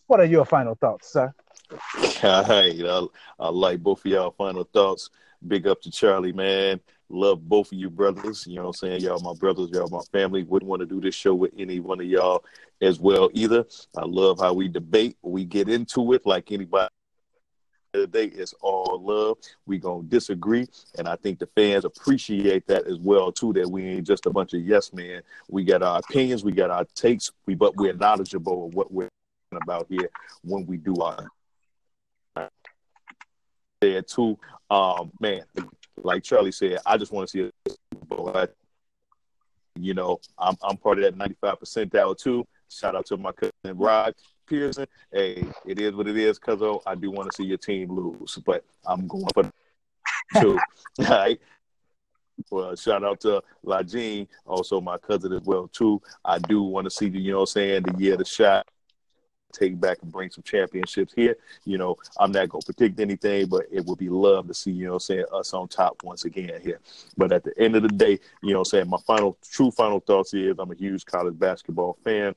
what 0.09 0.21
are 0.21 0.27
your 0.27 0.45
final 0.45 0.75
thoughts, 0.75 1.11
sir? 1.11 1.33
Hey, 2.21 2.87
I, 2.87 3.07
I 3.39 3.49
like 3.49 3.83
both 3.83 4.05
of 4.05 4.13
y'all 4.13 4.31
final 4.33 4.65
thoughts. 4.65 5.09
Big 5.49 5.67
up 5.67 5.81
to 5.81 5.91
Charlie, 5.91 6.35
man. 6.35 6.81
Love 7.09 7.47
both 7.49 7.73
of 7.73 7.79
you 7.79 7.91
brothers. 7.91 8.47
You 8.47 8.57
know 8.57 8.63
what 8.63 8.69
I'm 8.83 8.89
saying? 8.89 9.01
Y'all 9.03 9.21
my 9.21 9.35
brothers, 9.35 9.71
y'all 9.73 9.89
my 9.89 10.03
family. 10.13 10.43
Wouldn't 10.43 10.69
want 10.69 10.81
to 10.81 10.87
do 10.87 11.01
this 11.01 11.15
show 11.15 11.35
with 11.35 11.53
any 11.59 11.81
one 11.81 12.01
of 12.01 12.07
y'all 12.07 12.45
as 12.81 12.99
well 12.99 13.31
either. 13.35 13.65
I 13.97 14.05
love 14.05 14.41
how 14.41 14.53
we 14.53 14.69
debate. 14.69 15.17
We 15.23 15.45
get 15.45 15.69
into 15.69 16.13
it 16.13 16.27
like 16.27 16.51
anybody 16.51 16.89
today 17.93 18.25
is 18.25 18.55
all 18.61 19.01
love. 19.03 19.39
We 19.67 19.79
gonna 19.79 20.03
disagree, 20.05 20.67
and 20.99 21.09
I 21.09 21.17
think 21.17 21.39
the 21.39 21.49
fans 21.55 21.85
appreciate 21.85 22.67
that 22.67 22.87
as 22.87 22.99
well 22.99 23.31
too. 23.31 23.53
That 23.53 23.71
we 23.71 23.85
ain't 23.85 24.07
just 24.07 24.27
a 24.27 24.31
bunch 24.31 24.53
of 24.55 24.63
yes 24.63 24.93
men. 24.93 25.23
We 25.49 25.65
got 25.65 25.83
our 25.83 26.01
opinions, 26.01 26.45
we 26.45 26.53
got 26.53 26.71
our 26.71 26.85
takes, 26.95 27.31
we 27.47 27.55
but 27.55 27.77
we're 27.77 27.95
knowledgeable 27.95 28.67
of 28.67 28.75
what 28.75 28.93
we're 28.93 29.09
about 29.63 29.87
here 29.89 30.11
when 30.43 30.67
we 30.67 30.77
do 30.77 30.97
our 30.97 31.31
there 33.81 34.03
too. 34.03 34.39
Um, 34.71 35.13
man, 35.21 35.43
like 36.03 36.23
Charlie 36.23 36.53
said, 36.53 36.79
I 36.87 36.97
just 36.97 37.13
want 37.13 37.29
to 37.29 37.33
see 37.33 37.51
a 37.71 37.75
Bowl. 38.07 38.35
you 39.79 39.95
know, 39.95 40.21
I'm 40.39 40.57
I'm 40.63 40.77
part 40.77 40.99
of 40.99 41.05
that 41.05 41.17
95 41.17 41.61
percentile 41.61 42.17
too. 42.17 42.45
Shout 42.71 42.95
out 42.95 43.07
to 43.07 43.17
my 43.17 43.33
cousin 43.33 43.79
Rod 43.79 44.15
Pearson. 44.47 44.87
Hey, 45.13 45.45
it 45.67 45.81
is 45.81 45.95
what 45.95 46.09
it 46.09 46.17
is, 46.17 46.39
cuz 46.39 46.61
I 46.87 46.95
do 46.95 47.11
want 47.11 47.31
to 47.31 47.37
see 47.37 47.45
your 47.45 47.59
team 47.59 47.93
lose, 47.93 48.39
but 48.45 48.65
I'm 48.87 49.07
going 49.07 49.27
for 49.35 49.51
two. 50.41 50.59
All 51.01 51.05
right. 51.09 51.41
Well, 52.51 52.75
shout 52.75 53.05
out 53.05 53.21
to 53.21 53.43
Lajine, 53.65 54.27
also 54.45 54.81
my 54.81 54.99
cousin 54.99 55.33
as 55.33 55.43
well 55.43 55.69
too. 55.69 56.03
I 56.25 56.39
do 56.39 56.63
want 56.63 56.85
to 56.85 56.91
see 56.91 57.09
the, 57.09 57.19
you 57.19 57.31
know, 57.31 57.39
what 57.39 57.43
I'm 57.43 57.47
saying 57.47 57.83
the 57.85 57.99
year 57.99 58.17
the 58.17 58.25
shot 58.25 58.67
take 59.55 59.81
back 59.81 59.99
and 60.03 60.13
bring 60.13 60.31
some 60.31 60.43
championships 60.43 61.13
here. 61.15 61.37
You 61.65 61.79
know, 61.79 61.97
I'm 62.19 62.33
not 62.33 62.49
gonna 62.49 62.63
predict 62.65 63.01
anything, 63.01 63.47
but 63.49 63.67
it 63.71 63.85
would 63.87 63.99
be 63.99 64.09
love 64.09 64.49
to 64.49 64.55
see, 64.55 64.73
you 64.73 64.87
know, 64.87 64.99
saying 64.99 65.25
us 65.33 65.55
on 65.55 65.69
top 65.69 66.03
once 66.03 66.25
again 66.25 66.61
here. 66.63 66.81
But 67.17 67.33
at 67.33 67.45
the 67.45 67.53
end 67.59 67.77
of 67.77 67.83
the 67.83 67.89
day, 67.89 68.19
you 68.43 68.53
know, 68.53 68.65
saying 68.65 68.89
my 68.89 68.99
final 69.07 69.39
true 69.51 69.71
final 69.71 70.01
thoughts 70.01 70.35
is 70.35 70.57
I'm 70.59 70.71
a 70.71 70.77
huge 70.77 71.05
college 71.05 71.39
basketball 71.39 71.99
fan. 72.05 72.35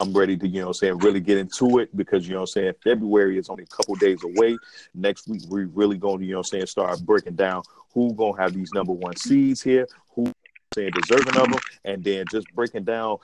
I'm 0.00 0.12
ready 0.12 0.36
to, 0.36 0.46
you 0.46 0.62
know, 0.62 0.70
saying 0.70 0.98
really 0.98 1.20
get 1.20 1.38
into 1.38 1.78
it 1.78 1.96
because 1.96 2.28
you 2.28 2.34
know, 2.34 2.42
I'm 2.42 2.46
saying 2.46 2.74
February 2.84 3.36
is 3.36 3.48
only 3.48 3.64
a 3.64 3.66
couple 3.66 3.96
days 3.96 4.22
away. 4.22 4.56
Next 4.94 5.26
week 5.26 5.42
we 5.48 5.64
really 5.64 5.96
going 5.96 6.20
to, 6.20 6.24
you 6.24 6.34
know, 6.34 6.42
saying 6.42 6.66
start 6.66 7.00
breaking 7.00 7.34
down 7.34 7.62
who 7.92 8.14
gonna 8.14 8.40
have 8.40 8.54
these 8.54 8.72
number 8.72 8.92
one 8.92 9.16
seeds 9.16 9.60
here, 9.60 9.88
who 10.14 10.32
saying 10.74 10.92
deserving 10.92 11.36
of 11.36 11.50
them, 11.50 11.60
and 11.84 12.04
then 12.04 12.24
just 12.30 12.46
breaking 12.54 12.84
down, 12.84 13.18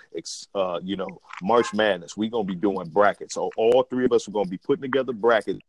uh, 0.54 0.80
you 0.82 0.96
know, 0.96 1.20
March 1.42 1.72
Madness. 1.74 2.16
We're 2.16 2.30
gonna 2.30 2.44
be 2.44 2.54
doing 2.54 2.88
brackets. 2.88 3.34
So 3.34 3.50
all 3.56 3.82
three 3.84 4.04
of 4.04 4.12
us 4.12 4.28
are 4.28 4.32
gonna 4.32 4.48
be 4.48 4.58
putting 4.58 4.82
together 4.82 5.12
brackets 5.12 5.60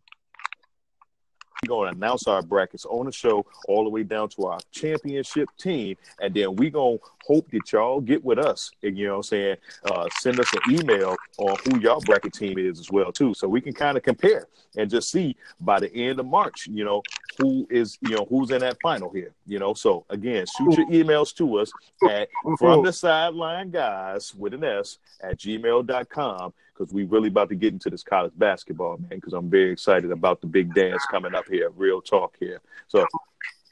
we're 1.68 1.92
to 1.92 1.98
announce 1.98 2.28
our 2.28 2.42
brackets 2.42 2.86
on 2.86 3.06
the 3.06 3.12
show 3.12 3.46
all 3.68 3.84
the 3.84 3.90
way 3.90 4.04
down 4.04 4.30
to 4.30 4.46
our 4.46 4.60
championship 4.72 5.50
team. 5.58 5.96
And 6.20 6.34
then 6.34 6.56
we're 6.56 6.72
to 6.72 7.00
hope 7.26 7.50
that 7.52 7.72
y'all 7.72 8.02
get 8.02 8.24
with 8.24 8.38
us. 8.38 8.72
And, 8.84 8.98
you 8.98 9.08
know 9.08 9.14
what 9.14 9.18
I'm 9.18 9.24
saying? 9.24 9.56
Uh, 9.86 10.08
send 10.20 10.40
us 10.40 10.52
an 10.54 10.76
email 10.76 11.16
on 11.38 11.56
who 11.64 11.80
y'all 11.80 12.02
bracket 12.02 12.34
team 12.34 12.58
is 12.58 12.80
as 12.80 12.92
well, 12.92 13.12
too. 13.12 13.34
So 13.34 13.48
we 13.48 13.62
can 13.62 13.74
kind 13.74 13.98
of 13.98 14.04
compare 14.04 14.48
and 14.78 14.90
just 14.90 15.12
see 15.12 15.36
by 15.60 15.80
the 15.80 15.94
end 15.94 16.20
of 16.20 16.26
March, 16.26 16.68
you 16.68 16.84
know, 16.84 17.02
who 17.40 17.68
is, 17.70 17.98
you 18.02 18.16
know, 18.16 18.26
who's 18.30 18.52
in 18.52 18.60
that 18.62 18.78
final 18.82 19.10
here, 19.12 19.34
you 19.46 19.60
know. 19.60 19.74
So 19.74 20.06
again, 20.10 20.46
shoot 20.58 20.78
your 20.78 20.88
mm-hmm. 20.88 21.10
emails 21.10 21.36
to 21.36 21.60
us 21.60 21.72
at 22.10 22.28
mm-hmm. 22.30 22.56
from 22.56 22.84
the 22.84 22.94
sideline 22.94 23.72
guys 23.72 24.34
with 24.36 24.54
an 24.54 24.64
S 24.64 24.98
at 25.22 25.38
gmail.com 25.38 26.54
because 26.74 26.94
we 26.94 27.04
really 27.04 27.30
about 27.30 27.50
to 27.50 27.56
get 27.56 27.74
into 27.74 27.90
this 27.90 28.04
college 28.04 28.34
basketball, 28.38 28.98
man. 28.98 29.10
Because 29.12 29.34
I'm 29.34 29.50
very 29.50 29.72
excited 29.72 30.12
about 30.12 30.42
the 30.42 30.48
big 30.48 30.74
dance 30.74 31.04
coming 31.10 31.36
up 31.36 31.46
here. 31.50 31.70
Real 31.76 32.02
talk 32.02 32.36
here. 32.40 32.62
So, 32.88 33.06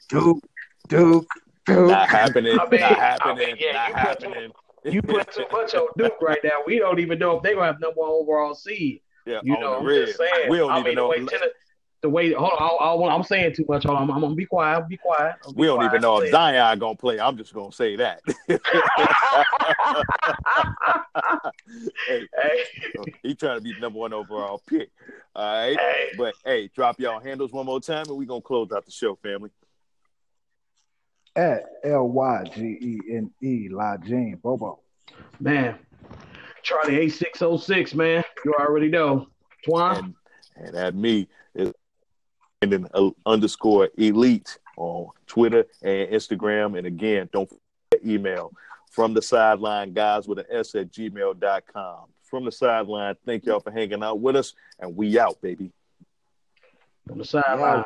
Duke, 0.08 0.42
Duke, 0.88 1.26
Duke. 1.66 1.88
Not 1.88 2.08
happening. 2.08 2.58
I 2.58 2.68
mean, 2.68 2.80
not 2.80 2.98
happening. 2.98 3.44
I 3.44 3.46
mean, 3.46 3.56
yeah, 3.58 3.72
not 3.72 3.88
you 3.88 3.94
happening. 3.94 4.50
Put 4.50 4.84
too, 4.84 4.92
you 4.92 5.02
put 5.02 5.32
too 5.32 5.46
much 5.52 5.74
on 5.74 5.88
Duke 5.98 6.20
right 6.20 6.40
now. 6.44 6.62
We 6.66 6.78
don't 6.78 6.98
even 6.98 7.18
know 7.18 7.36
if 7.36 7.42
they're 7.42 7.54
gonna 7.54 7.66
have 7.66 7.80
number 7.80 8.00
one 8.00 8.10
overall 8.10 8.54
seed. 8.54 9.00
Yeah, 9.26 9.40
you 9.42 9.58
know, 9.58 9.78
I'm 9.78 9.86
just 9.86 10.18
saying. 10.18 10.50
We 10.50 10.58
don't 10.58 10.70
I 10.70 10.80
even 10.80 10.90
mean, 10.90 10.94
know. 10.96 11.12
The 11.14 11.22
way, 11.22 11.26
Tennessee, 11.26 11.52
the 12.04 12.10
way 12.10 12.32
hold 12.34 12.52
on, 12.60 13.10
I, 13.10 13.14
am 13.14 13.22
saying 13.22 13.54
too 13.54 13.64
much. 13.66 13.84
Hold 13.84 13.96
on, 13.96 14.02
I'm, 14.02 14.10
I'm, 14.10 14.20
gonna 14.20 14.34
be 14.34 14.44
quiet. 14.44 14.86
Be 14.88 14.98
quiet. 14.98 15.36
Be 15.46 15.52
we 15.56 15.66
don't 15.66 15.76
quiet. 15.76 15.88
even 15.88 16.02
know 16.02 16.20
if 16.20 16.30
Zion 16.30 16.78
gonna 16.78 16.94
play. 16.94 17.18
I'm 17.18 17.38
just 17.38 17.54
gonna 17.54 17.72
say 17.72 17.96
that. 17.96 18.20
hey, 18.46 18.58
hey. 22.42 22.64
he 23.22 23.34
trying 23.34 23.56
to 23.56 23.62
be 23.62 23.74
number 23.80 23.98
one 23.98 24.12
overall 24.12 24.60
pick. 24.68 24.90
All 25.34 25.46
right, 25.46 25.80
Hey. 25.80 26.10
but 26.18 26.34
hey, 26.44 26.68
drop 26.74 27.00
y'all 27.00 27.20
handles 27.20 27.52
one 27.52 27.64
more 27.64 27.80
time, 27.80 28.04
and 28.06 28.18
we 28.18 28.26
gonna 28.26 28.42
close 28.42 28.70
out 28.70 28.84
the 28.84 28.92
show, 28.92 29.14
family. 29.22 29.48
At 31.34 31.64
L 31.84 32.06
Y 32.08 32.44
G 32.54 32.60
E 32.60 33.00
N 33.12 33.30
E 33.42 33.70
Lajine 33.70 34.42
Bobo. 34.42 34.80
Man, 35.40 35.78
Charlie 36.62 36.98
eight 36.98 37.14
six 37.14 37.40
oh 37.40 37.56
six. 37.56 37.94
Man, 37.94 38.22
you 38.44 38.52
already 38.60 38.90
know. 38.90 39.28
Twan. 39.66 39.98
and 39.98 40.14
and 40.56 40.76
at 40.76 40.94
me 40.94 41.28
Brandon 42.66 42.88
uh, 42.94 43.10
underscore 43.26 43.90
elite 43.96 44.58
on 44.76 45.08
Twitter 45.26 45.66
and 45.82 46.10
Instagram. 46.10 46.78
And 46.78 46.86
again, 46.86 47.28
don't 47.32 47.50
email 48.04 48.52
from 48.90 49.14
the 49.14 49.22
sideline 49.22 49.92
guys 49.92 50.26
with 50.26 50.38
an 50.38 50.46
S 50.50 50.74
at 50.74 50.90
gmail.com. 50.90 52.06
From 52.22 52.44
the 52.44 52.52
sideline, 52.52 53.16
thank 53.26 53.44
y'all 53.44 53.60
for 53.60 53.70
hanging 53.70 54.02
out 54.02 54.18
with 54.18 54.34
us, 54.34 54.54
and 54.80 54.96
we 54.96 55.18
out, 55.18 55.40
baby. 55.40 55.70
From 57.06 57.18
the 57.18 57.24
sideline. 57.24 57.84